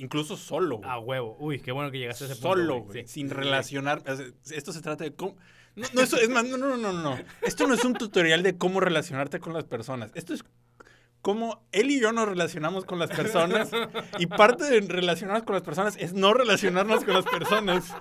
incluso 0.00 0.36
solo. 0.36 0.80
A 0.84 0.98
huevo. 0.98 1.36
Uy, 1.38 1.60
qué 1.60 1.72
bueno 1.72 1.90
que 1.90 1.98
llegaste 1.98 2.24
a 2.24 2.26
ese 2.28 2.36
punto. 2.36 2.48
Solo, 2.48 2.86
sin 3.06 3.30
relacionar. 3.30 4.02
esto 4.50 4.72
se 4.72 4.80
trata 4.80 5.04
de 5.04 5.14
cómo. 5.14 5.36
No, 5.76 5.86
no, 5.94 6.02
eso 6.02 6.16
es 6.16 6.28
más, 6.28 6.44
no, 6.44 6.56
no, 6.56 6.76
no, 6.76 6.92
no. 6.92 7.18
Esto 7.42 7.66
no 7.66 7.74
es 7.74 7.84
un 7.84 7.94
tutorial 7.94 8.42
de 8.42 8.58
cómo 8.58 8.80
relacionarte 8.80 9.38
con 9.38 9.52
las 9.52 9.64
personas. 9.64 10.10
Esto 10.14 10.34
es 10.34 10.44
cómo 11.22 11.62
él 11.72 11.90
y 11.90 12.00
yo 12.00 12.12
nos 12.12 12.28
relacionamos 12.28 12.84
con 12.84 12.98
las 12.98 13.10
personas. 13.10 13.70
Y 14.18 14.26
parte 14.26 14.64
de 14.64 14.80
relacionarnos 14.80 15.44
con 15.44 15.54
las 15.54 15.62
personas 15.62 15.96
es 15.98 16.12
no 16.14 16.34
relacionarnos 16.34 17.04
con 17.04 17.14
las 17.14 17.24
personas. 17.24 17.94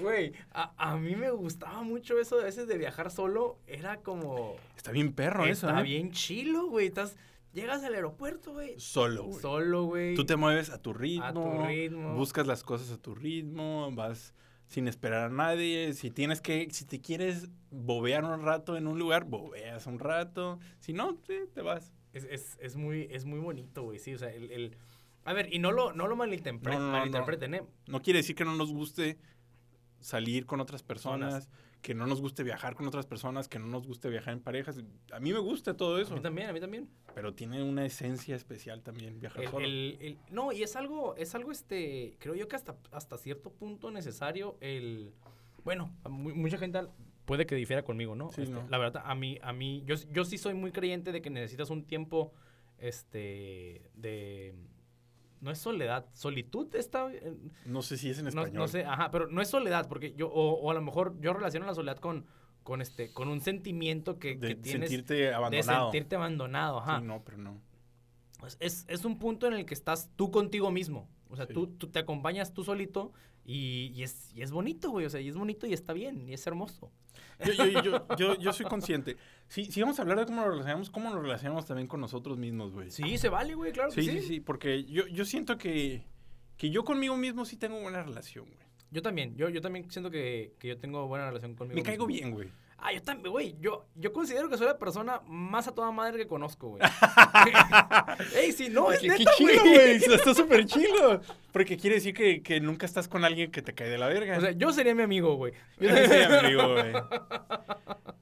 Güey, 0.00 0.32
a, 0.52 0.96
mí 0.96 1.16
me 1.16 1.30
gustaba 1.30 1.82
mucho 1.82 2.18
eso 2.18 2.38
a 2.38 2.44
veces 2.44 2.66
de 2.68 2.78
viajar 2.78 3.10
solo. 3.10 3.58
Era 3.66 3.98
como. 3.98 4.56
Está 4.76 4.92
bien 4.92 5.12
perro 5.12 5.44
eso. 5.44 5.68
Está 5.68 5.80
¿eh? 5.80 5.84
bien 5.84 6.12
chilo, 6.12 6.66
güey. 6.66 6.86
Estás. 6.86 7.16
Llegas 7.52 7.84
al 7.84 7.94
aeropuerto, 7.94 8.52
güey. 8.52 8.78
Solo, 8.78 9.24
güey. 9.24 9.40
Solo, 9.40 9.84
güey. 9.84 10.14
Tú 10.14 10.24
te 10.24 10.36
mueves 10.36 10.70
a 10.70 10.78
tu 10.78 10.94
ritmo. 10.94 11.26
A 11.26 11.32
tu 11.32 11.66
ritmo. 11.66 12.14
Buscas 12.14 12.46
las 12.46 12.62
cosas 12.62 12.90
a 12.90 12.98
tu 12.98 13.14
ritmo. 13.14 13.90
Vas 13.92 14.34
sin 14.72 14.88
esperar 14.88 15.24
a 15.24 15.28
nadie. 15.28 15.92
Si 15.92 16.10
tienes 16.10 16.40
que, 16.40 16.68
si 16.70 16.86
te 16.86 17.00
quieres 17.00 17.48
bobear 17.70 18.24
un 18.24 18.42
rato 18.42 18.76
en 18.76 18.86
un 18.86 18.98
lugar, 18.98 19.24
bobeas 19.24 19.86
un 19.86 19.98
rato. 19.98 20.58
Si 20.80 20.92
no, 20.94 21.16
te 21.16 21.60
vas. 21.60 21.92
Es, 22.14 22.24
es, 22.24 22.58
es, 22.60 22.76
muy, 22.76 23.06
es 23.10 23.24
muy 23.24 23.38
bonito, 23.38 23.82
güey, 23.82 23.98
sí, 23.98 24.14
o 24.14 24.18
sea, 24.18 24.30
el, 24.30 24.50
el... 24.50 24.76
A 25.24 25.32
ver, 25.32 25.52
y 25.52 25.58
no 25.58 25.72
lo, 25.72 25.92
no 25.92 26.08
lo 26.08 26.16
malinterpreten, 26.16 27.54
¿eh? 27.54 27.62
No 27.86 28.02
quiere 28.02 28.18
decir 28.18 28.34
que 28.34 28.44
no 28.44 28.54
nos 28.54 28.72
guste 28.72 29.18
salir 30.00 30.46
con 30.46 30.60
otras 30.60 30.82
personas, 30.82 31.48
que 31.82 31.94
no 31.94 32.06
nos 32.06 32.20
guste 32.20 32.44
viajar 32.44 32.76
con 32.76 32.86
otras 32.86 33.06
personas, 33.06 33.48
que 33.48 33.58
no 33.58 33.66
nos 33.66 33.86
guste 33.86 34.08
viajar 34.08 34.32
en 34.32 34.40
parejas. 34.40 34.78
A 35.10 35.18
mí 35.18 35.32
me 35.32 35.40
gusta 35.40 35.76
todo 35.76 36.00
eso. 36.00 36.12
A 36.12 36.16
mí 36.16 36.22
también, 36.22 36.48
a 36.48 36.52
mí 36.52 36.60
también. 36.60 36.88
Pero 37.12 37.34
tiene 37.34 37.62
una 37.62 37.84
esencia 37.84 38.36
especial 38.36 38.82
también 38.82 39.18
viajar 39.18 39.48
solo. 39.50 39.66
no, 40.30 40.52
y 40.52 40.62
es 40.62 40.76
algo, 40.76 41.16
es 41.16 41.34
algo, 41.34 41.50
este, 41.50 42.16
creo 42.20 42.36
yo 42.36 42.46
que 42.46 42.54
hasta, 42.54 42.76
hasta 42.92 43.18
cierto 43.18 43.50
punto 43.50 43.90
necesario 43.90 44.56
el... 44.60 45.12
Bueno, 45.64 45.92
mucha 46.08 46.56
gente 46.56 46.80
puede 47.24 47.46
que 47.46 47.56
difiera 47.56 47.82
conmigo, 47.82 48.14
¿no? 48.14 48.30
Sí, 48.30 48.42
este, 48.42 48.56
La 48.68 48.78
verdad, 48.78 49.02
a 49.04 49.14
mí, 49.16 49.38
a 49.42 49.52
mí, 49.52 49.82
yo, 49.84 49.96
yo 50.12 50.24
sí 50.24 50.38
soy 50.38 50.54
muy 50.54 50.70
creyente 50.70 51.10
de 51.10 51.20
que 51.20 51.30
necesitas 51.30 51.70
un 51.70 51.84
tiempo, 51.84 52.32
este, 52.78 53.90
de 53.94 54.54
no 55.42 55.50
es 55.50 55.58
soledad, 55.58 56.06
solitud 56.14 56.74
está... 56.76 57.10
no 57.66 57.82
sé 57.82 57.98
si 57.98 58.08
es 58.08 58.18
en 58.20 58.28
español. 58.28 58.54
No, 58.54 58.68
sé, 58.68 58.84
ajá, 58.84 59.10
pero 59.10 59.26
no 59.26 59.42
es 59.42 59.48
soledad, 59.48 59.88
porque 59.88 60.14
yo, 60.14 60.28
o, 60.28 60.70
a 60.70 60.74
lo 60.74 60.80
mejor 60.80 61.20
yo 61.20 61.32
relaciono 61.32 61.66
la 61.66 61.74
soledad 61.74 61.98
con, 61.98 62.26
con 62.62 62.80
este, 62.80 63.12
con 63.12 63.28
un 63.28 63.40
sentimiento 63.40 64.20
que, 64.20 64.36
de 64.36 64.54
tienes. 64.54 64.88
sentirte 64.88 65.34
abandonado. 65.34 65.86
De 65.86 65.92
sentirte 65.92 66.14
abandonado, 66.14 66.78
ajá. 66.78 67.00
Sí, 67.00 67.06
no, 67.06 67.24
pero 67.24 67.38
no. 67.38 67.60
Es, 68.60 68.86
es 68.88 69.04
un 69.04 69.18
punto 69.18 69.48
en 69.48 69.54
el 69.54 69.66
que 69.66 69.74
estás 69.74 70.10
tú 70.14 70.30
contigo 70.30 70.70
mismo. 70.70 71.08
O 71.28 71.36
sea, 71.36 71.46
tú, 71.46 71.66
tú 71.66 71.88
te 71.88 71.98
acompañas 71.98 72.54
tú 72.54 72.62
solito 72.62 73.12
y, 73.44 74.02
es, 74.02 74.32
y 74.34 74.42
es 74.42 74.50
bonito, 74.50 74.90
güey. 74.90 75.06
O 75.06 75.10
sea, 75.10 75.20
y 75.20 75.28
es 75.28 75.36
bonito 75.36 75.66
y 75.66 75.72
está 75.72 75.92
bien 75.92 76.28
y 76.28 76.34
es 76.34 76.46
hermoso. 76.46 76.90
Yo, 77.44 77.52
yo, 77.52 77.82
yo, 77.82 78.16
yo, 78.16 78.38
yo 78.38 78.52
soy 78.52 78.66
consciente. 78.66 79.16
Si, 79.48 79.64
si 79.64 79.80
vamos 79.80 79.98
a 79.98 80.02
hablar 80.02 80.18
de 80.18 80.26
cómo 80.26 80.42
nos 80.42 80.50
relacionamos, 80.50 80.90
cómo 80.90 81.10
nos 81.10 81.22
relacionamos 81.22 81.66
también 81.66 81.88
con 81.88 82.00
nosotros 82.00 82.38
mismos, 82.38 82.72
güey. 82.72 82.90
Sí, 82.90 83.18
se 83.18 83.28
vale, 83.28 83.54
güey, 83.54 83.72
claro 83.72 83.90
sí, 83.90 84.02
sí. 84.02 84.20
Sí, 84.20 84.26
sí, 84.26 84.40
porque 84.40 84.84
yo, 84.84 85.06
yo 85.08 85.24
siento 85.24 85.58
que, 85.58 86.04
que 86.56 86.70
yo 86.70 86.84
conmigo 86.84 87.16
mismo 87.16 87.44
sí 87.44 87.56
tengo 87.56 87.80
buena 87.80 88.02
relación, 88.02 88.46
güey. 88.46 88.62
Yo 88.90 89.02
también, 89.02 89.34
yo, 89.36 89.48
yo 89.48 89.60
también 89.60 89.90
siento 89.90 90.10
que, 90.10 90.54
que 90.58 90.68
yo 90.68 90.78
tengo 90.78 91.08
buena 91.08 91.26
relación 91.26 91.54
conmigo. 91.54 91.76
Me 91.76 91.82
caigo 91.82 92.06
bien, 92.06 92.30
güey. 92.30 92.48
Ah, 92.84 92.92
yo 92.92 93.00
también, 93.00 93.30
güey. 93.30 93.56
Yo, 93.60 93.86
yo 93.94 94.12
considero 94.12 94.48
que 94.48 94.58
soy 94.58 94.66
la 94.66 94.76
persona 94.76 95.20
más 95.28 95.68
a 95.68 95.72
toda 95.72 95.92
madre 95.92 96.18
que 96.18 96.26
conozco, 96.26 96.70
güey. 96.70 96.82
Ey, 98.34 98.50
si 98.50 98.70
no, 98.70 98.90
es 98.90 99.00
neta, 99.04 99.18
Qué 99.18 99.24
chido, 99.36 99.62
güey. 99.62 99.92
Está 99.92 100.34
súper 100.34 100.66
chido. 100.66 101.20
Porque 101.52 101.76
quiere 101.76 101.96
decir 101.96 102.12
que, 102.12 102.42
que, 102.42 102.60
nunca 102.60 102.84
estás 102.84 103.06
con 103.06 103.24
alguien 103.24 103.52
que 103.52 103.62
te 103.62 103.72
cae 103.72 103.88
de 103.88 103.98
la 103.98 104.08
verga. 104.08 104.36
O 104.36 104.40
sea, 104.40 104.50
yo 104.50 104.72
sería 104.72 104.96
mi 104.96 105.02
amigo, 105.02 105.36
güey. 105.36 105.52
Yo 105.78 105.90
sería 105.90 106.28
mi 106.28 106.34
amigo, 106.34 106.72
güey. 106.72 106.92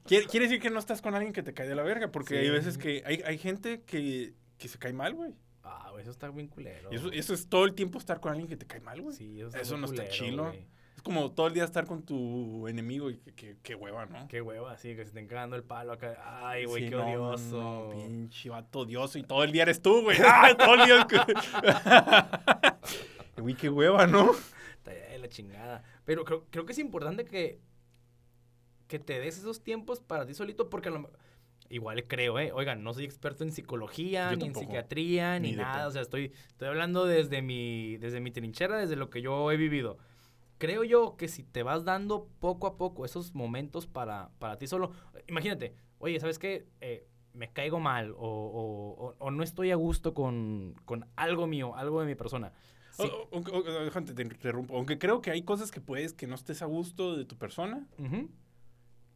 Quiere, 0.05 0.27
quiere, 0.27 0.45
decir 0.45 0.61
que 0.61 0.69
no 0.69 0.77
estás 0.77 1.01
con 1.01 1.15
alguien 1.15 1.33
que 1.33 1.41
te 1.41 1.55
cae 1.55 1.67
de 1.67 1.75
la 1.75 1.81
verga. 1.81 2.11
Porque 2.11 2.37
hay 2.37 2.51
veces 2.51 2.77
que 2.77 3.01
hay, 3.03 3.23
hay 3.25 3.39
gente 3.39 3.81
que, 3.81 4.35
que 4.59 4.67
se 4.67 4.77
cae 4.77 4.93
mal, 4.93 5.15
güey. 5.15 5.33
Ah, 5.63 5.89
güey, 5.89 6.03
eso 6.03 6.11
está 6.11 6.29
bien 6.29 6.47
culero. 6.47 6.91
Eso, 6.91 7.11
eso, 7.11 7.33
es 7.33 7.49
todo 7.49 7.65
el 7.65 7.73
tiempo 7.73 7.97
estar 7.97 8.19
con 8.19 8.31
alguien 8.31 8.47
que 8.47 8.57
te 8.57 8.67
cae 8.67 8.79
mal, 8.79 9.01
güey. 9.01 9.15
Sí, 9.15 9.41
eso, 9.41 9.57
eso 9.57 9.77
no 9.77 9.87
está 9.87 10.07
chido 10.07 10.53
como 11.03 11.31
todo 11.31 11.47
el 11.47 11.53
día 11.53 11.63
estar 11.63 11.85
con 11.85 12.03
tu 12.03 12.67
enemigo 12.67 13.09
y 13.09 13.17
qué 13.17 13.75
hueva, 13.75 14.05
¿no? 14.05 14.27
Qué 14.27 14.41
hueva, 14.41 14.77
sí, 14.77 14.89
que 14.89 15.03
se 15.03 15.09
estén 15.09 15.27
cagando 15.27 15.55
el 15.55 15.63
palo 15.63 15.93
acá. 15.93 16.17
Ay, 16.43 16.65
güey, 16.65 16.89
qué 16.89 16.95
odioso. 16.95 17.57
No, 17.57 17.89
pinche 17.89 18.49
vato 18.49 18.79
odioso 18.79 19.17
y 19.17 19.23
todo 19.23 19.43
el 19.43 19.51
día 19.51 19.63
eres 19.63 19.81
tú, 19.81 20.01
güey. 20.01 20.17
¡Ah, 20.25 20.55
todo 20.57 20.75
el 20.75 20.85
día! 20.85 21.07
güey, 23.37 23.55
qué 23.59 23.69
hueva, 23.69 24.07
¿no? 24.07 24.31
Está 24.77 24.91
de 24.91 25.19
la 25.19 25.27
chingada. 25.27 25.83
Pero 26.05 26.25
creo, 26.25 26.45
creo 26.49 26.65
que 26.65 26.73
es 26.73 26.79
importante 26.79 27.25
que, 27.25 27.59
que 28.87 28.99
te 28.99 29.19
des 29.19 29.37
esos 29.37 29.63
tiempos 29.63 29.99
para 29.99 30.25
ti 30.25 30.33
solito 30.33 30.69
porque 30.69 30.89
lo, 30.89 31.09
igual 31.71 32.05
creo, 32.05 32.37
¿eh? 32.39 32.51
Oigan, 32.53 32.83
no 32.83 32.93
soy 32.93 33.05
experto 33.05 33.43
en 33.43 33.51
psicología, 33.51 34.35
ni 34.35 34.45
en 34.45 34.55
psiquiatría, 34.55 35.39
ni, 35.39 35.53
nada. 35.53 35.87
O 35.87 35.91
sea, 35.91 36.01
estoy, 36.01 36.31
estoy 36.47 36.67
hablando 36.67 37.05
desde 37.05 37.41
mi, 37.41 37.97
desde 37.97 38.19
mi 38.19 38.31
trinchera, 38.31 38.77
desde 38.77 38.95
lo 38.95 39.09
que 39.09 39.21
yo 39.21 39.51
he 39.51 39.57
vivido. 39.57 39.97
Creo 40.61 40.83
yo 40.83 41.17
que 41.17 41.27
si 41.27 41.41
te 41.41 41.63
vas 41.63 41.85
dando 41.85 42.27
poco 42.39 42.67
a 42.67 42.77
poco 42.77 43.03
esos 43.03 43.33
momentos 43.33 43.87
para, 43.87 44.29
para 44.37 44.59
ti 44.59 44.67
solo, 44.67 44.91
imagínate, 45.27 45.73
oye, 45.97 46.19
¿sabes 46.19 46.37
qué? 46.37 46.67
Eh, 46.81 47.07
me 47.33 47.51
caigo 47.51 47.79
mal 47.79 48.13
o, 48.15 49.15
no 49.31 49.41
estoy 49.41 49.71
a 49.71 49.75
gusto 49.75 50.13
con, 50.13 50.75
algo 51.15 51.47
mío, 51.47 51.75
algo 51.75 51.99
de 52.01 52.05
mi 52.05 52.13
persona. 52.13 52.53
déjate, 52.99 54.13
te 54.13 54.21
interrumpo. 54.21 54.77
Aunque 54.77 54.99
creo 54.99 55.19
que 55.23 55.31
hay 55.31 55.41
cosas 55.41 55.71
que 55.71 55.81
puedes 55.81 56.13
que 56.13 56.27
no 56.27 56.35
estés 56.35 56.61
a 56.61 56.65
gusto 56.65 57.17
de 57.17 57.25
tu 57.25 57.39
persona. 57.39 57.87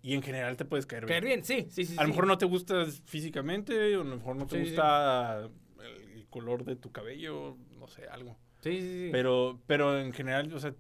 Y 0.01 0.15
en 0.15 0.23
general 0.23 0.57
te 0.57 0.65
puedes 0.65 0.87
caer 0.87 1.05
bien. 1.05 1.09
Caer 1.09 1.25
bien, 1.25 1.45
sí, 1.45 1.67
sí, 1.69 1.85
sí. 1.85 1.95
A 1.99 2.01
lo 2.01 2.09
mejor 2.09 2.25
no 2.25 2.39
te 2.39 2.45
gustas 2.45 3.03
físicamente, 3.05 3.95
o 3.95 4.01
a 4.01 4.03
lo 4.03 4.15
mejor 4.15 4.35
no 4.35 4.47
te 4.47 4.59
gusta 4.61 5.47
el 6.15 6.25
color 6.31 6.63
de 6.65 6.75
tu 6.75 6.91
cabello, 6.91 7.55
no 7.77 7.87
sé, 7.87 8.07
algo. 8.07 8.35
Sí, 8.61 8.81
sí, 8.81 9.05
sí. 9.05 9.09
Pero, 9.11 9.61
pero 9.67 9.99
en 9.99 10.11
general, 10.11 10.51
o 10.51 10.59
sea, 10.59 10.73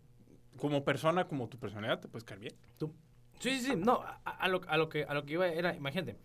como 0.57 0.83
persona, 0.83 1.27
como 1.27 1.47
tu 1.49 1.57
personalidad, 1.57 1.99
te 1.99 2.07
puedes 2.07 2.23
caer 2.23 2.39
bien. 2.39 2.55
Tú. 2.77 2.93
Sí, 3.39 3.59
sí, 3.59 3.71
sí. 3.71 3.75
No, 3.75 4.03
a, 4.23 4.47
lo, 4.47 4.61
a, 4.67 4.77
lo, 4.77 4.89
que, 4.89 5.03
a 5.03 5.13
lo 5.13 5.25
que 5.25 5.33
iba 5.33 5.47
era, 5.47 5.75
imagínate, 5.75 6.17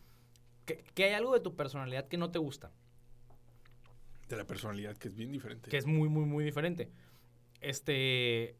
que, 0.64 0.84
que, 0.94 1.04
hay 1.04 1.12
algo 1.12 1.34
de 1.34 1.40
tu 1.40 1.56
personalidad 1.56 2.08
que 2.08 2.16
no 2.16 2.30
te 2.30 2.38
gusta. 2.38 2.70
De 4.28 4.36
la 4.36 4.46
personalidad, 4.46 4.96
que 4.96 5.08
es 5.08 5.14
bien 5.14 5.32
diferente. 5.32 5.70
Que 5.70 5.76
es 5.76 5.86
muy, 5.86 6.08
muy, 6.08 6.24
muy 6.24 6.44
diferente. 6.44 6.90
Este, 7.60 8.56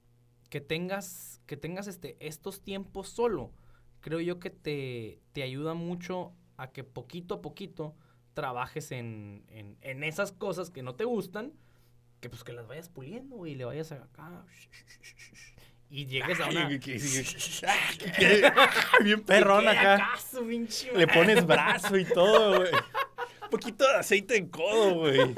que 0.49 0.61
tengas, 0.61 1.41
que 1.47 1.57
tengas 1.57 1.87
este, 1.87 2.17
estos 2.21 2.61
tiempos 2.61 3.09
solo 3.09 3.53
creo 4.01 4.21
yo 4.21 4.41
que 4.41 4.51
te, 4.51 5.21
te 5.33 5.43
ayuda 5.43 5.75
mucho 5.75 6.33
a 6.57 6.73
que 6.73 6.85
poquito 6.85 7.35
a 7.35 7.43
poquito 7.43 7.95
trabajes 8.35 8.93
en, 8.93 9.45
en, 9.49 10.05
esas 10.05 10.33
cosas 10.33 10.71
que 10.71 10.83
no 10.83 10.95
te 10.95 11.05
gustan, 11.05 11.53
que 12.21 12.29
pues 12.29 12.45
que 12.45 12.53
las 12.53 12.67
vayas 12.67 12.89
puliendo, 12.89 13.47
y 13.47 13.55
le 13.55 13.65
vayas 13.65 13.93
acá. 13.93 14.45
Y 15.89 16.07
llegues 16.07 16.39
a 16.39 16.47
una... 16.49 16.69
bien 19.03 19.23
perrón 19.23 19.67
acá. 19.67 20.11
Le 20.95 21.07
pones 21.09 21.45
brazo 21.45 21.97
y 21.97 22.05
todo, 22.05 22.59
güey. 22.59 22.71
Un 23.43 23.51
poquito 23.51 23.85
de 23.85 23.97
aceite 23.97 24.37
en 24.37 24.49
codo, 24.49 24.95
güey. 25.01 25.35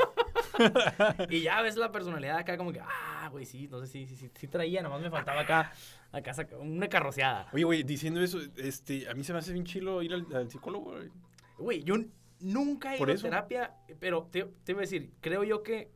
y 1.30 1.40
ya 1.40 1.62
ves 1.62 1.76
la 1.76 1.90
personalidad 1.90 2.36
acá 2.36 2.58
como 2.58 2.70
que, 2.70 2.80
ah, 2.80 3.30
güey, 3.32 3.46
sí, 3.46 3.66
no 3.68 3.80
sé, 3.80 3.86
sí, 3.86 4.06
sí, 4.06 4.16
sí, 4.16 4.30
sí 4.38 4.46
traía, 4.46 4.82
nomás 4.82 5.00
me 5.00 5.08
faltaba 5.08 5.40
acá 5.40 5.72
Acá 6.12 6.34
una 6.58 6.88
carroceada. 6.88 7.48
Oye, 7.52 7.64
güey, 7.64 7.82
diciendo 7.84 8.20
eso, 8.20 8.38
este, 8.56 9.08
a 9.08 9.14
mí 9.14 9.24
se 9.24 9.32
me 9.32 9.38
hace 9.38 9.52
bien 9.54 9.64
chilo 9.64 10.02
ir 10.02 10.12
al, 10.12 10.50
psicólogo, 10.50 10.92
güey. 10.92 11.10
Güey, 11.56 11.84
yo 11.84 11.94
nunca 12.40 12.94
he 12.94 12.98
ido 12.98 13.10
a 13.10 13.16
terapia, 13.16 13.74
pero 13.98 14.28
te, 14.30 14.44
te 14.62 14.74
voy 14.74 14.80
a 14.80 14.82
decir, 14.82 15.10
creo 15.22 15.42
yo 15.42 15.62
que, 15.62 15.90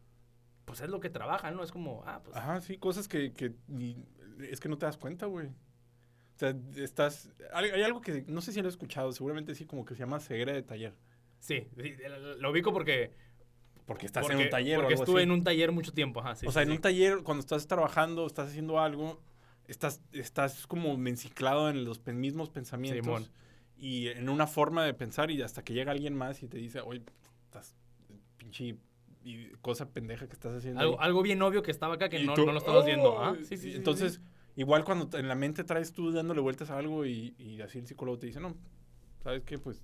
pues 0.67 0.83
es 0.83 0.91
lo 0.91 1.01
que 1.01 1.09
trabajan, 1.09 1.57
¿no? 1.57 1.63
Es 1.63 1.73
como, 1.73 2.03
ah, 2.05 2.21
pues. 2.23 2.37
Ajá, 2.37 2.61
sí, 2.61 2.77
cosas 2.77 3.09
que, 3.09 3.33
que 3.33 3.55
es 4.51 4.61
que 4.61 4.69
no 4.69 4.77
te 4.77 4.85
das 4.85 4.99
cuenta, 4.99 5.25
güey. 5.25 5.47
O 5.47 6.39
sea, 6.39 6.55
estás, 6.75 7.31
hay 7.55 7.83
algo 7.83 8.03
que, 8.03 8.27
no 8.29 8.43
sé 8.43 8.53
si 8.53 8.61
lo 8.61 8.69
he 8.69 8.71
escuchado, 8.71 9.11
seguramente 9.13 9.55
sí, 9.55 9.65
como 9.65 9.87
que 9.87 9.95
se 9.95 10.01
llama 10.01 10.21
ceguera 10.21 10.53
de 10.53 10.63
taller. 10.63 10.95
Sí, 11.39 11.67
lo 12.39 12.51
ubico 12.51 12.73
porque 12.73 13.13
porque 13.87 14.05
estás 14.05 14.29
en 14.29 14.39
un 14.39 14.51
taller. 14.51 14.81
Porque 14.81 14.95
estuve 14.95 15.23
en 15.23 15.31
un 15.31 15.45
taller 15.45 15.73
mucho 15.73 15.93
tiempo. 15.93 16.21
Ajá, 16.21 16.35
sí, 16.35 16.47
o 16.47 16.53
sea, 16.53 16.63
en 16.63 16.73
un 16.73 16.81
taller, 16.81 17.23
cuando 17.23 17.41
estás 17.41 17.67
trabajando, 17.69 18.27
estás 18.27 18.49
haciendo 18.49 18.81
algo, 18.81 19.23
estás, 19.69 20.03
estás 20.13 20.67
como 20.67 20.93
enciclado 21.09 21.71
en 21.71 21.85
los 21.85 22.05
mismos 22.05 22.51
pensamientos 22.51 23.31
y 23.79 24.09
en 24.09 24.29
una 24.29 24.47
forma 24.47 24.85
de 24.85 24.93
pensar 24.93 25.31
y 25.31 25.41
hasta 25.41 25.63
que 25.63 25.73
llega 25.73 25.93
alguien 25.93 26.15
más 26.15 26.43
y 26.43 26.49
te 26.49 26.59
dice, 26.59 26.81
oye, 26.81 27.05
estás 27.45 27.77
pinche 28.37 28.77
cosa 29.61 29.91
pendeja 29.91 30.27
que 30.27 30.35
estás 30.35 30.57
haciendo. 30.57 30.81
Algo, 30.81 31.01
algo 31.01 31.23
bien 31.23 31.43
obvio 31.43 31.63
que 31.63 31.71
estaba 31.71 31.95
acá 31.95 32.09
que 32.09 32.23
no, 32.23 32.35
no, 32.37 32.53
lo 32.53 32.59
estabas 32.59 32.87
viendo. 32.87 33.23
¿ah? 33.23 33.37
Sí, 33.43 33.57
sí, 33.57 33.73
Entonces, 33.75 34.21
igual 34.55 34.85
cuando 34.85 35.17
en 35.19 35.29
la 35.29 35.35
mente 35.35 35.65
traes 35.65 35.93
tú 35.93 36.13
dándole 36.13 36.41
vueltas 36.41 36.71
a 36.71 36.79
algo 36.79 37.07
y, 37.07 37.35
y 37.39 37.61
así 37.61 37.79
el 37.79 37.87
psicólogo 37.87 38.19
te 38.19 38.27
dice, 38.27 38.41
no, 38.41 38.57
¿sabes 39.23 39.43
qué? 39.45 39.59
Pues 39.59 39.83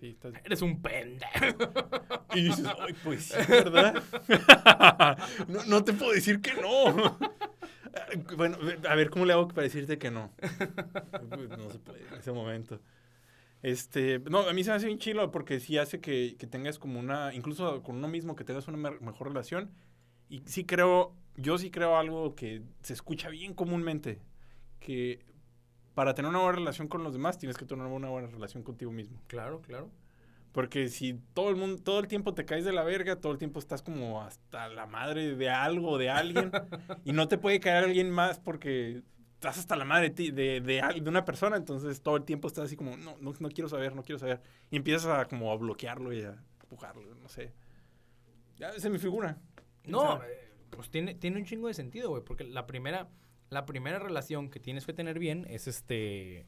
Sí, 0.00 0.08
estás... 0.08 0.32
Eres 0.44 0.62
un 0.62 0.80
pendejo. 0.80 1.70
Y 2.32 2.44
dices, 2.44 2.64
ay, 2.78 2.94
pues 3.02 3.24
sí, 3.24 3.34
¿verdad? 3.48 4.00
no, 5.48 5.64
no, 5.64 5.82
te 5.82 5.92
puedo 5.92 6.12
decir 6.12 6.40
que 6.40 6.54
no. 6.54 7.18
Bueno, 8.36 8.56
a 8.88 8.94
ver, 8.94 9.10
¿cómo 9.10 9.24
le 9.24 9.32
hago 9.32 9.48
para 9.48 9.62
decirte 9.62 9.98
que 9.98 10.12
no? 10.12 10.30
Pues, 10.38 11.48
no 11.48 11.68
se 11.70 11.80
puede 11.80 12.06
en 12.06 12.14
ese 12.14 12.30
momento. 12.30 12.80
Este, 13.62 14.20
no, 14.20 14.40
a 14.40 14.52
mí 14.52 14.64
se 14.64 14.70
me 14.70 14.76
hace 14.76 14.86
bien 14.86 14.98
chilo 14.98 15.30
porque 15.30 15.60
sí 15.60 15.76
hace 15.76 16.00
que, 16.00 16.36
que 16.38 16.46
tengas 16.46 16.78
como 16.78 16.98
una, 16.98 17.34
incluso 17.34 17.82
con 17.82 17.96
uno 17.96 18.08
mismo, 18.08 18.36
que 18.36 18.44
tengas 18.44 18.68
una 18.68 18.90
mejor 18.90 19.28
relación. 19.28 19.70
Y 20.28 20.42
sí 20.46 20.64
creo, 20.64 21.14
yo 21.36 21.58
sí 21.58 21.70
creo 21.70 21.96
algo 21.96 22.34
que 22.34 22.62
se 22.82 22.92
escucha 22.92 23.28
bien 23.28 23.52
comúnmente, 23.52 24.22
que 24.78 25.24
para 25.94 26.14
tener 26.14 26.30
una 26.30 26.38
buena 26.38 26.58
relación 26.58 26.88
con 26.88 27.02
los 27.02 27.12
demás 27.12 27.38
tienes 27.38 27.56
que 27.56 27.66
tener 27.66 27.84
una 27.84 28.08
buena 28.08 28.28
relación 28.28 28.62
contigo 28.62 28.92
mismo. 28.92 29.20
Claro, 29.26 29.60
claro. 29.60 29.90
Porque 30.52 30.88
si 30.88 31.20
todo 31.34 31.50
el 31.50 31.56
mundo, 31.56 31.82
todo 31.82 32.00
el 32.00 32.08
tiempo 32.08 32.34
te 32.34 32.44
caes 32.44 32.64
de 32.64 32.72
la 32.72 32.82
verga, 32.82 33.16
todo 33.16 33.32
el 33.32 33.38
tiempo 33.38 33.60
estás 33.60 33.82
como 33.82 34.22
hasta 34.22 34.68
la 34.68 34.86
madre 34.86 35.36
de 35.36 35.50
algo, 35.50 35.98
de 35.98 36.10
alguien, 36.10 36.50
y 37.04 37.12
no 37.12 37.28
te 37.28 37.38
puede 37.38 37.60
caer 37.60 37.84
alguien 37.84 38.10
más 38.10 38.40
porque 38.40 39.02
estás 39.40 39.56
hasta 39.56 39.74
la 39.74 39.86
madre 39.86 40.10
de, 40.10 40.32
de, 40.32 40.60
de, 40.60 41.08
una 41.08 41.24
persona, 41.24 41.56
entonces 41.56 42.02
todo 42.02 42.16
el 42.16 42.24
tiempo 42.24 42.46
estás 42.46 42.66
así 42.66 42.76
como, 42.76 42.94
no, 42.98 43.16
no, 43.22 43.32
no, 43.40 43.48
quiero 43.48 43.70
saber, 43.70 43.96
no 43.96 44.02
quiero 44.02 44.18
saber. 44.18 44.42
Y 44.70 44.76
empiezas 44.76 45.06
a 45.06 45.24
como 45.24 45.50
a 45.50 45.56
bloquearlo 45.56 46.12
y 46.12 46.20
a 46.20 46.36
empujarlo, 46.62 47.14
no 47.14 47.26
sé. 47.26 47.50
Ya, 48.58 48.68
es 48.68 48.86
mi 48.90 48.98
figura. 48.98 49.38
No, 49.84 50.22
eh, 50.22 50.50
pues 50.68 50.90
tiene, 50.90 51.14
tiene 51.14 51.38
un 51.38 51.46
chingo 51.46 51.68
de 51.68 51.74
sentido, 51.74 52.10
güey, 52.10 52.22
porque 52.22 52.44
la 52.44 52.66
primera, 52.66 53.08
la 53.48 53.64
primera 53.64 53.98
relación 53.98 54.50
que 54.50 54.60
tienes 54.60 54.84
que 54.84 54.92
tener 54.92 55.18
bien 55.18 55.46
es 55.48 55.68
este 55.68 56.44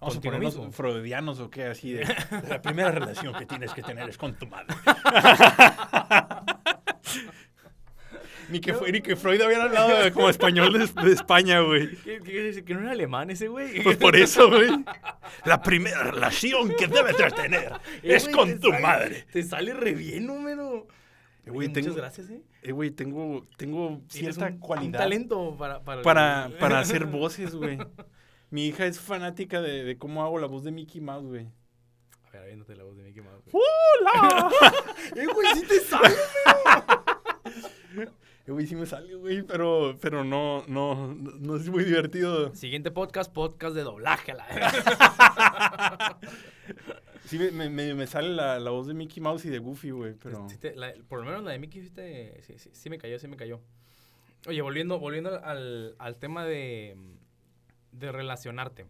Vamos 0.00 0.16
a 0.16 0.20
ponernos 0.22 0.74
freudianos 0.74 1.38
o 1.38 1.50
qué, 1.50 1.64
así 1.64 1.92
de, 1.92 2.06
la 2.48 2.62
primera 2.62 2.92
relación 2.92 3.34
que 3.34 3.44
tienes 3.44 3.74
que 3.74 3.82
tener 3.82 4.08
es 4.08 4.16
con 4.16 4.34
tu 4.38 4.46
madre. 4.46 4.74
ni, 8.52 8.60
que, 8.60 8.74
ni 8.92 9.00
que 9.00 9.16
Freud 9.16 9.40
hubiera 9.44 9.64
hablado 9.64 10.12
como 10.12 10.28
español 10.28 10.72
de, 10.72 11.12
España, 11.12 11.60
güey. 11.60 11.96
¿Qué, 12.04 12.20
qué, 12.20 12.62
que 12.64 12.74
no 12.74 12.80
era 12.80 12.92
alemán 12.92 13.30
ese 13.30 13.48
güey? 13.48 13.82
Pues 13.82 13.96
por 13.96 14.14
eso, 14.14 14.48
güey. 14.48 14.70
La 15.44 15.62
primera 15.62 16.02
relación 16.04 16.72
que 16.78 16.86
debes 16.86 17.16
de 17.16 17.30
tener 17.30 17.72
eh, 18.02 18.14
es 18.14 18.28
con 18.28 18.60
tu 18.60 18.72
madre. 18.74 19.26
Te 19.32 19.42
sale 19.42 19.72
re 19.74 19.94
bien, 19.94 20.26
número. 20.26 20.86
Eh, 21.44 21.50
Muchas 21.50 21.96
gracias, 21.96 22.30
¿eh? 22.30 22.42
eh 22.62 22.72
güey, 22.72 22.90
tengo, 22.90 23.48
tengo 23.56 24.02
cierta 24.08 24.54
cualidad. 24.58 24.86
Un 24.86 24.92
talento 24.92 25.56
para... 25.58 25.82
Para, 25.82 26.02
para, 26.02 26.50
para 26.60 26.78
hacer 26.80 27.06
voces, 27.06 27.54
güey. 27.54 27.78
Mi 28.50 28.66
hija 28.66 28.86
es 28.86 29.00
fanática 29.00 29.60
de, 29.60 29.82
de 29.82 29.96
cómo 29.96 30.22
hago 30.22 30.38
la 30.38 30.46
voz 30.46 30.62
de 30.62 30.70
Mickey 30.70 31.00
Mouse, 31.00 31.26
güey. 31.26 31.48
A 32.26 32.30
ver, 32.30 32.46
viéndote 32.46 32.76
la 32.76 32.84
voz 32.84 32.96
de 32.96 33.02
Mickey 33.02 33.22
Mouse. 33.22 33.42
¡Hola! 33.50 34.50
¡Eh, 35.16 35.26
güey, 35.26 35.48
sí 35.54 35.66
te 35.66 35.80
sale, 35.80 36.14
güey! 38.46 38.66
Sí 38.66 38.74
me 38.76 38.86
sale, 38.86 39.14
güey, 39.14 39.42
pero, 39.42 39.96
pero 40.00 40.24
no, 40.24 40.64
no, 40.66 41.14
no 41.14 41.56
es 41.56 41.68
muy 41.68 41.84
divertido. 41.84 42.54
Siguiente 42.54 42.90
podcast, 42.90 43.32
podcast 43.32 43.74
de 43.74 43.82
doblaje 43.82 44.34
la 44.34 46.18
Sí, 47.24 47.38
me, 47.38 47.70
me, 47.70 47.94
me 47.94 48.06
sale 48.06 48.30
la, 48.30 48.58
la, 48.58 48.70
voz 48.70 48.86
de 48.86 48.94
Mickey 48.94 49.22
Mouse 49.22 49.44
y 49.44 49.48
de 49.48 49.58
Goofy, 49.58 49.90
güey, 49.90 50.14
pero... 50.14 50.46
por 51.08 51.20
lo 51.20 51.24
menos 51.24 51.44
la 51.44 51.52
de 51.52 51.58
Mickey 51.58 51.82
sí, 51.82 51.90
sí, 52.40 52.58
sí, 52.58 52.70
sí, 52.72 52.90
me 52.90 52.98
cayó, 52.98 53.18
sí 53.18 53.28
me 53.28 53.36
cayó. 53.36 53.60
Oye, 54.46 54.60
volviendo, 54.60 54.98
volviendo 54.98 55.42
al, 55.42 55.94
al 55.98 56.16
tema 56.16 56.44
de 56.44 56.96
de 57.92 58.10
relacionarte. 58.10 58.86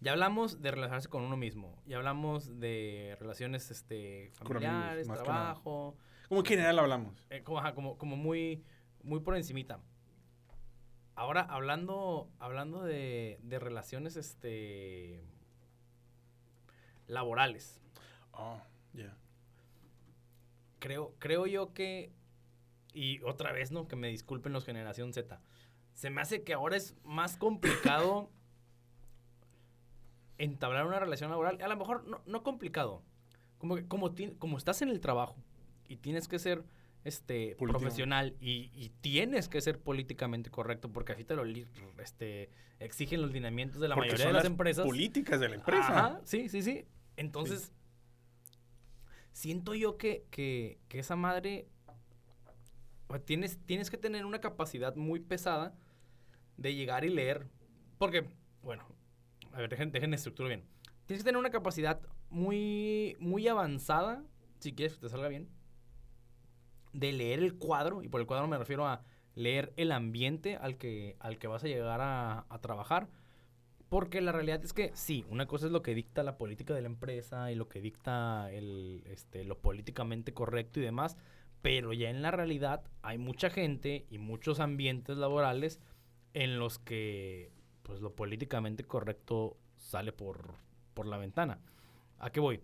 Ya 0.00 0.12
hablamos 0.12 0.60
de 0.60 0.70
relacionarse 0.70 1.08
con 1.08 1.22
uno 1.22 1.36
mismo. 1.36 1.80
Ya 1.86 1.98
hablamos 1.98 2.58
de 2.58 3.16
relaciones 3.20 3.70
este, 3.70 4.30
familiares, 4.34 5.06
trabajo. 5.06 5.96
Como 6.30 6.42
en 6.42 6.46
general 6.46 6.78
hablamos. 6.78 7.26
Eh, 7.28 7.42
como, 7.42 7.98
como, 7.98 8.16
muy, 8.16 8.62
muy 9.02 9.18
por 9.18 9.36
encimita. 9.36 9.80
Ahora, 11.16 11.40
hablando, 11.40 12.30
hablando 12.38 12.84
de, 12.84 13.40
de 13.42 13.58
relaciones 13.58 14.14
este, 14.14 15.24
laborales. 17.08 17.80
Oh, 18.30 18.62
ya. 18.92 19.18
Creo, 20.78 21.16
creo 21.18 21.48
yo 21.48 21.74
que, 21.74 22.12
y 22.94 23.20
otra 23.24 23.50
vez, 23.50 23.72
¿no? 23.72 23.88
Que 23.88 23.96
me 23.96 24.06
disculpen 24.06 24.52
los 24.52 24.64
generación 24.64 25.12
Z 25.12 25.40
se 25.94 26.10
me 26.10 26.20
hace 26.20 26.44
que 26.44 26.54
ahora 26.54 26.76
es 26.76 26.96
más 27.02 27.36
complicado 27.36 28.30
entablar 30.38 30.86
una 30.86 31.00
relación 31.00 31.28
laboral. 31.28 31.60
A 31.60 31.66
lo 31.66 31.76
mejor 31.76 32.22
no, 32.24 32.42
complicado. 32.44 33.02
Como, 33.58 33.76
como, 33.88 34.14
como 34.38 34.58
estás 34.58 34.80
en 34.80 34.90
el 34.90 35.00
trabajo 35.00 35.36
y 35.90 35.96
tienes 35.96 36.28
que 36.28 36.38
ser 36.38 36.64
este 37.02 37.56
profesional 37.58 38.36
y, 38.40 38.92
tienes 39.00 39.48
que 39.48 39.60
ser 39.60 39.78
políticamente 39.80 40.50
correcto 40.50 40.92
porque 40.92 41.12
así 41.12 41.24
te 41.24 41.34
lo 41.34 41.44
este, 41.98 42.50
exigen 42.78 43.22
los 43.22 43.32
lineamientos 43.32 43.80
de 43.80 43.88
la 43.88 43.96
mayoría 43.96 44.26
de 44.26 44.32
las, 44.32 44.44
empresas. 44.44 44.86
Políticas 44.86 45.40
de 45.40 45.48
la 45.48 45.54
empresa. 45.56 46.20
sí, 46.24 46.48
sí, 46.48 46.62
sí. 46.62 46.84
Entonces, 47.16 47.72
siento 49.32 49.74
yo 49.74 49.96
que, 49.96 50.24
que, 50.30 50.78
que 50.88 51.00
esa 51.00 51.16
madre 51.16 51.66
tienes, 53.18 53.58
tienes 53.66 53.90
que 53.90 53.96
tener 53.96 54.24
una 54.24 54.40
capacidad 54.40 54.94
muy 54.94 55.18
pesada 55.18 55.74
de 56.56 56.74
llegar 56.74 57.04
y 57.04 57.08
leer. 57.08 57.48
Porque, 57.98 58.28
bueno, 58.62 58.86
a 59.52 59.58
ver, 59.58 59.70
dejen, 59.70 59.90
dejen 59.90 60.14
estructura 60.14 60.48
bien. 60.48 60.64
Tienes 61.06 61.24
que 61.24 61.28
tener 61.28 61.38
una 61.38 61.50
capacidad 61.50 62.00
muy, 62.28 63.16
muy 63.18 63.48
avanzada, 63.48 64.22
si 64.60 64.72
quieres 64.72 64.94
que 64.94 65.00
te 65.00 65.08
salga 65.08 65.28
bien, 65.28 65.48
de 66.92 67.12
leer 67.12 67.40
el 67.40 67.54
cuadro. 67.54 68.02
Y 68.02 68.08
por 68.08 68.20
el 68.20 68.26
cuadro 68.26 68.48
me 68.48 68.58
refiero 68.58 68.86
a 68.86 69.02
leer 69.34 69.72
el 69.76 69.92
ambiente 69.92 70.56
al 70.56 70.76
que, 70.76 71.16
al 71.20 71.38
que 71.38 71.46
vas 71.46 71.64
a 71.64 71.68
llegar 71.68 72.00
a, 72.02 72.58
trabajar. 72.60 73.08
Porque 73.88 74.20
la 74.20 74.32
realidad 74.32 74.64
es 74.64 74.72
que 74.72 74.92
sí, 74.94 75.24
una 75.28 75.46
cosa 75.46 75.66
es 75.66 75.72
lo 75.72 75.82
que 75.82 75.94
dicta 75.94 76.22
la 76.22 76.38
política 76.38 76.74
de 76.74 76.82
la 76.82 76.86
empresa 76.86 77.50
y 77.50 77.56
lo 77.56 77.68
que 77.68 77.80
dicta 77.80 78.50
el, 78.52 79.02
este, 79.06 79.44
lo 79.44 79.58
políticamente 79.58 80.32
correcto 80.32 80.78
y 80.78 80.84
demás, 80.84 81.16
pero 81.60 81.92
ya 81.92 82.08
en 82.08 82.22
la 82.22 82.30
realidad 82.30 82.84
hay 83.02 83.18
mucha 83.18 83.50
gente 83.50 84.06
y 84.08 84.18
muchos 84.18 84.60
ambientes 84.60 85.16
laborales 85.16 85.80
en 86.34 86.60
los 86.60 86.78
que 86.78 87.50
pues 87.82 88.00
lo 88.00 88.14
políticamente 88.14 88.84
correcto 88.84 89.56
sale 89.76 90.12
por, 90.12 90.54
por 90.94 91.06
la 91.06 91.16
ventana. 91.16 91.58
¿A 92.18 92.30
qué 92.30 92.38
voy? 92.38 92.60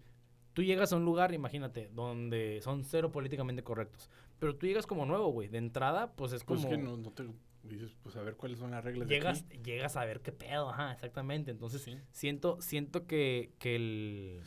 Tú 0.57 0.63
llegas 0.63 0.91
a 0.95 0.97
un 0.97 1.05
lugar, 1.05 1.35
imagínate, 1.35 1.91
donde 1.93 2.61
son 2.63 2.83
cero 2.83 3.13
políticamente 3.13 3.63
correctos. 3.63 4.09
Pero 4.39 4.57
tú 4.57 4.67
llegas 4.67 4.87
como 4.87 5.05
nuevo, 5.05 5.29
güey. 5.29 5.49
De 5.49 5.59
entrada, 5.59 6.13
pues 6.13 6.33
es 6.33 6.45
Pues 6.45 6.61
como... 6.63 6.71
que 6.71 6.79
no, 6.79 6.97
no 6.97 7.13
te 7.13 7.27
dices, 7.63 7.95
pues 8.03 8.17
a 8.17 8.23
ver 8.23 8.37
cuáles 8.37 8.59
son 8.59 8.71
las 8.71 8.83
reglas 8.83 9.07
llegas, 9.07 9.47
de 9.47 9.57
aquí. 9.57 9.65
llegas 9.71 9.99
a 9.99 10.07
ver 10.07 10.23
qué 10.23 10.33
pedo, 10.33 10.71
ajá, 10.71 10.93
exactamente. 10.95 11.51
Entonces, 11.51 11.83
Sí. 11.83 11.99
siento, 12.11 12.57
siento 12.63 13.07
que, 13.07 13.51
que 13.59 13.77
el... 13.77 14.41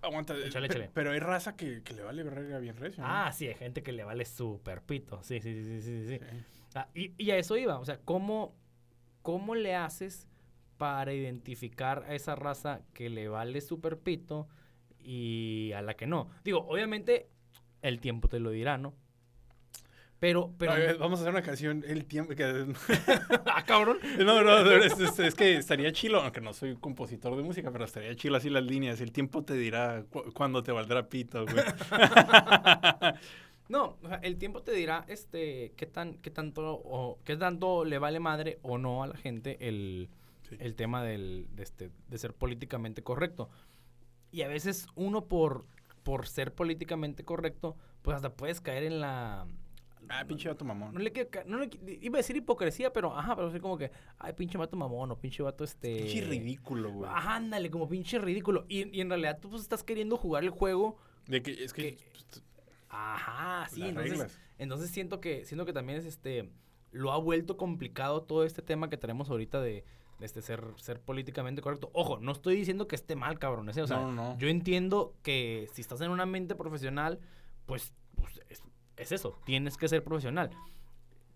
Aguanta, 0.00 0.36
Échale, 0.38 0.68
pe- 0.68 0.74
échale. 0.74 0.90
pero 0.94 1.10
hay 1.10 1.18
raza 1.18 1.56
que, 1.56 1.82
que 1.82 1.92
le 1.94 2.02
vale 2.04 2.22
verga 2.22 2.60
bien 2.60 2.76
recio. 2.76 3.02
¿no? 3.02 3.08
Ah, 3.10 3.32
sí, 3.32 3.48
hay 3.48 3.54
gente 3.54 3.82
que 3.82 3.90
le 3.90 4.04
vale 4.04 4.24
súper 4.24 4.80
pito. 4.82 5.24
Sí, 5.24 5.40
sí, 5.40 5.52
sí, 5.54 5.80
sí, 5.80 5.82
sí, 5.82 6.06
sí. 6.06 6.18
Sí. 6.20 6.36
Ah, 6.76 6.86
y, 6.94 7.12
y 7.18 7.32
a 7.32 7.36
eso 7.36 7.56
iba. 7.56 7.80
O 7.80 7.84
sea, 7.84 7.98
¿cómo, 8.04 8.54
¿cómo 9.22 9.56
le 9.56 9.74
haces 9.74 10.28
para 10.76 11.12
identificar 11.12 12.04
a 12.04 12.14
esa 12.14 12.36
raza 12.36 12.82
que 12.94 13.10
le 13.10 13.26
vale 13.26 13.60
súper 13.60 13.98
pito 13.98 14.46
y 15.04 15.72
a 15.72 15.82
la 15.82 15.94
que 15.94 16.06
no? 16.06 16.30
Digo, 16.44 16.66
obviamente 16.68 17.28
el 17.82 18.00
tiempo 18.00 18.28
te 18.28 18.40
lo 18.40 18.50
dirá, 18.50 18.78
¿no? 18.78 18.94
Pero, 20.20 20.54
pero... 20.56 20.70
A 20.70 20.76
ver, 20.76 20.98
vamos 20.98 21.18
a 21.18 21.22
hacer 21.22 21.32
una 21.34 21.42
canción, 21.42 21.82
el 21.84 22.04
tiempo 22.04 22.34
que... 22.36 22.44
ah, 23.46 23.64
cabrón. 23.66 23.98
No, 24.24 24.42
no, 24.44 24.70
es, 24.70 25.00
es- 25.00 25.18
es 25.18 25.34
que 25.34 25.56
estaría 25.56 25.90
chilo, 25.90 26.20
aunque 26.22 26.40
no 26.40 26.52
soy 26.52 26.76
compositor 26.76 27.36
de 27.36 27.42
música, 27.42 27.72
pero 27.72 27.84
estaría 27.84 28.14
chilo 28.14 28.36
así 28.36 28.48
las 28.48 28.62
líneas. 28.62 29.00
El 29.00 29.10
tiempo 29.10 29.42
te 29.42 29.54
dirá 29.54 30.04
cu- 30.08 30.32
cuándo 30.32 30.62
te 30.62 30.70
valdrá 30.70 31.08
pito, 31.08 31.44
güey. 31.44 31.56
No, 33.68 33.96
o 34.02 34.08
sea, 34.08 34.16
el 34.18 34.36
tiempo 34.36 34.62
te 34.62 34.72
dirá 34.72 35.04
este 35.08 35.72
qué 35.76 35.86
tan 35.86 36.14
qué 36.18 36.30
tanto 36.30 36.74
o 36.84 37.18
qué 37.24 37.36
tanto 37.36 37.84
le 37.86 37.96
vale 37.98 38.20
madre 38.20 38.58
o 38.62 38.76
no 38.76 39.02
a 39.02 39.06
la 39.06 39.16
gente 39.16 39.56
el, 39.66 40.08
Sí. 40.48 40.56
el 40.60 40.74
tema 40.74 41.02
del 41.02 41.46
de, 41.54 41.62
este, 41.62 41.90
de 42.08 42.18
ser 42.18 42.34
políticamente 42.34 43.02
correcto. 43.02 43.48
Y 44.32 44.42
a 44.42 44.48
veces 44.48 44.86
uno 44.96 45.26
por 45.26 45.66
por 46.02 46.26
ser 46.26 46.52
políticamente 46.52 47.24
correcto, 47.24 47.76
pues 48.02 48.16
hasta 48.16 48.34
puedes 48.34 48.60
caer 48.60 48.82
en 48.82 48.98
la 49.00 49.46
Ah, 50.08 50.24
pinche 50.26 50.48
vato 50.48 50.64
mamón. 50.64 50.92
no 50.92 50.98
le 50.98 51.12
quiero 51.12 51.30
ca- 51.30 51.44
no 51.46 51.58
le 51.58 51.70
qui- 51.70 51.98
iba 52.02 52.16
a 52.16 52.20
decir 52.22 52.34
hipocresía, 52.36 52.92
pero 52.92 53.16
ajá, 53.16 53.36
pero 53.36 53.46
así 53.48 53.60
como 53.60 53.78
que 53.78 53.92
ay, 54.18 54.32
pinche 54.32 54.58
vato 54.58 54.76
mamón 54.76 55.12
o 55.12 55.16
pinche 55.20 55.44
vato 55.44 55.62
este 55.62 55.94
Pinche 55.98 56.22
ridículo, 56.22 56.90
güey. 56.90 57.08
Ajá, 57.08 57.36
ándale, 57.36 57.70
como 57.70 57.88
pinche 57.88 58.18
ridículo. 58.18 58.64
Y, 58.68 58.88
y 58.96 59.00
en 59.00 59.10
realidad 59.10 59.38
tú 59.40 59.48
pues 59.50 59.62
estás 59.62 59.84
queriendo 59.84 60.16
jugar 60.16 60.42
el 60.42 60.50
juego 60.50 60.96
De 61.28 61.40
que, 61.40 61.52
es 61.62 61.72
que... 61.72 61.94
que- 61.94 62.40
Ajá, 62.88 63.68
sí, 63.70 63.80
las 63.80 63.88
entonces, 63.90 64.10
reglas. 64.12 64.40
entonces 64.58 64.90
siento 64.90 65.20
que 65.20 65.44
siento 65.44 65.64
que 65.64 65.72
también 65.72 65.98
es 65.98 66.04
este 66.04 66.50
lo 66.90 67.12
ha 67.12 67.16
vuelto 67.18 67.56
complicado 67.56 68.22
todo 68.24 68.44
este 68.44 68.60
tema 68.60 68.90
que 68.90 68.96
tenemos 68.98 69.30
ahorita 69.30 69.60
de 69.62 69.84
este 70.22 70.42
ser 70.42 70.64
ser 70.76 71.00
políticamente 71.00 71.62
correcto. 71.62 71.90
Ojo, 71.92 72.18
no 72.18 72.32
estoy 72.32 72.56
diciendo 72.56 72.86
que 72.88 72.96
esté 72.96 73.16
mal, 73.16 73.38
cabrón, 73.38 73.68
o 73.68 73.72
sea, 73.72 73.84
No, 73.86 74.12
no. 74.12 74.38
yo 74.38 74.48
entiendo 74.48 75.14
que 75.22 75.68
si 75.72 75.80
estás 75.80 76.00
en 76.00 76.10
un 76.10 76.20
ambiente 76.20 76.54
profesional, 76.54 77.20
pues, 77.66 77.94
pues, 78.16 78.40
es, 78.48 78.62
es 78.96 79.12
eso, 79.12 79.38
tienes 79.44 79.76
que 79.76 79.88
ser 79.88 80.02
profesional. 80.04 80.50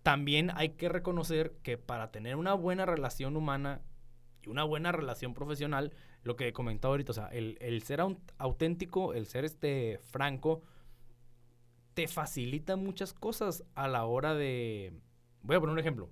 También 0.03 0.51
hay 0.55 0.69
que 0.69 0.87
reconocer 0.89 1.53
que 1.63 1.77
para 1.77 2.11
tener 2.11 2.35
una 2.37 2.53
buena 2.53 2.85
relación 2.85 3.35
humana 3.35 3.81
y 4.41 4.49
una 4.49 4.63
buena 4.63 4.91
relación 4.91 5.33
profesional, 5.33 5.91
lo 6.23 6.35
que 6.35 6.47
he 6.47 6.53
comentado 6.53 6.93
ahorita, 6.93 7.11
o 7.11 7.15
sea, 7.15 7.27
el, 7.27 7.57
el 7.59 7.83
ser 7.83 7.99
au- 7.99 8.17
auténtico, 8.37 9.13
el 9.13 9.25
ser 9.25 9.43
este 9.43 9.99
franco, 10.03 10.61
te 11.93 12.07
facilita 12.07 12.75
muchas 12.75 13.11
cosas 13.13 13.63
a 13.75 13.87
la 13.87 14.05
hora 14.05 14.33
de... 14.35 14.93
Voy 15.41 15.55
a 15.55 15.59
poner 15.59 15.73
un 15.73 15.79
ejemplo. 15.79 16.09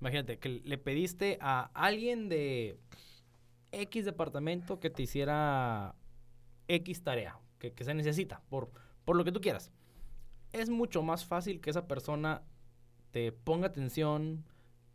Imagínate 0.00 0.38
que 0.38 0.48
le 0.48 0.78
pediste 0.78 1.38
a 1.40 1.70
alguien 1.74 2.28
de 2.28 2.78
X 3.72 4.04
departamento 4.04 4.78
que 4.78 4.90
te 4.90 5.02
hiciera 5.02 5.94
X 6.68 7.02
tarea 7.02 7.38
que, 7.58 7.72
que 7.72 7.84
se 7.84 7.94
necesita, 7.94 8.42
por, 8.48 8.70
por 9.04 9.16
lo 9.16 9.24
que 9.24 9.32
tú 9.32 9.40
quieras. 9.40 9.72
Es 10.52 10.70
mucho 10.70 11.02
más 11.02 11.24
fácil 11.24 11.60
que 11.60 11.70
esa 11.70 11.86
persona 11.86 12.42
te 13.10 13.32
ponga 13.32 13.68
atención, 13.68 14.44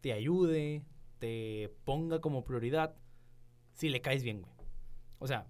te 0.01 0.13
ayude, 0.13 0.83
te 1.19 1.73
ponga 1.85 2.19
como 2.19 2.43
prioridad, 2.43 2.95
si 3.73 3.89
le 3.89 4.01
caes 4.01 4.23
bien, 4.23 4.41
güey. 4.41 4.53
O 5.19 5.27
sea, 5.27 5.47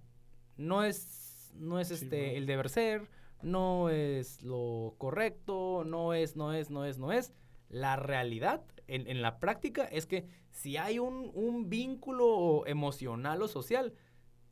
no 0.56 0.84
es, 0.84 1.52
no 1.54 1.78
es 1.80 1.88
Sí, 1.88 1.94
este 1.94 2.36
el 2.36 2.46
deber 2.46 2.68
ser, 2.68 3.08
no 3.42 3.90
es 3.90 4.42
lo 4.42 4.94
correcto, 4.98 5.84
no 5.84 6.14
es, 6.14 6.36
no 6.36 6.52
es, 6.52 6.70
no 6.70 6.84
es, 6.84 6.98
no 6.98 7.12
es. 7.12 7.32
La 7.72 7.96
realidad 7.96 8.62
en, 8.86 9.08
en 9.08 9.20
la 9.22 9.40
práctica 9.40 9.84
es 9.86 10.06
que 10.06 10.26
si 10.50 10.76
hay 10.76 10.98
un, 11.00 11.30
un 11.34 11.68
vínculo 11.70 12.64
emocional 12.66 13.42
o 13.42 13.48
social, 13.48 13.94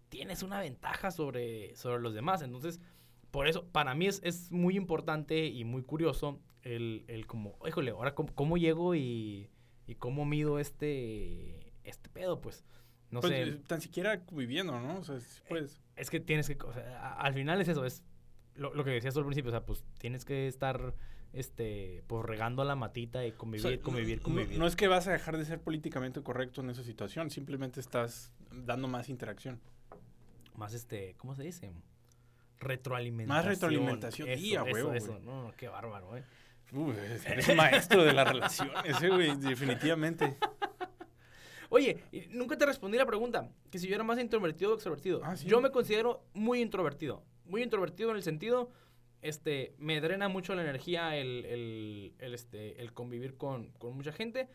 tienes 0.08 0.42
una 0.42 0.58
ventaja 0.60 1.10
sobre, 1.12 1.76
sobre 1.76 2.00
los 2.02 2.14
demás. 2.14 2.42
Entonces, 2.42 2.80
por 3.30 3.46
eso, 3.46 3.66
para 3.68 3.94
mí 3.94 4.06
es, 4.06 4.20
es 4.24 4.50
muy 4.50 4.74
importante 4.76 5.46
y 5.46 5.64
muy 5.64 5.82
curioso 5.82 6.40
el, 6.62 7.04
el 7.08 7.26
como, 7.26 7.56
híjole, 7.68 7.90
ahora 7.92 8.14
cómo, 8.14 8.34
cómo 8.34 8.56
llego 8.56 8.94
y, 8.94 9.50
y 9.86 9.94
cómo 9.96 10.24
mido 10.24 10.58
este, 10.58 11.72
este 11.84 12.08
pedo, 12.08 12.40
pues. 12.40 12.64
No 13.10 13.20
Pues, 13.20 13.32
sé. 13.32 13.42
eh, 13.42 13.60
tan 13.66 13.80
siquiera 13.80 14.24
viviendo, 14.32 14.80
¿no? 14.80 14.98
O 15.00 15.04
sea, 15.04 15.18
puedes. 15.48 15.80
Es 15.96 16.08
que 16.10 16.20
tienes 16.20 16.48
que, 16.48 16.56
o 16.64 16.72
sea, 16.72 17.00
a- 17.04 17.20
al 17.20 17.34
final 17.34 17.60
es 17.60 17.68
eso, 17.68 17.84
es 17.84 18.02
lo, 18.54 18.72
lo 18.72 18.82
que 18.84 18.90
decías 18.90 19.16
al 19.16 19.24
principio, 19.24 19.50
o 19.50 19.52
sea, 19.52 19.64
pues 19.66 19.84
tienes 19.98 20.24
que 20.24 20.46
estar, 20.46 20.94
este, 21.32 22.02
pues 22.06 22.24
regando 22.24 22.64
la 22.64 22.74
matita 22.74 23.24
y 23.26 23.30
O 23.30 23.36
convivir, 23.36 23.62
sea, 23.62 23.80
convivir, 23.80 24.20
convivir. 24.20 24.58
No, 24.58 24.66
es 24.66 24.76
que 24.76 24.88
vas 24.88 25.06
a 25.06 25.12
dejar 25.12 25.36
de 25.38 25.44
ser 25.44 25.60
políticamente 25.60 26.22
correcto 26.22 26.60
en 26.60 26.70
esa 26.70 26.82
situación, 26.82 27.30
simplemente 27.30 27.80
estás 27.80 28.32
dando 28.50 28.88
más 28.88 29.08
interacción. 29.08 29.60
Más, 30.56 30.74
este, 30.74 31.14
¿cómo 31.16 31.34
se 31.34 31.44
dice? 31.44 31.72
Retroalimentación. 32.58 33.36
Más 33.36 33.44
retroalimentación, 33.46 34.28
Eso, 34.28 34.60
a 34.60 34.64
huevo, 34.64 34.92
eso. 34.92 35.18
No, 35.20 35.44
no, 35.44 35.52
qué 35.56 35.68
bárbaro, 35.68 36.16
eh. 36.16 36.24
Eres 37.26 37.48
un 37.48 37.56
maestro 37.56 38.04
de 38.04 38.12
las 38.12 38.28
relaciones, 38.28 39.02
eh, 39.02 39.08
güey, 39.08 39.36
definitivamente. 39.36 40.36
Oye, 41.68 42.02
nunca 42.30 42.56
te 42.56 42.66
respondí 42.66 42.98
la 42.98 43.06
pregunta, 43.06 43.48
que 43.70 43.78
si 43.78 43.88
yo 43.88 43.94
era 43.94 44.04
más 44.04 44.18
introvertido 44.18 44.72
o 44.72 44.74
extrovertido. 44.74 45.20
Ah, 45.24 45.36
sí. 45.36 45.46
Yo 45.46 45.60
me 45.60 45.70
considero 45.70 46.24
muy 46.34 46.60
introvertido. 46.60 47.22
Muy 47.44 47.62
introvertido 47.62 48.10
en 48.10 48.16
el 48.16 48.22
sentido, 48.22 48.70
este, 49.22 49.74
me 49.78 50.00
drena 50.00 50.28
mucho 50.28 50.54
la 50.54 50.62
energía 50.62 51.16
el, 51.16 51.44
el, 51.44 52.14
el, 52.18 52.34
este, 52.34 52.80
el 52.80 52.92
convivir 52.92 53.36
con, 53.36 53.70
con 53.72 53.94
mucha 53.94 54.12
gente. 54.12 54.48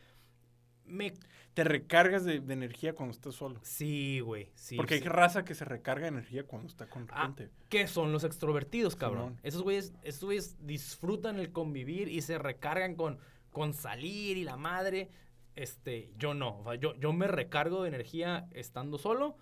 Me... 0.85 1.13
Te 1.53 1.63
recargas 1.63 2.25
de, 2.25 2.41
de 2.41 2.53
energía 2.53 2.93
cuando 2.93 3.13
estás 3.15 3.35
solo. 3.35 3.59
Sí, 3.63 4.19
güey, 4.19 4.51
sí. 4.55 4.75
Porque 4.75 4.97
sí. 4.97 5.03
hay 5.03 5.09
raza 5.09 5.45
que 5.45 5.55
se 5.55 5.63
recarga 5.65 6.03
de 6.03 6.09
energía 6.09 6.43
cuando 6.45 6.67
está 6.67 6.87
con 6.87 7.07
Ah, 7.11 7.27
gente. 7.27 7.49
¿Qué 7.69 7.87
son 7.87 8.11
los 8.11 8.23
extrovertidos, 8.23 8.95
cabrón? 8.95 9.39
Esos 9.41 9.63
güeyes, 9.63 9.93
esos 10.03 10.25
güeyes 10.25 10.57
disfrutan 10.67 11.39
el 11.39 11.51
convivir 11.51 12.09
y 12.09 12.21
se 12.21 12.37
recargan 12.37 12.95
con, 12.95 13.19
con 13.51 13.73
salir 13.73 14.35
y 14.37 14.43
la 14.43 14.57
madre. 14.57 15.09
Este, 15.55 16.11
yo 16.17 16.33
no. 16.33 16.59
O 16.59 16.63
sea, 16.65 16.75
yo, 16.75 16.93
yo 16.95 17.13
me 17.13 17.27
recargo 17.27 17.83
de 17.83 17.87
energía 17.87 18.49
estando 18.51 18.97
solo 18.97 19.37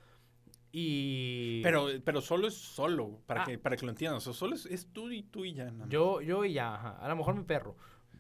y... 0.76 1.62
Pero, 1.62 1.88
pero 2.04 2.20
solo 2.20 2.48
es 2.48 2.56
solo, 2.56 3.22
para, 3.28 3.44
Ah. 3.44 3.46
que, 3.46 3.58
para 3.60 3.78
que 3.78 3.86
lo 3.86 3.92
entiendan. 3.92 4.18
O 4.18 4.22
solo 4.22 4.56
es, 4.56 4.66
es 4.66 4.88
tú 4.92 5.10
y 5.12 5.22
tú 5.22 5.46
y 5.46 5.54
ya. 5.54 5.66
nada 5.66 5.78
más. 5.78 5.90
Yo, 5.90 6.20
yo 6.20 6.44
y 6.44 6.54
ya, 6.54 6.74
ajá. 6.74 6.98
A 7.00 7.08
lo 7.08 7.16
mejor 7.16 7.36
mi 7.36 7.44
perro. 7.44 7.78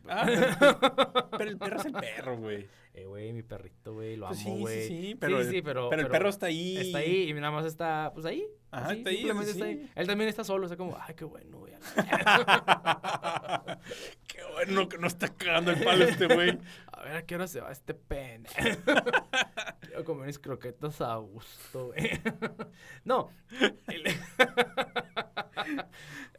Ah, 0.07 0.25
pero, 1.37 1.49
el 1.49 1.57
perro 1.57 1.79
es 1.79 1.85
el 1.85 1.93
perro, 1.93 2.37
güey. 2.37 2.67
Eh, 2.93 3.05
güey, 3.05 3.33
mi 3.33 3.41
perrito, 3.41 3.93
güey, 3.93 4.17
lo 4.17 4.27
Pues 4.27 4.41
amo, 4.45 4.55
sí, 4.55 4.61
güey. 4.61 4.87
sí, 4.87 5.01
sí, 5.01 5.15
pero, 5.15 5.43
sí, 5.43 5.61
pero, 5.63 5.89
pero 5.89 6.01
el 6.03 6.09
perro 6.09 6.29
está 6.29 6.45
ahí. 6.45 6.77
Está 6.77 6.99
ahí 6.99 7.29
y 7.29 7.33
nada 7.33 7.49
más 7.51 7.65
está, 7.65 8.11
pues 8.13 8.25
ahí. 8.25 8.45
Ajá, 8.69 8.87
así, 8.89 8.97
está 8.99 9.09
ahí, 9.09 9.15
simplemente 9.17 9.51
está 9.51 9.65
ahí. 9.65 9.89
Él 9.95 10.07
también 10.07 10.29
está 10.29 10.43
solo, 10.43 10.65
o 10.65 10.67
sea, 10.67 10.77
como, 10.77 10.95
ay, 10.99 11.15
qué 11.15 11.25
bueno, 11.25 11.57
güey. 11.59 11.73
Qué 14.27 14.39
bueno 14.53 14.87
que 14.89 14.97
no 14.97 15.07
está 15.07 15.27
cagando 15.29 15.71
el 15.71 15.83
palo 15.83 16.05
este 16.05 16.27
güey. 16.27 16.57
A 16.91 17.01
ver, 17.03 17.15
¿a 17.17 17.21
qué 17.25 17.35
hora 17.35 17.47
se 17.47 17.59
va 17.61 17.71
este 17.71 17.93
pen? 17.93 18.45
Quiero 19.81 20.03
comer 20.05 20.27
mis 20.27 20.39
croquetas 20.39 21.01
a 21.01 21.15
gusto, 21.17 21.87
güey. 21.87 22.11
no. 23.03 23.29
el- 23.87 24.03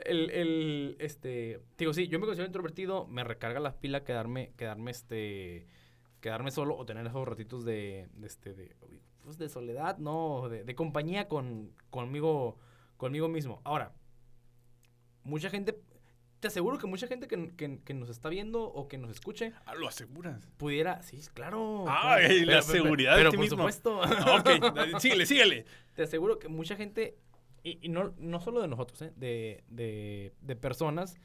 el, 0.05 0.31
el, 0.31 0.97
este, 0.99 1.61
digo, 1.79 1.93
sí, 1.93 2.09
yo 2.09 2.19
me 2.19 2.27
considero 2.27 2.47
introvertido, 2.47 3.07
me 3.07 3.25
recarga 3.25 3.61
las 3.61 3.75
pilas 3.75 4.03
quedarme, 4.03 4.53
quedarme, 4.57 4.91
este, 4.91 5.67
quedarme 6.21 6.51
solo 6.51 6.77
o 6.77 6.85
tener 6.87 7.07
esos 7.07 7.27
ratitos 7.27 7.65
de, 7.65 8.09
de 8.15 8.27
este, 8.27 8.55
de, 8.55 8.77
pues 9.23 9.39
de 9.39 9.49
soledad, 9.49 9.99
no, 9.99 10.49
de, 10.49 10.65
de 10.65 10.75
compañía 10.75 11.29
con, 11.29 11.73
conmigo, 11.91 12.59
conmigo 12.97 13.29
mismo. 13.29 13.61
Ahora, 13.65 13.93
mucha 15.23 15.51
gente 15.51 15.81
te 16.45 16.49
aseguro 16.49 16.77
que 16.77 16.87
mucha 16.87 17.07
gente 17.07 17.27
que, 17.27 17.53
que, 17.57 17.81
que, 17.83 17.95
nos 17.95 18.11
está 18.11 18.29
viendo 18.29 18.65
o 18.65 18.87
que 18.87 18.99
nos 18.99 19.11
escuche. 19.11 19.55
Ah, 19.65 19.75
lo 19.75 19.89
aseguras. 19.89 20.47
Pudiera, 20.59 21.01
sí, 21.01 21.19
claro. 21.33 21.87
Ah, 21.89 22.19
claro. 22.19 22.45
la 22.45 22.61
seguridad 22.61 23.15
pero, 23.17 23.31
de 23.31 23.31
ti 23.31 23.37
por 23.39 23.45
mismo. 23.45 23.57
supuesto. 23.57 24.03
Ah, 24.03 24.43
ok, 24.45 25.01
síguele, 25.01 25.25
síguele. 25.25 25.65
Te 25.95 26.03
aseguro 26.03 26.39
que 26.39 26.49
mucha 26.49 26.77
gente, 26.77 27.17
y, 27.65 27.85
y 27.87 27.89
no, 27.89 28.15
no 28.19 28.41
solo 28.41 28.61
de 28.61 28.69
nosotros, 28.69 29.03
¿eh? 29.03 29.13
de, 29.17 29.65
de, 29.69 30.33
de 30.41 30.57
personas 30.57 31.19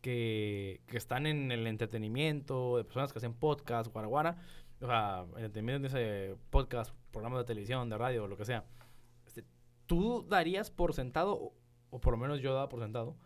que, 0.00 0.80
que, 0.88 0.96
están 0.96 1.26
en 1.26 1.52
el 1.52 1.66
entretenimiento, 1.66 2.78
de 2.78 2.84
personas 2.84 3.12
que 3.12 3.18
hacen 3.18 3.34
podcast, 3.34 3.92
guaraguara, 3.92 4.38
o 4.80 4.86
sea, 4.86 5.26
entretenimiento 5.36 5.88
de 5.88 6.32
ese 6.32 6.36
podcast, 6.50 6.92
programas 7.12 7.40
de 7.40 7.44
televisión, 7.44 7.88
de 7.88 7.98
radio, 7.98 8.26
lo 8.26 8.36
que 8.36 8.44
sea. 8.44 8.64
Este, 9.26 9.44
tú 9.86 10.26
darías 10.28 10.70
por 10.70 10.94
sentado, 10.94 11.34
o, 11.34 11.54
o 11.90 12.00
por 12.00 12.14
lo 12.14 12.18
menos 12.18 12.40
yo 12.40 12.52
daba 12.54 12.68
por 12.68 12.80
sentado, 12.80 13.16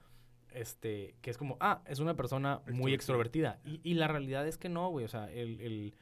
este, 0.51 1.15
que 1.21 1.31
es 1.31 1.39
como, 1.39 1.57
ah, 1.61 1.83
es 1.87 2.01
una 2.01 2.17
persona 2.17 2.63
muy 2.73 2.93
extrovertida. 2.95 3.61
Y, 3.65 3.81
y 3.83 3.95
la 3.95 4.09
realidad 4.09 4.47
es 4.47 4.59
que 4.59 4.69
no, 4.69 4.89
güey. 4.89 5.05
O 5.05 5.09
sea, 5.09 5.31
el, 5.31 5.61
el, 5.61 5.95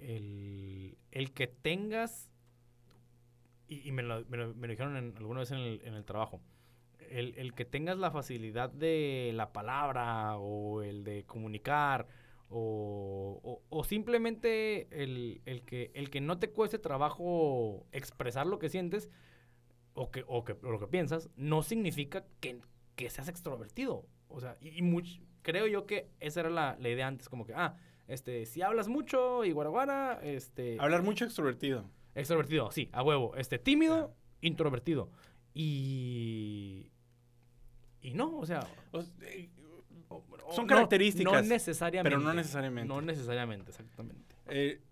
el, 0.00 0.98
el 1.12 1.32
que 1.32 1.46
tengas, 1.46 2.30
y, 3.68 3.92
me, 3.92 4.02
lo, 4.02 4.24
me, 4.26 4.36
lo, 4.36 4.54
me, 4.54 4.66
lo, 4.66 4.72
dijeron 4.72 5.14
alguna 5.16 5.40
vez 5.40 5.50
en 5.50 5.58
el, 5.58 5.80
en 5.84 5.94
el 5.94 6.04
trabajo, 6.04 6.40
el, 7.10 7.34
el, 7.36 7.54
que 7.54 7.64
tengas 7.64 7.98
la 7.98 8.10
facilidad 8.10 8.70
de 8.70 9.32
la 9.34 9.52
palabra 9.52 10.36
o 10.38 10.82
el 10.82 11.04
de 11.04 11.24
comunicar 11.24 12.06
o, 12.48 13.40
o, 13.42 13.62
o 13.68 13.84
simplemente 13.84 14.88
el, 14.90 15.40
el, 15.44 15.62
que, 15.62 15.90
el 15.94 16.10
que 16.10 16.20
no 16.20 16.38
te 16.38 16.50
cueste 16.50 16.78
trabajo 16.78 17.86
expresar 17.92 18.46
lo 18.46 18.58
que 18.58 18.68
sientes 18.68 19.10
o, 19.94 20.10
que, 20.10 20.24
o, 20.26 20.44
que, 20.44 20.56
lo 20.62 20.78
que 20.78 20.86
piensas, 20.86 21.30
no 21.36 21.62
significa 21.62 22.24
que, 22.40 22.60
que 22.96 23.10
seas 23.10 23.28
extrovertido. 23.28 24.06
O 24.28 24.40
sea, 24.40 24.56
y, 24.60 24.68
y 24.68 25.22
creo 25.42 25.66
yo 25.66 25.86
que 25.86 26.10
esa 26.20 26.40
era 26.40 26.50
la, 26.50 26.76
la, 26.80 26.88
idea 26.88 27.06
antes, 27.06 27.28
como 27.28 27.46
que, 27.46 27.54
ah, 27.54 27.76
este, 28.08 28.44
si 28.46 28.62
hablas 28.62 28.88
mucho 28.88 29.44
y 29.44 29.52
guaraguara, 29.52 30.20
este... 30.22 30.76
Hablar 30.80 31.02
mucho 31.02 31.24
extrovertido. 31.24 31.84
Extrovertido, 32.14 32.70
sí, 32.70 32.88
a 32.92 33.02
huevo. 33.02 33.34
Este, 33.36 33.58
tímido, 33.58 34.14
introvertido. 34.40 35.10
Y... 35.52 36.90
Y 38.00 38.14
no, 38.14 38.38
o 38.38 38.46
sea... 38.46 38.60
O, 38.92 39.00
eh, 39.22 39.50
son 40.50 40.66
características. 40.66 41.42
No, 41.42 41.48
necesariamente. 41.48 42.14
Pero 42.14 42.22
no 42.22 42.34
necesariamente. 42.34 42.88
No 42.88 43.00
necesariamente, 43.00 43.70
exactamente. 43.70 44.36
Eh, 44.46 44.82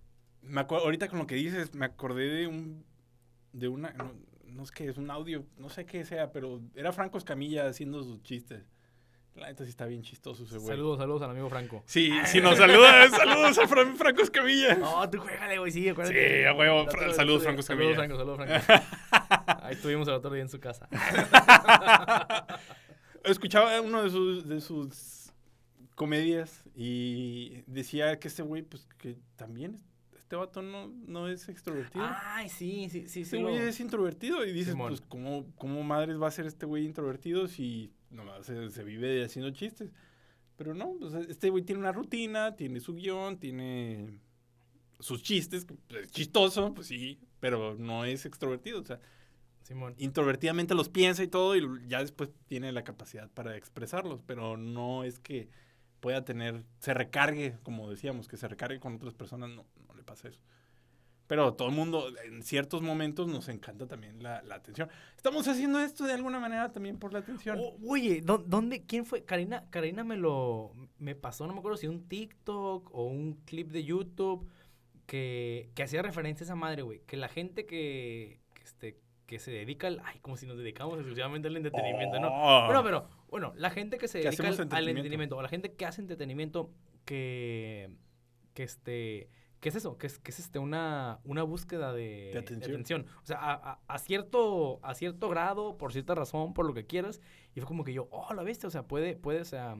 me 0.41 0.63
ahorita 0.63 1.09
con 1.09 1.19
lo 1.19 1.27
que 1.27 1.35
dices, 1.35 1.75
me 1.75 1.85
acordé 1.85 2.29
de 2.29 2.47
un... 2.47 2.85
De 3.53 3.69
una... 3.69 3.93
No, 3.93 4.13
no 4.47 4.63
es 4.63 4.71
que 4.71 4.89
es 4.89 4.97
un 4.97 5.11
audio, 5.11 5.47
no 5.57 5.69
sé 5.69 5.87
qué 5.87 6.05
sea, 6.05 6.31
pero 6.33 6.61
era 6.75 6.93
Franco 6.93 7.19
Escamilla 7.19 7.67
haciendo 7.67 8.03
sus 8.03 8.23
chistes. 8.23 8.65
La 9.35 9.47
neta 9.47 9.65
sí 9.65 9.71
está 9.71 9.87
bien 9.87 10.03
chistoso 10.03 10.45
ese 10.45 10.59
güey. 10.59 10.69
Saludos, 10.69 10.99
saludos 10.99 11.23
al 11.23 11.31
amigo 11.31 11.49
Franco. 11.49 11.83
Sí, 11.87 12.13
sí 12.27 12.41
nos 12.41 12.59
saluda, 12.59 13.09
saludos 13.09 13.59
a 13.59 13.67
Fran, 13.67 13.97
Franco 13.97 14.23
Escamilla. 14.23 14.75
No, 14.75 15.09
tú 15.09 15.19
juégale, 15.19 15.59
güey, 15.59 15.73
sí, 15.73 15.89
acuérdate. 15.89 16.41
Sí, 16.41 16.45
a 16.45 16.53
huevo, 16.53 16.87
Fra 16.91 17.15
saludos 17.15 17.43
Franco 17.43 17.61
Escamilla. 17.61 17.97
Saludos 17.97 18.37
Franco, 18.37 18.47
saludos 18.47 18.69
Franco. 18.69 19.59
Ahí 19.63 19.75
estuvimos 19.75 20.07
el 20.09 20.15
otro 20.15 20.31
día 20.33 20.43
en 20.43 20.51
su 20.51 20.61
casa. 20.61 20.87
Escuchaba 23.25 23.81
uno 23.81 24.03
de 24.03 24.11
sus, 24.11 24.47
de 24.47 24.61
sus 24.61 25.33
comedias 25.95 26.65
y 26.75 27.63
decía 27.67 28.19
que 28.19 28.29
este 28.29 28.43
güey, 28.43 28.63
pues, 28.63 28.87
que 28.99 29.17
también 29.37 29.79
este 30.33 30.37
vato 30.37 30.61
no, 30.61 30.89
no 31.07 31.29
es 31.29 31.49
extrovertido. 31.49 32.05
Ay, 32.07 32.49
sí, 32.49 32.89
sí, 32.91 33.07
sí. 33.09 33.23
Este 33.23 33.41
güey 33.41 33.59
lo... 33.59 33.65
es 33.65 33.81
introvertido 33.81 34.45
y 34.45 34.53
dices, 34.53 34.73
Simón. 34.73 34.89
pues, 34.89 35.01
¿cómo, 35.03 35.47
¿cómo 35.57 35.83
madres 35.85 36.21
va 36.21 36.29
a 36.29 36.31
ser 36.31 36.47
este 36.47 36.67
güey 36.67 36.85
introvertido 36.85 37.49
si 37.49 37.93
nomás 38.13 38.47
se, 38.47 38.71
se 38.71 38.85
vive 38.85 39.25
haciendo 39.25 39.51
chistes? 39.51 39.91
Pero 40.57 40.75
no, 40.75 40.95
pues, 40.99 41.15
este 41.15 41.51
güey 41.51 41.65
tiene 41.65 41.81
una 41.81 41.93
rutina, 41.93 42.55
tiene 42.55 42.81
su 42.81 42.95
guion, 42.95 43.39
tiene 43.39 44.19
sus 45.01 45.23
chistes, 45.23 45.65
pues, 45.65 46.05
es 46.05 46.11
chistoso, 46.11 46.73
pues 46.75 46.87
sí, 46.87 47.19
pero 47.41 47.75
no 47.75 48.05
es 48.05 48.25
extrovertido, 48.25 48.81
o 48.81 48.85
sea, 48.85 49.01
Simón. 49.63 49.95
introvertidamente 49.99 50.75
los 50.75 50.89
piensa 50.89 51.23
y 51.23 51.29
todo 51.29 51.57
y 51.57 51.89
ya 51.89 52.01
después 52.01 52.31
tiene 52.47 52.71
la 52.73 52.85
capacidad 52.85 53.29
para 53.31 53.57
expresarlos, 53.57 54.23
pero 54.27 54.57
no 54.57 55.05
es 55.05 55.19
que 55.19 55.49
pueda 56.01 56.25
tener, 56.25 56.65
se 56.79 56.95
recargue, 56.95 57.59
como 57.63 57.91
decíamos, 57.91 58.29
que 58.29 58.37
se 58.37 58.49
recargue 58.49 58.81
con 58.81 58.95
otras 58.95 59.15
personas, 59.15 59.51
no, 59.51 59.67
no 59.87 59.95
le 59.95 60.03
pasa 60.03 60.29
eso. 60.29 60.43
Pero 61.33 61.55
todo 61.55 61.69
el 61.69 61.75
mundo, 61.75 62.13
en 62.27 62.43
ciertos 62.43 62.83
momentos, 62.83 63.27
nos 63.27 63.49
encanta 63.49 63.87
también 63.87 64.23
la, 64.23 64.43
la, 64.43 64.57
atención. 64.57 64.91
Estamos 65.17 65.49
haciendo 65.49 65.81
esto 65.81 66.05
de 66.05 66.13
alguna 66.13 66.39
manera 66.39 66.71
también 66.73 66.99
por 66.99 67.15
la 67.15 67.21
atención. 67.21 67.59
Oh, 67.59 67.75
oye, 67.89 68.21
¿dónde, 68.21 68.85
quién 68.85 69.07
fue? 69.07 69.25
Karina, 69.25 69.65
Karina 69.71 70.05
me 70.05 70.19
lo, 70.19 70.75
me 70.99 71.15
pasó, 71.15 71.47
no 71.47 71.55
me 71.55 71.61
acuerdo 71.61 71.79
si 71.79 71.87
un 71.87 72.07
TikTok 72.07 72.95
o 72.95 73.05
un 73.07 73.41
clip 73.47 73.71
de 73.71 73.83
YouTube 73.83 74.47
que, 75.07 75.71
que 75.75 75.83
hacía 75.83 76.03
referencia 76.03 76.45
a 76.45 76.49
esa 76.49 76.55
madre, 76.55 76.83
güey. 76.83 77.01
Que 77.07 77.17
la 77.17 77.29
gente 77.29 77.65
que, 77.65 78.43
que, 78.53 78.63
este, 78.63 79.01
que 79.25 79.39
se 79.39 79.53
dedica 79.53 79.87
al, 79.87 80.03
ay, 80.05 80.19
como 80.21 80.37
si 80.37 80.45
nos 80.45 80.59
dedicamos 80.59 80.97
exclusivamente 80.97 81.49
al 81.49 81.57
entretenimiento, 81.57 82.19
oh. 82.19 82.21
¿no? 82.21 82.67
Bueno, 82.67 82.85
pero, 82.85 83.09
bueno, 83.31 83.55
la 83.57 83.71
gente 83.71 83.97
que 83.97 84.07
se 84.07 84.19
dedica 84.19 84.43
al, 84.43 84.51
entretenimiento? 84.51 84.77
al 84.77 84.89
entretenimiento, 84.91 85.37
o 85.39 85.41
la 85.41 85.49
gente 85.49 85.73
que 85.73 85.87
hace 85.87 86.03
entretenimiento 86.03 86.71
que, 87.07 87.89
que 88.53 88.65
este 88.65 89.31
¿qué 89.63 89.69
es 89.69 89.77
eso? 89.77 89.97
Que 89.97 90.09
es, 90.09 90.19
que 90.19 90.33
es 90.33 90.41
este, 90.41 90.59
una, 90.59 91.21
una 91.25 91.45
búsqueda 91.45 91.93
de, 91.93 92.31
de, 92.33 92.39
atención. 92.41 92.61
de 92.61 92.67
atención. 92.67 93.07
O 93.23 93.27
sea, 93.27 93.39
a, 93.39 93.53
a, 93.53 93.79
a, 93.87 93.99
cierto, 93.99 94.81
a 94.83 94.93
cierto 94.95 95.29
grado, 95.29 95.79
por 95.79 95.93
cierta 95.93 96.17
razón, 96.17 96.53
por 96.53 96.67
lo 96.67 96.75
que 96.75 96.85
quieras. 96.85 97.21
Y 97.55 97.61
fue 97.61 97.69
como 97.69 97.85
que 97.85 97.93
yo, 97.93 98.09
oh, 98.11 98.35
la 98.35 98.43
viste, 98.43 98.67
o 98.67 98.71
sea, 98.71 98.83
puede, 98.83 99.15
puede, 99.15 99.41
o 99.41 99.45
sea, 99.45 99.77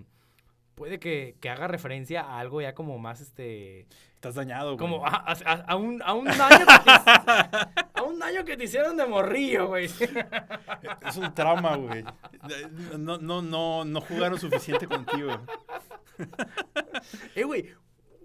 puede 0.77 1.01
que, 1.01 1.37
que 1.41 1.51
haga 1.51 1.67
referencia 1.67 2.23
a 2.23 2.39
algo 2.39 2.63
ya 2.63 2.77
como 2.77 2.97
más, 2.99 3.21
este... 3.21 3.89
Estás 4.15 4.37
dañado, 4.37 4.77
güey. 4.77 4.79
Como 4.79 5.05
a, 5.05 5.17
a, 5.67 5.75
un, 5.75 6.01
a 6.01 6.15
un 6.15 6.27
daño 6.27 6.59
que 6.61 6.65
te, 6.65 7.01
a 7.95 8.03
un 8.05 8.19
daño 8.21 8.45
que 8.45 8.57
te 8.57 8.65
hicieron 8.65 8.97
de 8.97 9.05
morrillo, 9.05 9.67
güey. 9.67 9.87
Es 11.09 11.17
un 11.17 11.35
trauma, 11.35 11.75
güey. 11.75 12.05
No, 12.97 13.19
no, 13.19 13.43
no, 13.43 13.85
no 13.85 14.01
jugaron 14.01 14.39
suficiente 14.39 14.87
contigo. 14.87 15.41
eh, 17.35 17.43
güey, 17.43 17.75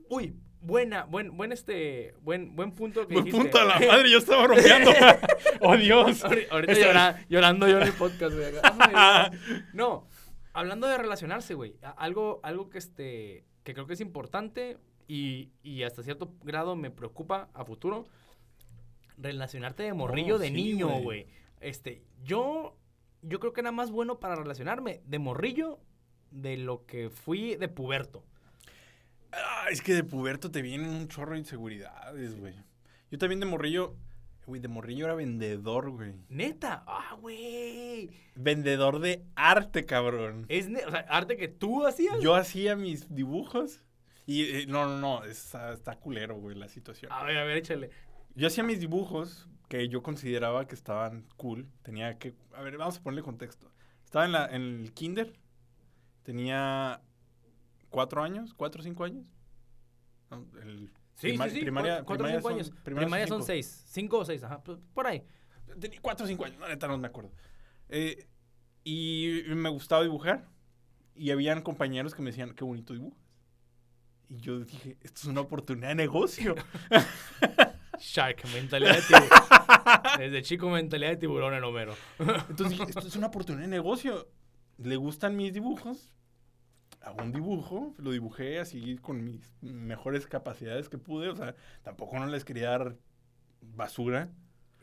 uy, 0.09 0.35
buena, 0.61 1.05
buen, 1.05 1.35
buen 1.35 1.51
este, 1.51 2.13
buen, 2.21 2.55
buen 2.55 2.71
punto 2.71 3.07
que 3.07 3.13
buen 3.13 3.25
dijiste. 3.25 3.43
punto 3.43 3.59
a 3.59 3.65
la 3.65 3.79
madre, 3.87 4.09
yo 4.09 4.17
estaba 4.17 4.47
rompeando. 4.47 4.91
oh, 5.61 5.77
Dios. 5.77 6.23
Ahorita 6.23 6.73
este... 6.73 6.85
llora, 6.85 7.25
llorando 7.29 7.67
yo 7.67 7.77
en 7.77 7.87
el 7.87 7.93
podcast, 7.93 8.35
güey. 8.35 8.53
no, 9.73 10.07
hablando 10.53 10.87
de 10.87 10.97
relacionarse, 10.97 11.53
güey. 11.53 11.75
Algo, 11.97 12.39
algo 12.43 12.69
que 12.69 12.77
este, 12.77 13.45
que 13.63 13.73
creo 13.73 13.87
que 13.87 13.93
es 13.93 14.01
importante 14.01 14.77
y, 15.07 15.51
y 15.63 15.83
hasta 15.83 16.03
cierto 16.03 16.33
grado 16.43 16.75
me 16.75 16.91
preocupa 16.91 17.49
a 17.53 17.65
futuro. 17.65 18.07
Relacionarte 19.17 19.83
de 19.83 19.93
morrillo 19.93 20.35
oh, 20.35 20.39
de 20.39 20.47
sí, 20.47 20.53
niño, 20.53 20.89
güey. 21.01 21.25
Este, 21.59 22.03
yo, 22.23 22.77
yo 23.23 23.39
creo 23.39 23.51
que 23.53 23.61
era 23.61 23.71
más 23.71 23.89
bueno 23.89 24.19
para 24.19 24.35
relacionarme 24.35 25.01
de 25.05 25.17
morrillo 25.17 25.79
de 26.29 26.57
lo 26.57 26.85
que 26.85 27.09
fui 27.09 27.55
de 27.55 27.67
puberto. 27.67 28.23
Ah, 29.31 29.67
es 29.71 29.81
que 29.81 29.93
de 29.93 30.03
puberto 30.03 30.51
te 30.51 30.61
vienen 30.61 30.89
un 30.89 31.07
chorro 31.07 31.33
de 31.33 31.39
inseguridades, 31.39 32.37
güey. 32.39 32.55
Yo 33.11 33.17
también 33.17 33.39
de 33.39 33.45
morrillo, 33.45 33.95
güey, 34.45 34.61
de 34.61 34.67
morrillo 34.67 35.05
era 35.05 35.15
vendedor, 35.15 35.89
güey. 35.91 36.13
Neta, 36.29 36.83
ah, 36.87 37.15
güey. 37.19 38.09
Vendedor 38.35 38.99
de 38.99 39.23
arte, 39.35 39.85
cabrón. 39.85 40.45
Es, 40.49 40.67
o 40.67 40.91
sea, 40.91 41.05
arte 41.09 41.37
que 41.37 41.47
tú 41.47 41.85
hacías. 41.85 42.19
Yo 42.21 42.35
hacía 42.35 42.75
mis 42.75 43.13
dibujos. 43.13 43.81
Y 44.25 44.43
eh, 44.43 44.65
no, 44.67 44.85
no, 44.85 44.99
no, 44.99 45.23
está, 45.23 45.71
está 45.71 45.95
culero, 45.95 46.35
güey, 46.35 46.55
la 46.55 46.67
situación. 46.67 47.11
A 47.11 47.23
ver, 47.23 47.37
a 47.37 47.45
ver, 47.45 47.57
échale. 47.57 47.89
Yo 48.35 48.47
hacía 48.47 48.63
mis 48.63 48.79
dibujos 48.79 49.47
que 49.69 49.87
yo 49.87 50.03
consideraba 50.03 50.67
que 50.67 50.75
estaban 50.75 51.25
cool. 51.37 51.67
Tenía 51.81 52.17
que, 52.17 52.35
a 52.53 52.61
ver, 52.61 52.77
vamos 52.77 52.97
a 52.97 53.03
ponerle 53.03 53.23
contexto. 53.23 53.71
Estaba 54.03 54.25
en, 54.25 54.31
la, 54.33 54.45
en 54.47 54.81
el 54.81 54.93
kinder. 54.93 55.33
Tenía 56.23 57.01
cuatro 57.97 58.21
años, 58.21 58.53
cuatro 58.53 58.79
o 58.79 58.83
cinco 58.83 59.05
años. 59.05 59.25
No, 60.29 60.45
el 60.61 60.91
sí, 61.15 61.29
prima, 61.29 61.45
sí, 61.45 61.55
sí, 61.55 61.61
primaria, 61.61 62.03
cuatro 62.03 62.27
o 62.27 62.29
cinco 62.29 62.49
años. 62.49 62.69
Primaria, 62.83 63.07
primaria 63.07 63.25
son, 63.25 63.39
son 63.39 63.47
seis, 63.47 63.85
cinco 63.87 64.19
o 64.19 64.25
seis, 64.25 64.43
ajá, 64.43 64.61
por 64.61 65.07
ahí. 65.07 65.23
Tenía 65.79 65.99
cuatro 65.99 66.25
o 66.25 66.27
cinco 66.27 66.45
años, 66.45 66.59
no, 66.59 66.67
neta 66.67 66.87
no 66.87 66.95
me 66.99 67.07
acuerdo. 67.07 67.31
Eh, 67.89 68.27
y 68.83 69.41
me 69.47 69.69
gustaba 69.69 70.03
dibujar. 70.03 70.47
Y 71.15 71.31
habían 71.31 71.63
compañeros 71.63 72.13
que 72.13 72.21
me 72.21 72.29
decían, 72.29 72.53
qué 72.53 72.63
bonito 72.63 72.93
dibujas. 72.93 73.19
Y 74.29 74.41
yo 74.41 74.59
dije, 74.59 74.99
esto 75.01 75.21
es 75.21 75.25
una 75.25 75.41
oportunidad 75.41 75.87
de 75.87 75.95
negocio. 75.95 76.53
Shark, 77.99 78.43
mentalidad 78.53 78.97
de 78.97 79.01
tiburón. 79.01 79.29
Desde 80.19 80.41
chico, 80.43 80.69
mentalidad 80.69 81.09
de 81.09 81.17
tiburón 81.17 81.55
en 81.55 81.63
Homero. 81.63 81.95
Entonces 82.19 82.77
dije, 82.77 82.83
esto 82.83 83.07
es 83.07 83.15
una 83.15 83.27
oportunidad 83.27 83.63
de 83.63 83.71
negocio 83.71 84.27
le 84.77 84.95
gustan 84.95 85.35
mis 85.35 85.53
dibujos, 85.53 86.11
hago 87.07 87.23
un 87.23 87.31
dibujo, 87.31 87.93
lo 87.97 88.11
dibujé 88.11 88.59
así 88.59 88.97
con 88.97 89.23
mis 89.23 89.53
mejores 89.61 90.27
capacidades 90.27 90.89
que 90.89 90.97
pude, 90.97 91.29
o 91.29 91.35
sea, 91.35 91.55
tampoco 91.83 92.19
no 92.19 92.27
les 92.27 92.43
quería 92.43 92.69
dar 92.69 92.97
basura. 93.61 94.29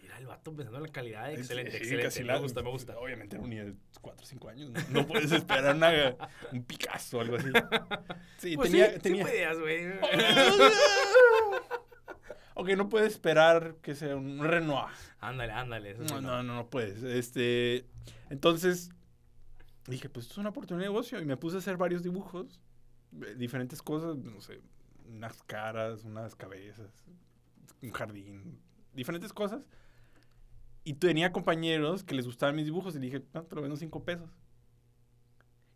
Mira 0.01 0.19
el 0.19 0.27
vato 0.27 0.55
pensando 0.55 0.79
en 0.79 0.85
la 0.85 0.93
calidad, 0.93 1.31
excelente, 1.33 1.77
excelente, 1.77 2.25
me 2.25 2.39
gusta, 2.39 2.63
me 2.63 2.71
gusta. 2.71 2.99
Obviamente 2.99 3.37
era 3.37 3.45
un 3.45 3.51
niño 3.51 3.67
de 3.67 3.75
4 4.01 4.23
o 4.23 4.27
5 4.27 4.49
años, 4.49 4.71
no, 4.91 5.07
puedes 5.07 5.33
esperar 5.33 5.77
una, 5.77 6.17
un 6.53 6.65
Picasso 6.65 7.19
o 7.19 7.21
algo 7.21 7.37
así. 7.37 7.51
Sí, 8.39 8.57
pues 8.57 8.71
tenía... 8.71 8.93
Sí, 8.93 8.99
tenía... 9.01 9.27
Sí 9.27 9.61
güey. 9.61 9.93
ok, 12.55 12.69
no 12.71 12.89
puedes 12.89 13.13
esperar 13.13 13.77
que 13.83 13.95
sea 13.95 14.17
un 14.17 14.43
Renoir. 14.43 14.95
Ándale, 15.21 15.53
ándale. 15.53 15.95
no, 15.95 16.23
no, 16.23 16.43
no, 16.43 16.55
no 16.55 16.71
puedes. 16.71 17.03
Este, 17.03 17.85
entonces, 18.31 18.91
dije, 19.87 20.09
pues 20.09 20.27
esto 20.27 20.35
es 20.35 20.39
una 20.39 20.51
oportunidad 20.51 20.87
de 20.87 20.91
negocio. 20.91 21.21
Y 21.21 21.25
me 21.25 21.37
puse 21.37 21.57
a 21.57 21.59
hacer 21.59 21.77
varios 21.77 22.03
dibujos, 22.03 22.61
eh, 23.23 23.35
diferentes 23.37 23.83
cosas, 23.83 24.17
no 24.17 24.41
sé, 24.41 24.61
unas 25.09 25.43
caras, 25.43 26.05
unas 26.05 26.35
cabezas, 26.35 27.05
un 27.83 27.91
jardín, 27.91 28.59
diferentes 28.93 29.33
cosas. 29.33 29.69
Y 30.85 30.95
tenía 30.95 31.33
compañeros 31.33 32.05
que 32.05 32.15
les 32.15 32.27
gustaban 32.27 32.57
mis 32.57 32.67
dibujos 32.67 32.95
y 32.97 32.99
dije, 32.99 33.23
no, 33.33 33.45
te 33.45 33.55
lo 33.55 33.63
vendo 33.63 33.77
cinco 33.77 34.05
pesos. 34.05 34.31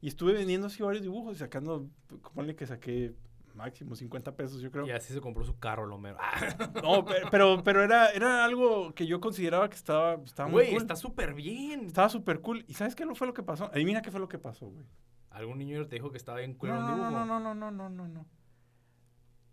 Y 0.01 0.09
estuve 0.09 0.33
vendiendo 0.33 0.67
así 0.69 0.83
varios 0.83 1.03
dibujos 1.03 1.37
y 1.37 1.39
sacando, 1.39 1.89
ponle 2.35 2.55
que 2.55 2.67
saqué 2.67 3.15
máximo 3.59 3.95
50 3.95 4.35
pesos, 4.37 4.63
yo 4.63 4.71
creo. 4.71 4.87
Y 4.87 4.93
así 4.93 5.13
se 5.13 5.21
compró 5.21 5.45
su 5.45 5.59
carro, 5.59 5.85
Lomero. 5.85 6.17
no, 6.83 7.05
pero, 7.31 7.63
pero 7.63 7.83
era, 7.83 8.11
era 8.11 8.45
algo 8.45 8.95
que 8.95 9.07
yo 9.07 9.21
consideraba 9.21 9.69
que 9.69 9.77
estaba, 9.77 10.15
estaba 10.25 10.49
muy 10.49 10.67
cool. 10.69 10.77
está 10.77 10.97
súper 10.97 11.35
bien. 11.35 11.87
Estaba 11.87 12.09
súper 12.09 12.41
cool. 12.41 12.65
¿Y 12.69 12.75
sabes 12.75 12.95
qué 12.95 13.05
fue 13.15 13.27
lo 13.27 13.35
que 13.35 13.43
pasó? 13.43 13.67
Adivina 13.67 14.01
qué 14.01 14.11
fue 14.11 14.21
lo 14.21 14.29
que 14.29 14.39
pasó, 14.39 14.69
güey. 14.69 14.87
¿Algún 15.31 15.59
niño 15.59 15.87
te 15.87 15.97
dijo 15.97 16.11
que 16.11 16.17
estaba 16.17 16.39
bien 16.39 16.55
cool 16.55 16.71
no, 16.71 16.79
un 16.79 16.87
dibujo? 16.87 17.11
No, 17.11 17.27
no, 17.27 17.41
no, 17.41 17.55
no, 17.55 17.71
no, 17.71 17.91
no, 17.91 18.09
no. 18.09 18.27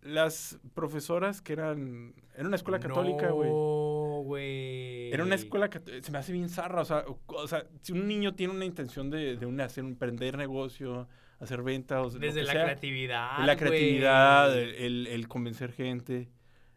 Las 0.01 0.59
profesoras 0.75 1.41
que 1.41 1.53
eran... 1.53 2.13
Era 2.35 2.47
una 2.47 2.55
escuela 2.55 2.79
católica, 2.79 3.31
güey. 3.31 3.49
No, 3.49 4.21
güey. 4.23 5.11
Era 5.11 5.23
una 5.23 5.35
escuela 5.35 5.69
católica. 5.69 6.05
Se 6.05 6.11
me 6.11 6.19
hace 6.19 6.31
bien 6.31 6.47
zarra. 6.47 6.81
O 6.81 6.85
sea, 6.85 7.03
o, 7.25 7.47
sea, 7.47 7.65
si 7.81 7.91
un 7.91 8.07
niño 8.07 8.35
tiene 8.35 8.53
una 8.53 8.65
intención 8.65 9.09
de, 9.09 9.35
de 9.35 9.63
hacer 9.63 9.83
un, 9.83 9.91
emprender 9.91 10.37
negocio 10.37 11.07
hacer 11.39 11.61
ventas. 11.63 12.19
Desde 12.19 12.43
la 12.43 12.53
creatividad. 12.53 13.45
La 13.45 13.55
creatividad, 13.55 14.57
el, 14.57 15.07
el, 15.07 15.27
convencer 15.27 15.71
gente. 15.71 16.29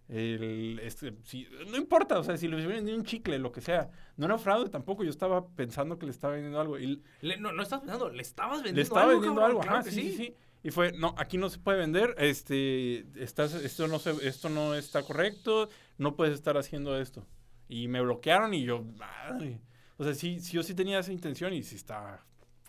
El, 0.09 0.81
este, 0.83 1.13
no 1.67 1.77
importa, 1.77 2.19
o 2.19 2.25
sea, 2.25 2.39
si 2.39 2.49
le 2.49 2.57
vendiendo 2.57 2.95
un 2.95 3.05
chicle, 3.05 3.39
lo 3.39 3.53
que 3.53 3.61
sea. 3.61 3.91
No 4.17 4.27
era 4.27 4.39
fraude 4.39 4.71
tampoco, 4.71 5.05
yo 5.05 5.11
estaba 5.11 5.47
pensando 5.49 5.99
que 5.99 6.07
le 6.07 6.13
estaba 6.13 6.33
vendiendo 6.35 6.61
algo. 6.61 6.79
Y 6.79 7.03
no, 7.39 7.53
no 7.53 7.63
estás 7.63 7.81
pensando, 7.81 8.09
le 8.09 8.23
estabas 8.23 8.63
vendiendo 8.63 8.71
algo. 8.71 8.77
Le 8.77 8.83
estaba 8.83 9.07
vendiendo 9.07 9.45
algo, 9.45 9.61
claro 9.61 9.83
sí, 9.83 9.91
sí, 9.91 10.17
sí. 10.17 10.35
Y 10.63 10.71
fue, 10.71 10.93
no, 10.93 11.15
aquí 11.19 11.39
no 11.39 11.49
se 11.51 11.59
puede 11.59 11.79
vender, 11.79 12.15
este, 12.19 13.07
estás, 13.23 13.55
esto, 13.55 13.87
no 13.87 13.99
se, 13.99 14.11
esto 14.27 14.49
no 14.49 14.75
está 14.75 15.03
correcto, 15.03 15.69
no 15.99 16.17
puedes 16.17 16.35
estar 16.35 16.57
haciendo 16.57 16.99
esto. 16.99 17.25
Y 17.69 17.87
me 17.87 18.01
bloquearon 18.01 18.55
y 18.55 18.65
yo, 18.65 18.83
madre. 18.83 19.61
O 19.99 20.05
sea, 20.05 20.15
sí, 20.15 20.41
sí, 20.41 20.53
yo 20.53 20.63
sí 20.63 20.75
tenía 20.75 20.99
esa 20.99 21.13
intención 21.13 21.53
y 21.53 21.63
sí 21.63 21.77
está 21.77 22.25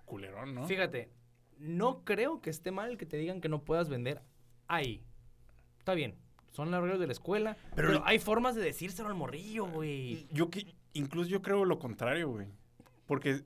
culerón, 0.06 0.54
¿no? 0.54 0.68
Fíjate, 0.68 1.10
no 1.60 2.04
creo 2.04 2.42
que 2.42 2.50
esté 2.50 2.72
mal 2.72 2.98
que 2.98 3.06
te 3.06 3.18
digan 3.18 3.42
que 3.42 3.50
no 3.50 3.64
puedas 3.64 3.90
vender 3.90 4.22
ahí. 4.68 5.04
Está 5.78 5.94
bien, 5.94 6.16
son 6.52 6.72
las 6.72 6.82
reglas 6.82 7.00
de 7.00 7.08
la 7.08 7.14
escuela, 7.14 7.58
pero, 7.76 8.02
hay 8.06 8.20
formas 8.20 8.56
de 8.56 8.62
decírselo 8.62 9.10
al 9.10 9.16
morrillo, 9.16 9.66
güey. 9.68 10.28
Yo 10.32 10.50
que 10.50 10.74
incluso 10.94 11.30
yo 11.30 11.42
creo 11.42 11.66
lo 11.66 11.80
contrario, 11.80 12.30
güey. 12.30 12.48
Porque 13.06 13.44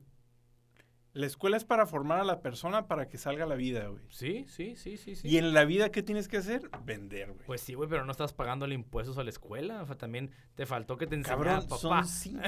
la 1.14 1.28
escuela 1.28 1.58
es 1.58 1.64
para 1.64 1.86
formar 1.86 2.20
a 2.20 2.24
la 2.24 2.42
persona 2.42 2.88
para 2.88 3.08
que 3.08 3.20
salga 3.20 3.44
a 3.44 3.48
la 3.48 3.54
vida, 3.54 3.88
güey. 3.88 4.02
Sí, 4.10 4.46
sí, 4.48 4.76
sí, 4.76 4.98
sí, 4.98 5.16
sí. 5.16 5.28
Y 5.28 5.38
en 5.38 5.54
la 5.54 5.64
vida, 5.64 5.92
¿qué 5.92 6.02
tienes 6.02 6.28
que 6.28 6.38
hacer? 6.38 6.70
Vender, 6.84 7.34
güey. 7.34 7.46
Pues 7.46 7.62
sí, 7.62 7.76
güey, 7.76 7.88
pero 7.88 8.04
no 8.04 8.12
estás 8.12 8.34
pagando 8.34 8.68
impuestos 8.68 9.20
a 9.20 9.24
la 9.24 9.30
escuela. 9.30 9.84
O 9.84 9.86
sea, 9.86 9.96
también 9.96 10.32
te 10.56 10.66
faltó 10.66 10.98
que 10.98 11.06
te 11.06 11.16
enseñara 11.16 11.62
papá. 11.62 11.78
son 11.78 12.06
cinco 12.08 12.42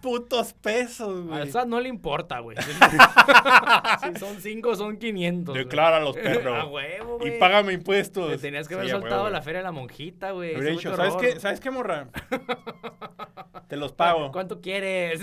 putos 0.00 0.54
pesos, 0.54 1.26
güey. 1.26 1.40
A 1.40 1.42
esa 1.42 1.66
no 1.66 1.80
le 1.80 1.90
importa, 1.90 2.38
güey. 2.38 2.56
si 4.02 4.18
son 4.18 4.40
cinco, 4.40 4.74
son 4.74 4.96
quinientos. 4.96 5.54
Declara 5.54 6.00
los 6.00 6.16
perros. 6.16 6.64
a 6.64 6.66
huevo, 6.66 7.18
güey. 7.18 7.36
Y 7.36 7.38
págame 7.38 7.74
impuestos. 7.74 8.30
Te 8.30 8.38
tenías 8.38 8.68
que 8.68 8.74
haber 8.74 8.88
soltado 8.88 9.26
a 9.26 9.30
la 9.30 9.42
feria 9.42 9.58
de 9.58 9.64
la 9.64 9.72
monjita, 9.72 10.30
güey. 10.30 10.54
¿sabes 10.80 11.14
qué, 11.16 11.40
¿sabes 11.40 11.60
qué, 11.60 11.70
morra? 11.70 12.08
te 13.68 13.76
los 13.76 13.92
pago. 13.92 14.32
¿Cuánto 14.32 14.62
quieres? 14.62 15.20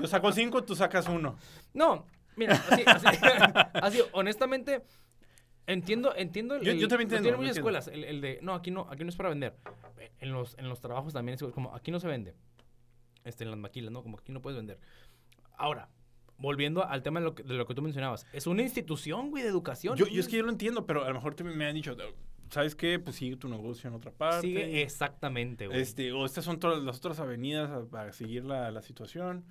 Yo 0.00 0.08
saco 0.08 0.32
cinco, 0.32 0.64
tú 0.64 0.74
sacas 0.74 1.08
uno. 1.08 1.36
No, 1.72 1.83
mira, 2.36 2.54
así, 2.70 2.82
así, 3.74 4.00
honestamente, 4.12 4.82
entiendo, 5.66 6.14
entiendo 6.16 6.56
el, 6.56 6.62
yo, 6.62 6.72
yo 6.72 6.88
también 6.88 7.06
entiendo. 7.06 7.28
Tiene 7.28 7.36
muchas 7.38 7.56
escuelas, 7.56 7.88
el, 7.88 8.20
de, 8.20 8.38
no, 8.42 8.54
aquí 8.54 8.70
no, 8.70 8.86
aquí 8.90 9.04
no 9.04 9.10
es 9.10 9.16
para 9.16 9.28
vender. 9.28 9.56
En 10.18 10.32
los, 10.32 10.56
en 10.58 10.68
los 10.68 10.80
trabajos 10.80 11.12
también 11.12 11.34
es 11.34 11.42
como, 11.52 11.74
aquí 11.74 11.90
no 11.90 12.00
se 12.00 12.08
vende. 12.08 12.34
Este, 13.24 13.44
en 13.44 13.50
las 13.50 13.58
maquilas, 13.58 13.90
¿no? 13.90 14.02
Como 14.02 14.18
aquí 14.18 14.32
no 14.32 14.42
puedes 14.42 14.56
vender. 14.56 14.78
Ahora, 15.56 15.88
volviendo 16.36 16.86
al 16.86 17.02
tema 17.02 17.20
de 17.20 17.24
lo, 17.24 17.34
que, 17.34 17.42
de 17.42 17.54
lo 17.54 17.66
que 17.66 17.74
tú 17.74 17.82
mencionabas, 17.82 18.26
es 18.32 18.46
una 18.46 18.62
institución, 18.62 19.30
güey, 19.30 19.42
de 19.42 19.48
educación. 19.48 19.96
Yo, 19.96 20.06
yo 20.06 20.20
es 20.20 20.28
que 20.28 20.36
yo 20.36 20.42
lo 20.42 20.50
entiendo, 20.50 20.86
pero 20.86 21.04
a 21.04 21.08
lo 21.08 21.14
mejor 21.14 21.42
me 21.44 21.66
han 21.66 21.74
dicho, 21.74 21.96
¿sabes 22.50 22.74
qué? 22.74 22.98
Pues 22.98 23.16
sigue 23.16 23.36
tu 23.36 23.48
negocio 23.48 23.88
en 23.88 23.94
otra 23.94 24.10
parte. 24.10 24.46
Sigue 24.46 24.82
exactamente, 24.82 25.66
güey. 25.66 25.80
Este, 25.80 26.12
o 26.12 26.26
estas 26.26 26.44
son 26.44 26.58
todas 26.58 26.82
las 26.82 26.98
otras 26.98 27.18
avenidas 27.20 27.86
para 27.88 28.12
seguir 28.12 28.44
la, 28.44 28.70
la 28.70 28.82
situación. 28.82 29.44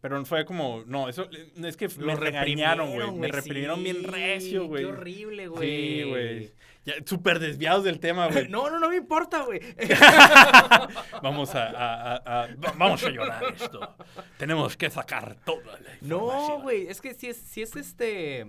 Pero 0.00 0.24
fue 0.24 0.46
como, 0.46 0.82
no, 0.86 1.08
eso 1.08 1.28
es 1.62 1.76
que 1.76 1.88
me 1.98 2.16
regañaron, 2.16 2.92
güey. 2.92 3.12
Me 3.12 3.28
reprimieron 3.28 3.82
bien 3.84 4.02
recio, 4.04 4.66
güey. 4.66 4.84
Qué 4.84 4.90
horrible, 4.90 5.48
güey. 5.48 5.68
Sí, 5.68 6.08
güey. 6.08 6.52
Ya, 6.86 6.94
súper 7.04 7.38
desviados 7.38 7.84
del 7.84 8.00
tema, 8.00 8.28
güey. 8.28 8.48
no, 8.48 8.70
no, 8.70 8.78
no 8.78 8.88
me 8.88 8.96
importa, 8.96 9.42
güey. 9.42 9.60
vamos 11.22 11.54
a, 11.54 11.68
a, 11.68 12.44
a, 12.44 12.48
vamos 12.78 13.04
a 13.04 13.10
llorar 13.10 13.44
esto. 13.54 13.96
Tenemos 14.38 14.76
que 14.78 14.88
sacar 14.88 15.36
toda 15.44 15.78
la 15.80 15.94
información. 15.94 16.08
No, 16.08 16.60
güey, 16.62 16.86
es 16.86 17.02
que 17.02 17.12
si 17.12 17.28
es, 17.28 17.36
si 17.36 17.60
es 17.60 17.76
este... 17.76 18.46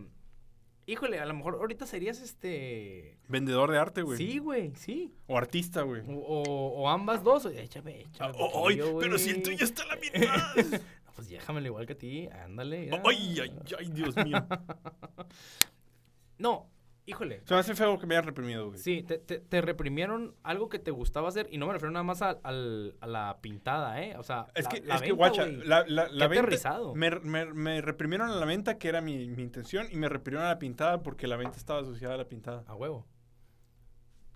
Híjole, 0.88 1.20
a 1.20 1.26
lo 1.26 1.34
mejor 1.34 1.56
ahorita 1.56 1.86
serías 1.86 2.22
este... 2.22 3.18
Vendedor 3.28 3.72
de 3.72 3.78
arte, 3.78 4.02
güey. 4.02 4.18
Sí, 4.18 4.40
güey, 4.40 4.74
sí. 4.76 5.14
O 5.28 5.38
artista, 5.38 5.84
güey. 5.84 6.02
O, 6.08 6.44
o, 6.44 6.90
ambas 6.90 7.24
dos. 7.24 7.46
Échame, 7.46 8.02
échame. 8.02 8.34
Ah, 8.40 8.68
pero 9.00 9.18
si 9.18 9.30
el 9.30 9.44
tuyo 9.44 9.64
está 9.64 9.84
a 9.84 9.88
la 9.88 9.96
mitad. 9.98 10.82
pues 11.16 11.30
déjamelo 11.30 11.68
igual 11.68 11.86
que 11.86 11.94
a 11.94 11.98
ti, 11.98 12.28
ándale. 12.28 12.90
Ay, 13.06 13.40
ay, 13.42 13.60
ay, 13.78 13.90
Dios 13.92 14.16
mío. 14.18 14.46
no, 16.38 16.70
híjole. 17.06 17.42
Se 17.46 17.54
me 17.54 17.60
hace 17.60 17.76
feo 17.76 18.00
que 18.00 18.06
me 18.06 18.16
hayas 18.16 18.26
reprimido, 18.26 18.68
güey. 18.68 18.80
Sí, 18.80 19.04
te, 19.04 19.18
te, 19.18 19.62
reprimieron 19.62 20.36
algo 20.44 20.70
que 20.70 20.80
te 20.80 20.92
gustaba 20.92 21.30
hacer 21.30 21.48
y 21.52 21.58
no 21.58 21.68
me 21.68 21.74
refiero 21.74 21.92
nada 21.92 22.04
más 22.04 22.22
a, 22.22 22.40
la 22.52 23.40
pintada, 23.42 24.02
¿eh? 24.02 24.16
O 24.18 24.24
sea, 24.24 24.48
es 24.56 24.68
que, 24.68 24.78
es 24.78 25.02
que 25.02 25.12
guacha, 25.12 25.46
la, 25.46 25.86
la, 25.88 26.08
la 26.10 26.28
venta, 26.28 26.80
me, 26.96 27.20
me, 27.20 27.46
me, 27.54 27.82
reprimieron 27.82 28.30
a 28.30 28.36
la 28.36 28.46
venta, 28.46 28.78
que 28.78 28.90
era 28.90 29.02
mi, 29.02 29.30
mi 29.30 29.44
intención, 29.44 29.88
y 29.92 29.96
me 29.96 30.10
reprimieron 30.10 30.46
a 30.46 30.50
la 30.50 30.60
pintada 30.60 31.04
porque 31.04 31.28
la 31.28 31.38
venta 31.38 31.58
estaba 31.58 31.82
asociada 31.82 32.16
a 32.16 32.18
la 32.18 32.28
pintada. 32.28 32.64
A 32.68 32.76
huevo. 32.76 33.06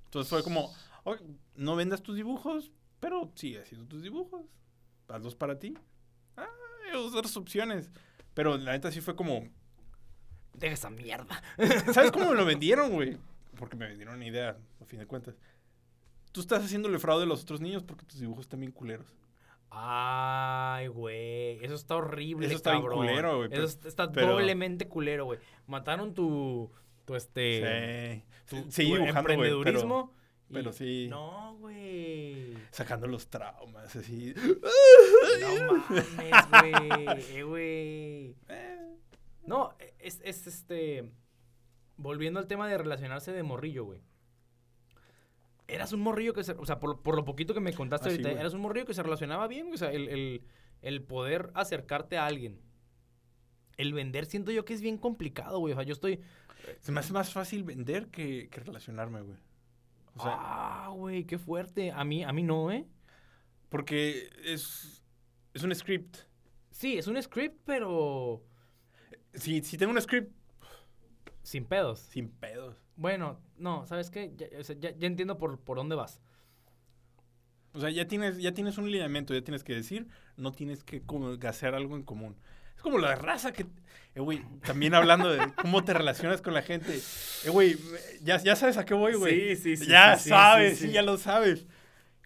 Entonces 0.05 0.30
fue 0.30 0.43
como, 0.43 0.73
no 1.55 1.76
vendas 1.76 2.01
tus 2.01 2.15
dibujos, 2.15 2.71
pero 2.99 3.32
sigue 3.36 3.61
haciendo 3.61 3.86
tus 3.88 4.01
dibujos. 4.01 4.45
Hazlos 5.07 5.36
para 5.36 5.59
ti. 5.59 5.78
Ah, 6.94 6.98
otras 6.98 7.36
opciones. 7.38 7.90
Pero 8.34 8.58
la 8.58 8.74
neta 8.74 8.92
sí 8.92 9.02
fue 9.02 9.16
como. 9.16 9.48
Deja 10.54 10.74
esa 10.74 10.90
mierda. 10.90 11.42
¿Sabes 11.94 12.12
cómo 12.12 12.30
me 12.30 12.36
lo 12.36 12.46
vendieron, 12.46 12.92
güey? 12.92 13.18
Porque 13.58 13.76
me 13.76 13.88
vendieron 13.88 14.16
una 14.16 14.26
idea, 14.26 14.58
a 14.82 14.86
fin 14.86 15.00
de 15.00 15.06
cuentas. 15.06 15.36
Tú 16.32 16.42
estás 16.42 16.64
haciéndole 16.64 17.00
fraude 17.00 17.24
a 17.24 17.28
los 17.28 17.44
otros 17.44 17.62
niños 17.62 17.84
porque 17.84 18.06
tus 18.06 18.20
dibujos 18.20 18.46
están 18.46 18.60
bien 18.60 18.72
culeros. 18.72 19.08
Ay, 19.70 20.88
güey. 20.88 21.64
Eso 21.64 21.76
está 21.76 21.96
horrible, 21.96 22.48
Eso 22.48 22.56
está 22.56 22.72
bien 22.72 22.86
culero, 22.86 23.38
güey. 23.38 23.50
Eso 23.52 23.88
está 23.88 24.08
doblemente 24.08 24.88
culero, 24.88 25.26
güey. 25.26 25.40
Mataron 25.68 26.14
tu. 26.14 26.72
Tu 27.06 27.16
este. 27.16 28.24
Sí. 28.46 28.64
Tu, 28.64 28.72
sí, 28.72 28.94
emprendedurismo. 28.94 30.14
Pero 30.52 30.72
sí. 30.72 31.08
No, 31.10 31.58
güey. 31.60 32.56
Sacando 32.72 33.08
los 33.08 33.28
traumas, 33.30 33.96
así. 33.96 34.34
No 35.41 35.76
mames, 35.76 37.32
güey. 37.32 37.41
güey. 37.41 38.36
Eh. 38.50 38.98
No, 39.46 39.76
es, 40.00 40.22
es 40.24 40.48
este. 40.48 41.12
Volviendo 41.98 42.39
al 42.39 42.48
tema 42.48 42.68
de 42.68 42.78
relacionarse 42.78 43.32
de 43.32 43.43
morrillo, 43.43 43.86
güey. 43.86 44.02
Eras 45.68 45.93
un 45.93 46.02
morrillo 46.02 46.34
que 46.34 46.43
se. 46.43 46.52
O 46.54 46.66
sea, 46.66 46.80
por, 46.80 47.02
por 47.02 47.16
lo 47.16 47.26
poquito 47.26 47.54
que 47.54 47.60
me 47.60 47.74
contaste 47.74 48.10
ah, 48.10 48.12
ahorita, 48.12 48.32
eras 48.32 48.54
un 48.54 48.62
morrillo 48.62 48.86
que 48.86 48.93
se 48.93 49.04
relacionaba 49.04 49.48
bien, 49.48 49.74
O 49.74 49.78
sea, 49.78 49.91
el, 49.91 50.10
el, 50.10 50.43
el 50.82 51.02
poder 51.02 51.52
acercarte 51.56 52.18
a 52.18 52.28
alguien. 52.28 52.62
El 53.78 53.93
vender, 53.93 54.26
siento 54.26 54.52
yo 54.52 54.64
que 54.64 54.74
es 54.74 54.82
bien 54.82 54.98
complicado, 54.98 55.60
güey. 55.60 55.74
O 55.74 55.76
sea, 55.76 55.84
yo 55.84 55.93
estoy. 55.93 56.22
Se 56.82 56.91
me 56.91 57.00
hace 57.00 57.14
más 57.14 57.34
fácil 57.34 57.64
vender 57.64 58.08
que, 58.08 58.48
que 58.50 58.60
relacionarme, 58.60 59.22
güey 59.22 59.38
ah, 60.18 60.89
güey, 60.93 61.26
qué 61.26 61.38
fuerte. 61.38 61.91
A 61.91 62.03
mí, 62.03 62.24
a 62.24 62.32
mí 62.32 62.43
no, 62.43 62.72
¿eh? 62.72 62.88
Porque 63.70 64.30
es, 64.45 65.03
es 65.53 65.63
un 65.63 65.74
script. 65.76 66.18
Sí, 66.72 66.97
es 66.97 67.07
un 67.07 67.22
script, 67.22 67.61
pero... 67.66 68.43
Si, 69.34 69.61
si 69.63 69.78
tengo 69.78 69.91
un 69.91 70.01
script, 70.01 70.32
Sin 71.43 71.66
pedos. 71.66 71.99
sin 71.99 72.30
pedos. 72.30 72.78
Bueno, 72.95 73.39
no, 73.57 73.86
¿sabes 73.86 74.09
qué? 74.09 74.34
Ya, 74.36 74.47
o 74.59 74.63
sea, 74.63 74.76
ya- 74.80 74.95
ya 74.97 75.07
entiendo 75.07 75.38
por, 75.38 75.59
por 75.59 75.78
dónde 75.78 75.95
vas. 75.95 76.22
O 77.74 77.80
sea, 77.82 77.89
ya 77.89 78.07
tienes, 78.07 78.38
ya 78.38 78.53
tienes 78.53 78.78
un 78.78 78.89
lineamiento, 78.89 79.34
ya 79.34 79.43
tienes 79.43 79.63
que 79.63 79.74
decir, 79.76 80.07
no 80.38 80.53
tienes 80.53 80.84
que 80.84 81.01
como 81.01 81.32
hacer 81.47 81.76
algo 81.76 81.95
en 81.97 82.03
común. 82.03 82.38
Como 82.86 83.00
la 83.00 83.16
raza 83.16 83.52
que... 83.52 83.66
Eh, 84.14 84.20
güey, 84.20 84.44
también 84.64 84.94
hablando 84.94 85.28
de 85.34 85.52
cómo 85.56 85.84
te 85.84 85.92
relacionas 85.92 86.40
con 86.44 86.54
la 86.54 86.62
gente. 86.62 87.00
Eh, 87.44 87.50
güey, 87.50 87.76
ya, 88.22 88.38
ya 88.38 88.56
sabes 88.56 88.78
a 88.78 88.86
qué 88.86 88.94
voy, 88.94 89.16
güey. 89.16 89.56
Sí, 89.56 89.76
sí, 89.76 89.78
sí, 89.78 89.88
Ya 89.88 90.16
sí, 90.18 90.30
sabes, 90.30 90.74
sí, 90.74 90.82
sí, 90.82 90.88
sí. 90.90 90.94
ya 90.94 91.02
lo 91.02 91.18
sabes. 91.18 91.66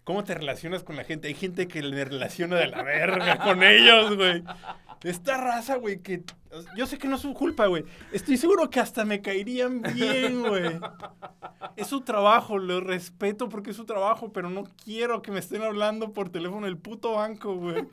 ¿Cómo 0.04 0.22
te 0.22 0.34
relacionas 0.34 0.84
con 0.84 0.96
la 0.96 1.04
gente? 1.04 1.28
Hay 1.28 1.34
gente 1.34 1.66
que 1.66 1.82
me 1.82 2.04
relaciona 2.04 2.56
de 2.56 2.66
la 2.68 2.82
verga 2.82 3.38
con 3.38 3.62
ellos, 3.62 4.14
güey. 4.16 4.44
Esta 5.02 5.36
raza, 5.36 5.76
güey, 5.76 6.00
que... 6.00 6.22
Yo 6.76 6.86
sé 6.86 6.98
que 6.98 7.08
no 7.08 7.16
es 7.16 7.22
su 7.22 7.32
culpa, 7.32 7.66
güey. 7.66 7.84
Estoy 8.12 8.36
seguro 8.36 8.68
que 8.70 8.80
hasta 8.80 9.04
me 9.04 9.22
caerían 9.22 9.82
bien, 9.82 10.42
güey. 10.42 10.80
Es 11.76 11.86
su 11.86 12.00
trabajo, 12.00 12.58
lo 12.58 12.80
respeto 12.80 13.48
porque 13.48 13.70
es 13.70 13.76
su 13.76 13.84
trabajo, 13.86 14.32
pero 14.32 14.50
no 14.50 14.64
quiero 14.84 15.22
que 15.22 15.30
me 15.30 15.38
estén 15.38 15.62
hablando 15.62 16.12
por 16.12 16.28
teléfono 16.28 16.66
del 16.66 16.76
puto 16.76 17.12
banco, 17.12 17.54
güey. 17.54 17.86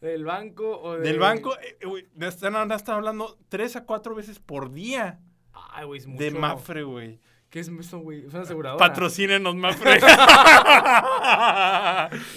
¿Del 0.00 0.24
banco 0.24 0.80
o 0.80 0.96
de...? 0.96 1.08
Del 1.08 1.18
banco, 1.18 1.54
eh, 1.58 1.78
eh, 1.80 1.86
güey, 1.86 2.06
me 2.14 2.28
están, 2.28 2.54
ahora 2.54 2.76
están 2.76 2.96
hablando 2.96 3.38
tres 3.48 3.76
a 3.76 3.84
cuatro 3.84 4.14
veces 4.14 4.38
por 4.38 4.72
día 4.72 5.20
Ay, 5.52 5.86
güey, 5.86 6.00
es 6.00 6.06
mucho. 6.06 6.22
de 6.22 6.30
Mafre, 6.32 6.82
güey. 6.82 7.20
¿Qué 7.50 7.60
es 7.60 7.68
eso, 7.68 7.98
güey? 7.98 8.24
Es 8.26 8.32
una 8.32 8.42
aseguradora. 8.44 8.78
Patrocínenos, 8.86 9.54
Mafre. 9.56 9.98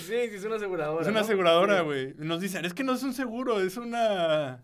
Sí, 0.06 0.30
sí, 0.30 0.36
es 0.36 0.44
una 0.44 0.56
aseguradora. 0.56 1.02
es 1.02 1.08
una 1.08 1.20
¿no? 1.20 1.26
aseguradora, 1.26 1.82
güey. 1.82 2.14
Nos 2.18 2.42
dicen, 2.42 2.66
es 2.66 2.74
que 2.74 2.84
no 2.84 2.94
es 2.94 3.04
un 3.04 3.14
seguro, 3.14 3.60
es 3.62 3.78
una... 3.78 4.64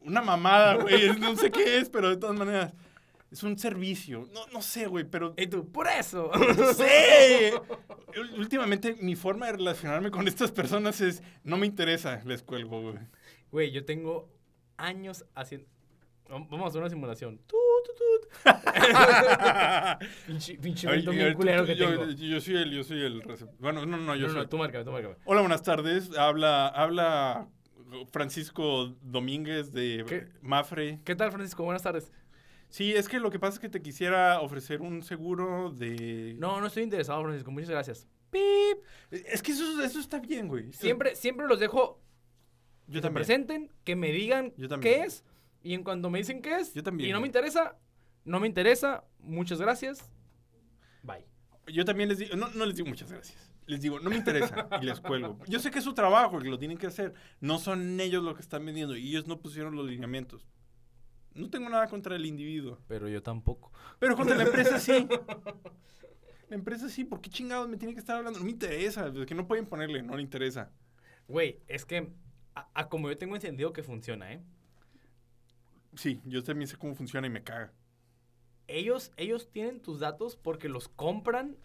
Una 0.00 0.20
mamada, 0.22 0.74
güey. 0.74 1.18
No 1.18 1.34
sé 1.36 1.50
qué 1.50 1.78
es, 1.78 1.88
pero 1.88 2.10
de 2.10 2.16
todas 2.16 2.36
maneras... 2.36 2.74
Es 3.30 3.42
un 3.42 3.58
servicio. 3.58 4.28
No, 4.32 4.46
no 4.52 4.62
sé, 4.62 4.86
güey, 4.86 5.04
pero... 5.04 5.34
Y 5.36 5.46
tú, 5.48 5.68
por 5.72 5.88
eso. 5.88 6.30
¡Sí! 6.76 7.52
Ú- 7.56 8.36
Últimamente 8.38 8.94
mi 9.00 9.16
forma 9.16 9.46
de 9.46 9.52
relacionarme 9.52 10.10
con 10.12 10.28
estas 10.28 10.52
personas 10.52 11.00
es, 11.00 11.20
no 11.42 11.56
me 11.56 11.66
interesa, 11.66 12.20
les 12.26 12.42
cuelgo, 12.44 12.80
güey. 12.82 12.94
Güey, 13.50 13.70
yo 13.72 13.84
tengo 13.84 14.28
años 14.76 15.24
haciendo... 15.34 15.66
Vam- 16.28 16.46
Vamos 16.48 16.66
a 16.66 16.68
hacer 16.68 16.80
una 16.80 16.90
simulación. 16.90 17.38
Tut. 17.46 17.58
Pinche, 20.26 20.56
tú- 21.02 21.36
culero 21.36 21.64
que 21.64 21.76
yo, 21.76 21.88
tengo. 21.90 22.10
yo 22.10 22.40
soy 22.40 22.56
el, 22.56 22.70
yo 22.72 22.84
soy 22.84 23.00
el 23.02 23.22
Bueno, 23.58 23.86
no, 23.86 23.96
no, 23.96 24.14
yo 24.16 24.26
No, 24.26 24.32
soy. 24.32 24.42
no, 24.42 24.48
tú 24.48 24.58
márcame, 24.58 24.84
tú 24.84 24.90
márcame. 24.92 25.14
Hola, 25.24 25.40
buenas 25.40 25.62
tardes. 25.62 26.16
Habla, 26.16 26.68
habla 26.68 27.48
Francisco 28.12 28.94
Domínguez 29.02 29.72
de 29.72 30.04
¿Qué? 30.06 30.26
Mafre. 30.42 31.00
¿Qué 31.04 31.14
tal, 31.14 31.30
Francisco? 31.32 31.64
Buenas 31.64 31.82
tardes. 31.82 32.12
Sí, 32.68 32.92
es 32.92 33.08
que 33.08 33.20
lo 33.20 33.30
que 33.30 33.38
pasa 33.38 33.54
es 33.54 33.60
que 33.60 33.68
te 33.68 33.80
quisiera 33.80 34.40
ofrecer 34.40 34.80
un 34.82 35.02
seguro 35.02 35.70
de. 35.70 36.34
No, 36.38 36.60
no 36.60 36.66
estoy 36.66 36.82
interesado, 36.82 37.22
Francisco. 37.22 37.50
Muchas 37.50 37.70
gracias. 37.70 38.08
Pip. 38.30 38.42
Es 39.10 39.42
que 39.42 39.52
eso, 39.52 39.80
eso 39.82 40.00
está 40.00 40.18
bien, 40.18 40.48
güey. 40.48 40.72
Siempre, 40.72 41.14
siempre 41.14 41.46
los 41.46 41.60
dejo 41.60 42.00
Yo 42.88 42.94
que 42.94 42.98
se 42.98 43.02
también. 43.02 43.14
presenten, 43.14 43.70
que 43.84 43.94
me 43.94 44.10
digan 44.10 44.52
Yo 44.56 44.68
también. 44.68 44.94
qué 45.02 45.02
es. 45.06 45.24
Y 45.64 45.72
en 45.72 45.82
cuanto 45.82 46.10
me 46.10 46.18
dicen 46.18 46.42
qué 46.42 46.56
es, 46.58 46.74
Yo 46.74 46.82
también, 46.82 47.08
y 47.08 47.12
no 47.12 47.20
me 47.20 47.26
interesa, 47.26 47.78
no 48.24 48.38
me 48.38 48.46
interesa. 48.46 49.02
Muchas 49.18 49.58
gracias. 49.58 50.12
Bye. 51.02 51.26
Yo 51.72 51.86
también 51.86 52.10
les 52.10 52.18
digo, 52.18 52.36
no, 52.36 52.50
no 52.50 52.66
les 52.66 52.76
digo 52.76 52.86
muchas 52.86 53.10
gracias. 53.10 53.50
Les 53.64 53.80
digo, 53.80 53.98
no 53.98 54.10
me 54.10 54.16
interesa 54.16 54.68
y 54.82 54.84
les 54.84 55.00
cuelgo. 55.00 55.38
Yo 55.48 55.58
sé 55.58 55.70
que 55.70 55.78
es 55.78 55.84
su 55.84 55.94
trabajo, 55.94 56.38
que 56.38 56.50
lo 56.50 56.58
tienen 56.58 56.76
que 56.76 56.86
hacer. 56.86 57.14
No 57.40 57.58
son 57.58 57.98
ellos 57.98 58.22
los 58.22 58.34
que 58.34 58.42
están 58.42 58.64
vendiendo 58.66 58.94
y 58.94 59.08
ellos 59.08 59.26
no 59.26 59.40
pusieron 59.40 59.74
los 59.74 59.86
lineamientos. 59.88 60.46
No 61.32 61.48
tengo 61.48 61.70
nada 61.70 61.88
contra 61.88 62.14
el 62.14 62.26
individuo. 62.26 62.78
Pero 62.86 63.08
yo 63.08 63.22
tampoco. 63.22 63.72
Pero 63.98 64.16
contra 64.16 64.36
la 64.36 64.44
empresa 64.44 64.78
sí. 64.78 65.08
La 66.50 66.56
empresa 66.56 66.90
sí, 66.90 67.04
¿por 67.04 67.22
qué 67.22 67.30
chingados 67.30 67.70
me 67.70 67.78
tiene 67.78 67.94
que 67.94 68.00
estar 68.00 68.18
hablando? 68.18 68.38
No 68.38 68.44
me 68.44 68.50
interesa, 68.50 69.08
es 69.08 69.26
que 69.26 69.34
no 69.34 69.48
pueden 69.48 69.64
ponerle, 69.64 70.02
no 70.02 70.14
le 70.14 70.22
interesa. 70.22 70.70
Güey, 71.26 71.62
es 71.66 71.86
que 71.86 72.12
a, 72.54 72.68
a 72.74 72.88
como 72.90 73.08
yo 73.08 73.16
tengo 73.16 73.34
entendido 73.34 73.72
que 73.72 73.82
funciona, 73.82 74.30
¿eh? 74.30 74.42
Sí, 75.96 76.20
yo 76.24 76.42
también 76.42 76.68
sé 76.68 76.76
cómo 76.76 76.94
funciona 76.94 77.26
y 77.26 77.30
me 77.30 77.42
caga. 77.42 77.72
Ellos, 78.66 79.12
ellos 79.16 79.50
tienen 79.50 79.80
tus 79.82 80.00
datos 80.00 80.36
porque 80.36 80.68
los 80.68 80.88
compran 80.88 81.56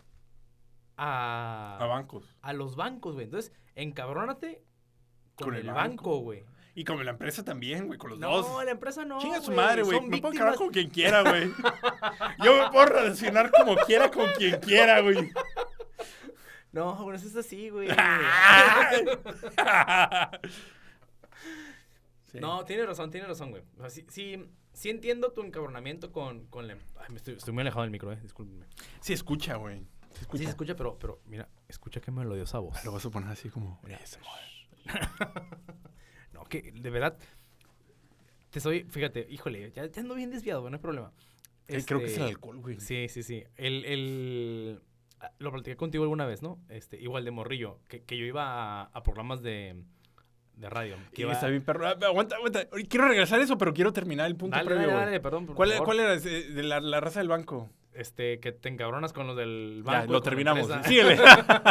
a, 0.98 1.78
A 1.80 1.86
bancos. 1.88 2.38
a 2.42 2.54
los 2.54 2.76
bancos, 2.76 3.14
güey. 3.16 3.26
Entonces, 3.26 3.54
encabrónate 3.76 4.64
con, 5.36 5.48
Con 5.50 5.56
el, 5.56 5.68
el 5.68 5.74
banco, 5.74 6.18
güey. 6.20 6.44
Y 6.76 6.84
con 6.84 7.04
la 7.04 7.12
empresa 7.12 7.44
también, 7.44 7.88
güey, 7.88 7.98
con 7.98 8.12
los 8.12 8.20
No, 8.20 8.42
dos. 8.42 8.64
la 8.66 8.72
empresa 8.72 9.04
no. 9.06 9.20
Chinga 9.20 9.42
su 9.42 9.52
madre, 9.52 9.84
güey. 9.84 10.00
Me 10.02 10.20
puedo 10.20 10.34
quedar 10.34 10.56
con 10.56 10.70
quien 10.70 10.90
quiera, 10.90 11.22
güey. 11.22 11.52
Yo 12.44 12.56
me 12.64 12.70
puedo 12.72 12.86
relacionar 12.86 13.52
como 13.52 13.76
quiera 13.78 14.12
con 14.12 14.28
quien 14.38 14.60
quiera, 14.60 15.00
güey. 15.02 15.32
No, 16.72 16.96
güey, 17.04 17.16
eso 17.18 17.28
es 17.28 17.36
así, 17.36 17.70
güey. 17.70 17.88
Sí. 22.32 22.40
No, 22.40 22.64
tiene 22.66 22.86
razón, 22.86 23.10
tiene 23.12 23.26
razón, 23.28 23.50
güey. 23.52 23.64
O 23.78 23.82
sea, 23.82 23.90
sí, 23.90 24.06
sí, 24.10 24.46
sí 24.74 24.90
entiendo 24.90 25.32
tu 25.32 25.42
encabronamiento 25.42 26.12
con, 26.12 26.46
con 26.48 26.68
la... 26.68 26.74
Ay, 26.98 27.08
me 27.10 27.18
estoy, 27.18 27.34
estoy 27.36 27.54
muy 27.54 27.62
alejado 27.62 27.82
del 27.84 27.92
micro, 27.92 28.12
eh. 28.14 28.20
Discúlpenme. 28.22 28.66
Sí, 29.02 29.14
escucha, 29.14 29.56
güey. 29.56 29.80
Sí, 30.12 30.22
escucha. 30.22 30.38
Sí, 30.38 30.44
se 30.46 30.50
escucha, 30.52 30.76
pero, 30.76 30.98
pero 31.00 31.22
mira, 31.26 31.50
escucha 31.68 32.02
qué 32.02 32.12
melodiosa 32.12 32.60
voz. 32.60 32.84
Lo 32.86 32.92
vas 32.92 33.06
a 33.06 33.10
poner 33.10 33.30
así 33.30 33.50
como... 33.50 33.82
No, 36.34 36.44
que 36.46 36.72
de 36.72 36.90
verdad. 36.90 37.18
Te 38.50 38.60
soy, 38.60 38.84
fíjate, 38.84 39.28
híjole, 39.30 39.72
ya, 39.72 39.86
ya 39.86 40.02
ando 40.02 40.16
bien 40.16 40.32
desviado, 40.32 40.70
no 40.70 40.76
hay 40.76 40.82
problema. 40.82 41.12
Eh, 41.68 41.84
Creo 41.86 42.00
que 42.00 42.06
es 42.06 42.18
el 42.18 42.24
Este, 42.24 42.32
alcohol, 42.34 42.58
güey. 42.58 42.80
Sí, 42.80 43.08
sí, 43.10 43.22
sí. 43.22 43.44
El, 43.56 43.86
el, 43.86 44.82
ah, 45.20 45.32
lo 45.38 45.52
platiqué 45.52 45.76
contigo 45.76 46.04
alguna 46.04 46.26
vez, 46.26 46.42
¿no? 46.42 46.60
Este, 46.70 47.00
igual 47.00 47.26
de 47.26 47.32
morrillo, 47.32 47.80
que, 47.88 48.04
que 48.04 48.18
yo 48.18 48.26
iba 48.26 48.82
a, 48.82 48.84
a 48.86 49.04
programas 49.04 49.44
de, 49.44 49.84
de 50.60 50.70
radio. 50.70 50.96
Que 51.14 51.22
Y 51.22 51.26
iba, 51.26 51.34
está 51.34 51.48
bien, 51.48 51.64
perro. 51.64 51.88
Ah, 51.88 51.96
Aguanta, 52.06 52.36
aguanta. 52.36 52.68
Quiero 52.90 53.08
regresar 53.08 53.40
a 53.40 53.44
eso, 53.44 53.58
pero 53.58 53.74
quiero 53.74 53.94
terminar 53.94 54.28
el 54.28 54.36
punto 54.36 54.56
dale, 54.58 54.66
previo, 54.68 54.82
dale, 54.88 54.94
güey. 54.94 55.06
dale, 55.06 55.20
perdón. 55.22 55.46
por 55.46 55.56
¿Cuál, 55.56 55.72
favor. 55.72 55.86
¿Cuál 55.86 56.00
era 56.02 56.14
ese, 56.14 56.30
de 56.52 56.64
la, 56.64 56.80
la 56.82 57.00
raza 57.00 57.20
del 57.20 57.30
banco? 57.30 57.70
Este, 57.94 58.40
que 58.40 58.52
te 58.54 58.70
encabronas 58.70 59.12
con 59.14 59.28
los 59.28 59.36
del 59.36 59.82
Ya, 59.86 59.92
banco. 59.92 60.10
y 60.10 60.14
lo 60.14 60.22
terminamos. 60.22 60.70
Síguele. 60.86 61.18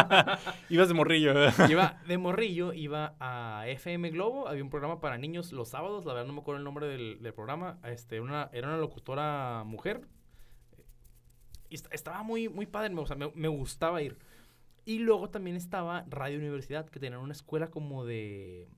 Ibas 0.68 0.88
de 0.88 0.94
morrillo. 0.94 1.32
Iba 1.68 2.00
de 2.06 2.18
morrillo, 2.18 2.72
iba 2.74 3.14
a 3.20 3.64
FM 3.68 4.10
Globo, 4.10 4.48
había 4.48 4.62
un 4.62 4.68
programa 4.70 5.00
para 5.00 5.16
niños 5.16 5.52
los 5.52 5.68
sábados, 5.68 6.04
la 6.04 6.12
verdad 6.14 6.26
no 6.26 6.32
me 6.34 6.40
acuerdo 6.40 6.58
el 6.58 6.64
nombre 6.64 6.86
del, 6.86 7.22
del 7.22 7.32
programa, 7.32 7.78
este, 7.84 8.20
una, 8.20 8.50
era 8.52 8.68
una 8.68 8.76
locutora 8.76 9.62
mujer, 9.64 10.02
y 11.70 11.76
est- 11.76 11.88
estaba 11.92 12.22
muy, 12.22 12.48
muy 12.48 12.66
padre, 12.66 12.90
me, 12.90 13.00
o 13.00 13.06
sea, 13.06 13.16
me, 13.16 13.30
me 13.34 13.48
gustaba 13.48 14.02
ir. 14.02 14.18
Y 14.84 14.98
luego 15.00 15.28
también 15.30 15.56
estaba 15.56 16.04
Radio 16.08 16.38
Universidad, 16.38 16.88
que 16.88 16.98
tenía 17.00 17.18
una 17.18 17.32
escuela 17.32 17.68
como 17.68 18.04
de... 18.06 18.68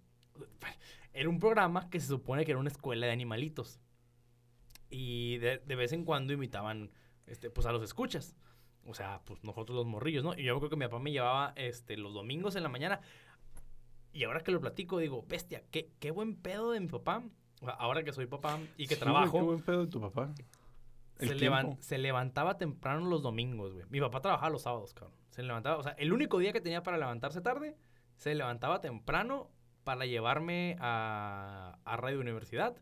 Era 1.12 1.28
un 1.28 1.38
programa 1.38 1.91
que 1.91 2.01
se 2.01 2.07
supone 2.07 2.45
que 2.45 2.53
era 2.53 2.61
una 2.61 2.70
escuela 2.70 3.07
de 3.07 3.12
animalitos. 3.12 3.80
Y 4.88 5.38
de, 5.38 5.59
de 5.59 5.74
vez 5.76 5.93
en 5.93 6.05
cuando 6.05 6.32
invitaban 6.32 6.91
este, 7.26 7.51
pues, 7.51 7.66
a 7.66 7.72
los 7.72 7.82
escuchas. 7.82 8.36
O 8.86 8.95
sea, 8.95 9.20
pues 9.24 9.43
nosotros 9.45 9.76
los 9.76 9.86
morrillos, 9.86 10.24
¿no? 10.24 10.34
Y 10.34 10.45
yo 10.45 10.59
creo 10.59 10.70
que 10.70 10.76
mi 10.76 10.86
papá 10.86 10.99
me 10.99 11.12
llevaba 11.12 11.53
este, 11.57 11.97
los 11.97 12.14
domingos 12.14 12.57
en 12.57 12.62
la 12.62 12.68
mañana. 12.68 13.01
Y 14.12 14.24
ahora 14.24 14.41
que 14.41 14.51
lo 14.51 14.61
platico, 14.61 14.99
digo, 14.99 15.24
bestia, 15.28 15.62
qué, 15.70 15.93
qué 16.01 16.11
buen 16.11 16.34
pedo 16.34 16.72
de 16.72 16.80
mi 16.80 16.88
papá. 16.88 17.22
O 17.61 17.66
sea, 17.66 17.74
ahora 17.74 18.03
que 18.03 18.12
soy 18.12 18.26
papá 18.26 18.59
y 18.76 18.86
que 18.86 18.95
Sí, 18.95 19.01
güey, 19.01 19.12
trabajo, 19.12 19.38
Qué 19.38 19.45
buen 19.45 19.62
pedo 19.62 19.84
de 19.84 19.91
tu 19.91 20.01
papá. 20.01 20.32
Se, 21.18 21.36
se 21.80 21.99
levantaba 21.99 22.57
temprano 22.57 23.07
los 23.07 23.22
domingos, 23.22 23.74
güey. 23.74 23.84
Mi 23.91 24.01
papá 24.01 24.22
trabajaba 24.22 24.51
los 24.51 24.62
sábados, 24.62 24.95
cabrón. 24.95 25.14
Se 25.28 25.43
levantaba, 25.43 25.76
o 25.76 25.82
sea, 25.82 25.93
el 25.93 26.12
único 26.12 26.38
día 26.38 26.53
que 26.53 26.61
tenía 26.61 26.82
para 26.82 26.97
levantarse 26.97 27.43
tarde, 27.43 27.76
se 28.16 28.34
levantaba 28.34 28.80
temprano 28.80 29.51
para 29.85 30.07
llevarme 30.07 30.76
a, 30.81 31.78
a 31.85 31.97
Radio 31.97 32.20
Universidad, 32.20 32.76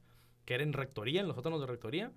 que 0.45 0.55
era 0.55 0.63
en 0.63 0.73
rectoría, 0.73 1.21
en 1.21 1.27
los 1.27 1.37
sótanos 1.37 1.61
de 1.61 1.67
rectoría. 1.67 2.13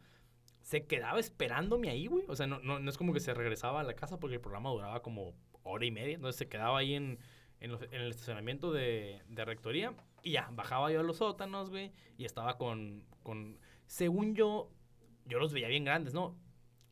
Se 0.61 0.85
quedaba 0.85 1.19
esperándome 1.19 1.89
ahí, 1.89 2.07
güey. 2.07 2.25
O 2.27 2.35
sea, 2.35 2.47
no, 2.47 2.59
no, 2.59 2.79
no 2.79 2.89
es 2.89 2.97
como 2.97 3.13
que 3.13 3.19
se 3.19 3.33
regresaba 3.33 3.81
a 3.81 3.83
la 3.83 3.95
casa 3.95 4.19
porque 4.19 4.35
el 4.35 4.41
programa 4.41 4.69
duraba 4.69 5.01
como 5.01 5.33
hora 5.63 5.85
y 5.85 5.91
media. 5.91 6.15
Entonces 6.15 6.37
se 6.37 6.47
quedaba 6.47 6.79
ahí 6.79 6.93
en, 6.93 7.19
en, 7.59 7.71
el 7.91 8.09
estacionamiento 8.09 8.71
de, 8.71 9.21
de 9.27 9.45
rectoría. 9.45 9.93
Y 10.23 10.31
ya, 10.31 10.49
bajaba 10.51 10.91
yo 10.91 10.99
a 10.99 11.03
los 11.03 11.17
sótanos, 11.17 11.69
güey. 11.69 11.91
Y 12.17 12.25
estaba 12.25 12.57
con, 12.57 13.03
con... 13.23 13.59
Según 13.87 14.35
yo, 14.35 14.69
yo 15.25 15.39
los 15.39 15.53
veía 15.53 15.67
bien 15.67 15.83
grandes, 15.83 16.13
¿no? 16.13 16.35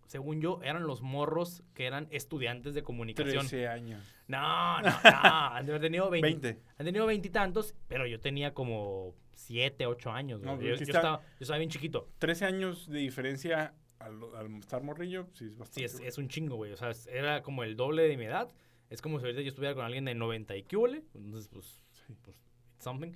Según 0.09 0.41
yo, 0.41 0.59
eran 0.63 0.87
los 0.87 1.03
morros 1.03 1.61
que 1.75 1.85
eran 1.85 2.07
estudiantes 2.09 2.73
de 2.73 2.81
comunicación. 2.81 3.41
13 3.47 3.67
años. 3.67 4.03
No, 4.27 4.81
no, 4.81 4.89
no. 5.03 5.19
Han 5.53 5.65
tenido 5.79 6.09
20. 6.09 6.27
20. 6.27 6.61
Han 6.79 6.85
tenido 6.87 7.05
veintitantos, 7.05 7.75
pero 7.87 8.07
yo 8.07 8.19
tenía 8.19 8.55
como 8.55 9.13
7, 9.35 9.85
8 9.85 10.11
años. 10.11 10.41
No, 10.41 10.53
yo, 10.59 10.73
aquí 10.73 10.79
yo 10.79 10.83
está- 10.83 10.97
estaba, 10.97 11.17
yo 11.21 11.25
estaba 11.41 11.59
bien 11.59 11.69
chiquito. 11.69 12.09
13 12.17 12.45
años 12.45 12.87
de 12.89 12.97
diferencia 12.99 13.75
al, 13.99 14.19
al 14.35 14.55
estar 14.57 14.81
morrillo, 14.81 15.27
sí 15.33 15.45
es 15.45 15.55
bastante. 15.55 15.87
Sí, 15.89 16.03
es, 16.03 16.17
un 16.17 16.27
chingo, 16.27 16.55
güey. 16.55 16.71
O 16.71 16.77
sea, 16.77 16.91
era 17.11 17.43
como 17.43 17.63
el 17.63 17.75
doble 17.75 18.01
de 18.07 18.17
mi 18.17 18.25
edad. 18.25 18.49
Es 18.89 19.03
como 19.03 19.19
si 19.19 19.25
ahorita 19.25 19.43
yo 19.43 19.49
estuviera 19.49 19.75
con 19.75 19.85
alguien 19.85 20.05
de 20.05 20.15
90 20.15 20.55
y 20.57 20.63
cúbole. 20.63 21.03
Entonces, 21.13 21.47
pues, 21.49 21.83
Sí. 21.91 22.15
pues, 22.23 22.35
it's 22.73 22.83
something. 22.83 23.11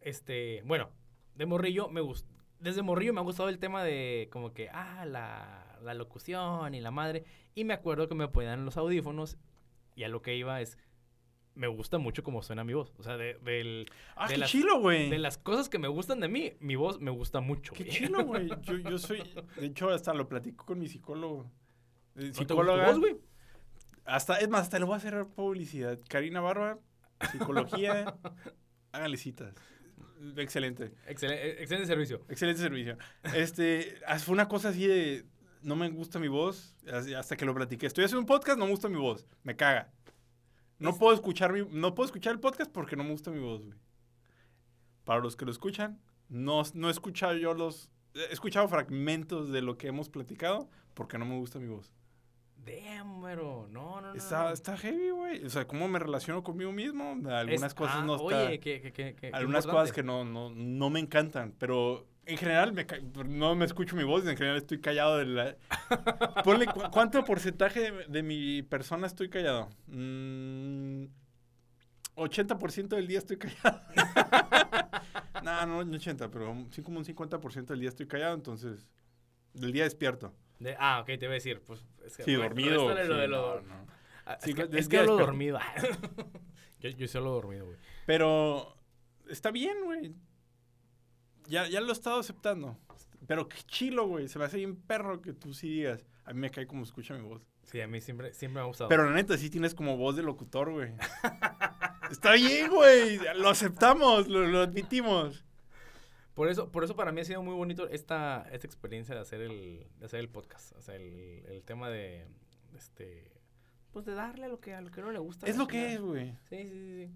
Este, 0.00 0.62
bueno, 0.64 0.90
de 1.36 1.46
morrillo 1.46 1.88
me 1.88 2.00
gust- 2.00 2.26
desde 2.58 2.82
morrillo 2.82 3.12
me 3.14 3.20
ha 3.20 3.22
gustado 3.22 3.48
el 3.48 3.60
tema 3.60 3.84
de 3.84 4.28
como 4.32 4.52
que, 4.52 4.68
ah, 4.70 5.04
la, 5.06 5.67
la 5.82 5.94
locución 5.94 6.74
y 6.74 6.80
la 6.80 6.90
madre. 6.90 7.24
Y 7.54 7.64
me 7.64 7.74
acuerdo 7.74 8.08
que 8.08 8.14
me 8.14 8.28
ponían 8.28 8.64
los 8.64 8.76
audífonos 8.76 9.38
y 9.94 10.04
a 10.04 10.08
lo 10.08 10.22
que 10.22 10.36
iba 10.36 10.60
es, 10.60 10.78
me 11.54 11.66
gusta 11.66 11.98
mucho 11.98 12.22
cómo 12.22 12.42
suena 12.42 12.62
mi 12.62 12.72
voz. 12.72 12.94
O 12.98 13.02
sea, 13.02 13.16
de, 13.16 13.34
del, 13.42 13.86
ah, 14.14 14.28
de 14.28 14.34
qué 14.34 14.38
las, 14.38 14.50
chilo, 14.50 14.80
güey. 14.80 15.10
De 15.10 15.18
las 15.18 15.38
cosas 15.38 15.68
que 15.68 15.78
me 15.78 15.88
gustan 15.88 16.20
de 16.20 16.28
mí, 16.28 16.52
mi 16.60 16.76
voz 16.76 17.00
me 17.00 17.10
gusta 17.10 17.40
mucho. 17.40 17.72
Qué 17.74 17.84
güey. 17.84 17.96
chilo, 17.96 18.24
güey. 18.24 18.48
Yo, 18.62 18.76
yo 18.76 18.98
soy, 18.98 19.22
de 19.56 19.66
hecho, 19.66 19.88
hasta 19.90 20.14
lo 20.14 20.28
platico 20.28 20.64
con 20.64 20.78
mi 20.78 20.86
psicólogo. 20.86 21.50
Eh, 22.14 22.20
¿No 22.20 22.22
te 22.22 22.26
gusta 22.26 22.46
tu 22.46 22.54
Psicóloga. 22.54 22.92
güey? 22.92 23.16
Hasta, 24.04 24.38
es 24.38 24.48
más, 24.48 24.62
hasta 24.62 24.78
le 24.78 24.84
voy 24.84 24.94
a 24.94 24.96
hacer 24.98 25.26
publicidad. 25.34 25.98
Karina 26.08 26.40
Barba, 26.40 26.78
psicología, 27.32 28.14
háganle 28.92 29.16
citas. 29.16 29.54
Excelente. 30.36 30.92
Excelente, 31.06 31.62
excelente 31.62 31.86
servicio. 31.86 32.24
Excelente 32.28 32.60
servicio. 32.60 32.98
Este, 33.34 33.98
ah, 34.06 34.18
fue 34.18 34.34
una 34.34 34.48
cosa 34.48 34.70
así 34.70 34.86
de, 34.86 35.26
no 35.62 35.76
me 35.76 35.88
gusta 35.90 36.18
mi 36.18 36.28
voz, 36.28 36.74
hasta 37.16 37.36
que 37.36 37.44
lo 37.44 37.54
platiqué. 37.54 37.86
Estoy 37.86 38.04
haciendo 38.04 38.20
un 38.20 38.26
podcast, 38.26 38.58
no 38.58 38.64
me 38.66 38.70
gusta 38.70 38.88
mi 38.88 38.96
voz, 38.98 39.26
me 39.42 39.56
caga. 39.56 39.90
No 40.78 40.96
puedo 40.96 41.12
escuchar 41.12 41.52
mi, 41.52 41.66
no 41.70 41.94
puedo 41.94 42.06
escuchar 42.06 42.32
el 42.34 42.40
podcast 42.40 42.70
porque 42.70 42.96
no 42.96 43.04
me 43.04 43.10
gusta 43.10 43.30
mi 43.30 43.40
voz, 43.40 43.64
güey. 43.64 43.76
Para 45.04 45.20
los 45.20 45.36
que 45.36 45.44
lo 45.44 45.50
escuchan, 45.50 45.98
no, 46.28 46.62
no 46.74 46.88
he 46.88 46.90
escuchado 46.90 47.34
yo 47.34 47.54
los, 47.54 47.90
he 48.14 48.32
escuchado 48.32 48.68
fragmentos 48.68 49.50
de 49.50 49.62
lo 49.62 49.76
que 49.78 49.88
hemos 49.88 50.08
platicado 50.08 50.68
porque 50.94 51.18
no 51.18 51.24
me 51.24 51.36
gusta 51.36 51.58
mi 51.58 51.66
voz. 51.68 51.92
Damn, 52.64 53.22
pero 53.22 53.66
no, 53.70 54.00
no, 54.00 54.08
no. 54.08 54.14
Está, 54.14 54.44
no. 54.44 54.50
está 54.50 54.76
heavy, 54.76 55.10
güey. 55.10 55.44
O 55.44 55.48
sea, 55.48 55.66
cómo 55.66 55.88
me 55.88 55.98
relaciono 55.98 56.42
conmigo 56.42 56.70
mismo. 56.70 57.16
Algunas 57.30 57.62
Es- 57.72 57.74
cosas 57.74 57.96
ah, 57.98 58.04
no 58.04 58.16
está- 58.16 58.46
Oye, 58.46 58.60
que, 58.60 58.80
que, 58.82 58.92
que, 58.92 59.14
que- 59.14 59.30
algunas 59.32 59.66
cosas 59.66 59.92
que 59.92 60.02
no, 60.02 60.24
no, 60.24 60.50
no 60.50 60.90
me 60.90 61.00
encantan, 61.00 61.54
pero 61.58 62.06
en 62.28 62.36
general 62.36 62.72
me 62.72 62.86
no 63.26 63.54
me 63.54 63.64
escucho 63.64 63.96
mi 63.96 64.04
voz, 64.04 64.26
en 64.26 64.36
general 64.36 64.56
estoy 64.58 64.80
callado 64.80 65.16
de 65.18 65.24
la... 65.26 65.56
Ponle, 66.44 66.66
cu- 66.66 66.82
¿cuánto 66.92 67.24
porcentaje 67.24 67.90
de, 67.90 68.04
de 68.06 68.22
mi 68.22 68.62
persona 68.62 69.06
estoy 69.06 69.28
callado? 69.30 69.68
Mm, 69.86 71.04
80% 72.16 72.88
del 72.88 73.06
día 73.06 73.18
estoy 73.18 73.38
callado. 73.38 73.80
no, 75.42 75.66
no, 75.66 75.84
no 75.84 75.96
80, 75.96 76.30
pero 76.30 76.66
sí 76.70 76.82
como 76.82 76.98
un 76.98 77.04
50% 77.04 77.66
del 77.66 77.80
día 77.80 77.88
estoy 77.88 78.06
callado, 78.06 78.34
entonces 78.34 78.88
del 79.54 79.72
día 79.72 79.84
despierto. 79.84 80.34
De- 80.58 80.76
ah, 80.78 81.00
ok, 81.00 81.06
te 81.06 81.18
voy 81.18 81.28
a 81.28 81.30
decir. 81.34 81.62
Pues, 81.64 81.84
es 82.04 82.16
que 82.16 82.24
Sí, 82.24 82.36
re- 82.36 82.42
dormido. 82.42 82.88
lo 82.88 83.02
sí, 83.02 83.08
de 83.08 83.28
lo- 83.28 83.60
no, 83.62 83.68
no. 83.68 83.86
Ah, 84.26 84.38
es 84.44 84.54
que, 84.54 84.66
del 84.66 84.78
es 84.78 84.88
que 84.88 84.98
hablo 84.98 85.16
dormido. 85.16 85.58
yo, 86.80 86.90
yo 86.90 87.08
sí 87.08 87.16
hablo 87.16 87.30
dormido, 87.30 87.64
güey. 87.66 87.78
Pero 88.06 88.76
está 89.28 89.50
bien, 89.50 89.76
güey. 89.84 90.14
Ya, 91.48 91.66
ya 91.66 91.80
lo 91.80 91.88
he 91.88 91.92
estado 91.92 92.20
aceptando. 92.20 92.76
Pero 93.26 93.48
qué 93.48 93.58
chilo, 93.66 94.06
güey. 94.06 94.28
Se 94.28 94.38
me 94.38 94.44
hace 94.44 94.58
bien 94.58 94.76
perro 94.76 95.20
que 95.20 95.32
tú 95.32 95.52
sí 95.52 95.68
digas. 95.68 96.06
A 96.24 96.32
mí 96.32 96.40
me 96.40 96.50
cae 96.50 96.66
como 96.66 96.84
escucha 96.84 97.14
mi 97.14 97.22
voz. 97.22 97.42
Sí, 97.64 97.80
a 97.80 97.88
mí 97.88 98.00
siempre, 98.00 98.32
siempre 98.32 98.60
me 98.60 98.64
ha 98.64 98.68
gustado. 98.68 98.88
Pero 98.88 99.04
la 99.04 99.14
neta, 99.14 99.36
sí 99.36 99.50
tienes 99.50 99.74
como 99.74 99.96
voz 99.96 100.16
de 100.16 100.22
locutor, 100.22 100.70
güey. 100.70 100.92
está 102.10 102.32
bien, 102.34 102.70
güey. 102.70 103.18
Lo 103.36 103.48
aceptamos, 103.48 104.28
lo, 104.28 104.46
lo 104.46 104.60
admitimos. 104.60 105.44
Por 106.34 106.48
eso, 106.48 106.70
por 106.70 106.84
eso 106.84 106.94
para 106.94 107.10
mí 107.10 107.20
ha 107.20 107.24
sido 107.24 107.42
muy 107.42 107.54
bonito 107.54 107.88
esta, 107.88 108.46
esta 108.52 108.66
experiencia 108.66 109.14
de 109.14 109.20
hacer 109.20 109.40
el, 109.40 109.86
de 109.98 110.06
hacer 110.06 110.20
el 110.20 110.28
podcast. 110.28 110.72
O 110.76 110.82
sea, 110.82 110.94
el, 110.94 111.44
el 111.48 111.64
tema 111.64 111.90
de, 111.90 112.26
este, 112.76 113.32
pues 113.90 114.04
de 114.04 114.14
darle 114.14 114.44
a 114.44 114.48
lo 114.48 114.60
que 114.60 114.74
a 114.74 114.80
lo 114.80 114.90
que 114.90 115.00
no 115.00 115.10
le 115.10 115.18
gusta. 115.18 115.46
Es 115.46 115.56
lo 115.56 115.66
que 115.66 115.94
es, 115.94 116.00
güey. 116.00 116.36
Sí, 116.48 116.62
sí, 116.62 116.70
sí, 116.70 117.06
sí. 117.06 117.10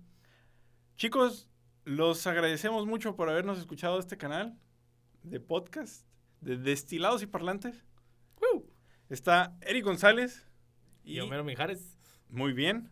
Chicos, 0.97 1.49
los 1.85 2.27
agradecemos 2.27 2.87
mucho 2.87 3.17
por 3.17 3.29
habernos 3.29 3.59
escuchado 3.59 3.99
este 3.99 4.17
canal 4.17 4.59
de 5.23 5.41
podcast 5.41 6.07
de 6.41 6.57
Destilados 6.57 7.23
y 7.23 7.27
Parlantes. 7.27 7.85
¡Woo! 8.41 8.67
Está 9.09 9.57
Eric 9.61 9.85
González. 9.85 10.47
Y 11.05 11.21
Homero 11.21 11.45
Mijares. 11.45 11.99
Muy 12.29 12.53
bien. 12.53 12.91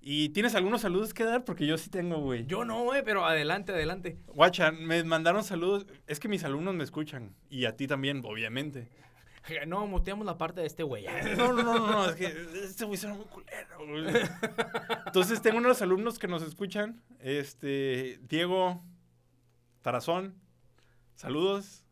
¿Y 0.00 0.28
tienes 0.30 0.54
algunos 0.54 0.82
saludos 0.82 1.12
que 1.12 1.24
dar? 1.24 1.44
Porque 1.44 1.66
yo 1.66 1.76
sí 1.76 1.90
tengo, 1.90 2.18
güey. 2.20 2.46
Yo 2.46 2.64
no, 2.64 2.84
güey, 2.84 3.02
pero 3.02 3.24
adelante, 3.24 3.72
adelante. 3.72 4.18
Guacha, 4.26 4.70
me 4.70 5.02
mandaron 5.04 5.42
saludos. 5.42 5.86
Es 6.06 6.20
que 6.20 6.28
mis 6.28 6.44
alumnos 6.44 6.74
me 6.74 6.84
escuchan. 6.84 7.34
Y 7.50 7.64
a 7.64 7.76
ti 7.76 7.86
también, 7.86 8.22
obviamente. 8.24 8.88
No, 9.66 9.86
muteamos 9.86 10.26
la 10.26 10.38
parte 10.38 10.60
de 10.60 10.66
este 10.66 10.82
güey. 10.82 11.06
No, 11.36 11.52
no, 11.52 11.62
no, 11.62 11.86
no, 11.90 12.10
es 12.10 12.16
que 12.16 12.26
este 12.64 12.84
güey 12.84 12.96
suena 12.96 13.16
muy 13.16 13.26
culero, 13.26 13.78
güey. 13.78 14.22
Entonces 15.06 15.42
tengo 15.42 15.58
unos 15.58 15.82
alumnos 15.82 16.18
que 16.18 16.28
nos 16.28 16.42
escuchan. 16.42 17.02
Este, 17.20 18.18
Diego 18.28 18.82
Tarazón, 19.82 20.34
saludos. 21.14 21.84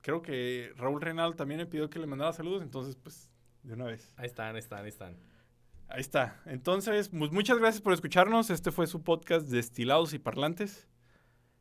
Creo 0.00 0.22
que 0.22 0.72
Raúl 0.76 1.00
Reinal 1.00 1.36
también 1.36 1.58
me 1.58 1.66
pidió 1.66 1.90
que 1.90 1.98
le 1.98 2.06
mandara 2.06 2.32
saludos, 2.32 2.62
entonces, 2.62 2.96
pues, 2.96 3.30
de 3.62 3.74
una 3.74 3.84
vez. 3.84 4.14
Ahí 4.16 4.26
están, 4.26 4.54
ahí 4.54 4.60
están, 4.60 4.84
ahí 4.84 4.88
están. 4.88 5.16
Ahí 5.88 6.00
está. 6.00 6.40
Entonces, 6.44 7.08
pues 7.08 7.32
muchas 7.32 7.58
gracias 7.58 7.80
por 7.80 7.92
escucharnos. 7.94 8.50
Este 8.50 8.70
fue 8.70 8.86
su 8.86 9.02
podcast 9.02 9.48
Destilados 9.48 10.12
y 10.12 10.18
Parlantes. 10.18 10.86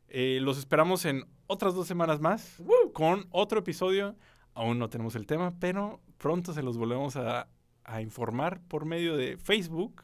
Eh, 0.09 0.39
los 0.41 0.57
esperamos 0.57 1.05
en 1.05 1.25
otras 1.47 1.73
dos 1.73 1.87
semanas 1.87 2.19
más 2.19 2.57
con 2.93 3.27
otro 3.31 3.59
episodio. 3.59 4.15
Aún 4.57 4.79
no 4.79 4.89
tenemos 4.89 5.15
el 5.15 5.25
tema, 5.27 5.53
pero 5.59 6.01
pronto 6.17 6.51
se 6.53 6.63
los 6.63 6.77
volvemos 6.77 7.15
a, 7.15 7.47
a 7.83 8.01
informar 8.01 8.59
por 8.67 8.85
medio 8.85 9.15
de 9.15 9.37
Facebook, 9.37 10.01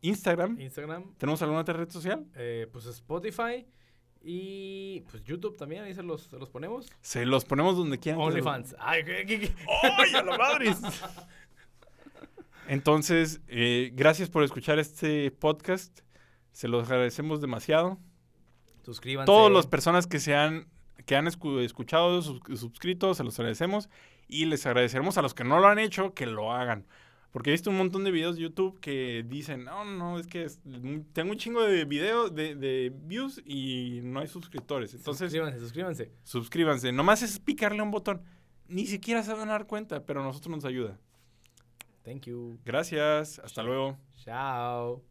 Instagram. 0.00 0.60
Instagram, 0.60 1.14
¿Tenemos 1.18 1.40
alguna 1.42 1.60
otra 1.60 1.74
red 1.74 1.88
social? 1.90 2.26
eh, 2.34 2.68
pues 2.72 2.86
Spotify 2.86 3.64
y 4.22 5.00
pues 5.10 5.22
YouTube 5.22 5.56
también, 5.56 5.84
ahí 5.84 5.94
se 5.94 6.02
los, 6.02 6.22
se 6.24 6.36
los 6.38 6.50
ponemos. 6.50 6.90
Se 7.00 7.24
los 7.24 7.44
ponemos 7.44 7.76
donde 7.76 7.98
quieran. 7.98 8.20
OnlyFans. 8.20 8.74
Ay, 8.80 9.04
¿qué, 9.04 9.24
qué, 9.24 9.40
qué? 9.40 9.54
¡Ay, 9.82 10.14
a 10.14 10.22
la 10.24 10.36
madre! 10.36 10.74
Entonces, 12.68 13.40
eh, 13.48 13.92
gracias 13.94 14.28
por 14.28 14.42
escuchar 14.42 14.78
este 14.78 15.30
podcast. 15.30 16.00
Se 16.52 16.68
los 16.68 16.90
agradecemos 16.90 17.40
demasiado. 17.40 17.98
Suscríbanse. 18.84 19.26
Todas 19.26 19.52
las 19.52 19.66
personas 19.66 20.06
que 20.06 20.18
se 20.18 20.34
han, 20.34 20.66
que 21.06 21.16
han 21.16 21.26
escu- 21.26 21.60
escuchado, 21.60 22.20
sus- 22.22 22.40
suscritos, 22.58 23.16
se 23.16 23.24
los 23.24 23.38
agradecemos. 23.38 23.88
Y 24.28 24.44
les 24.44 24.66
agradeceremos 24.66 25.16
a 25.18 25.22
los 25.22 25.32
que 25.34 25.44
no 25.44 25.58
lo 25.58 25.68
han 25.68 25.78
hecho 25.78 26.12
que 26.14 26.26
lo 26.26 26.52
hagan. 26.52 26.86
Porque 27.30 27.50
he 27.50 27.52
visto 27.52 27.70
un 27.70 27.76
montón 27.78 28.04
de 28.04 28.10
videos 28.10 28.36
de 28.36 28.42
YouTube 28.42 28.80
que 28.80 29.24
dicen, 29.26 29.64
no, 29.64 29.84
no, 29.84 30.18
es 30.18 30.26
que 30.26 30.44
es- 30.44 30.60
tengo 31.12 31.30
un 31.32 31.36
chingo 31.38 31.62
de 31.62 31.84
videos, 31.84 32.34
de, 32.34 32.54
de 32.54 32.92
views 33.04 33.40
y 33.44 34.00
no 34.02 34.20
hay 34.20 34.26
suscriptores. 34.28 34.94
Entonces, 34.94 35.30
suscríbanse, 35.30 35.58
suscríbanse. 35.60 36.12
suscríbanse. 36.24 36.92
Nomás 36.92 37.22
es 37.22 37.38
picarle 37.38 37.82
un 37.82 37.90
botón. 37.90 38.22
Ni 38.66 38.86
siquiera 38.86 39.22
se 39.22 39.32
van 39.32 39.48
a 39.48 39.52
dar 39.52 39.66
cuenta, 39.66 40.04
pero 40.04 40.20
a 40.20 40.24
nosotros 40.24 40.54
nos 40.54 40.64
ayuda. 40.64 40.98
Thank 42.02 42.22
you. 42.26 42.58
Gracias. 42.64 43.38
Hasta 43.38 43.62
luego. 43.62 43.98
Chao. 44.16 45.07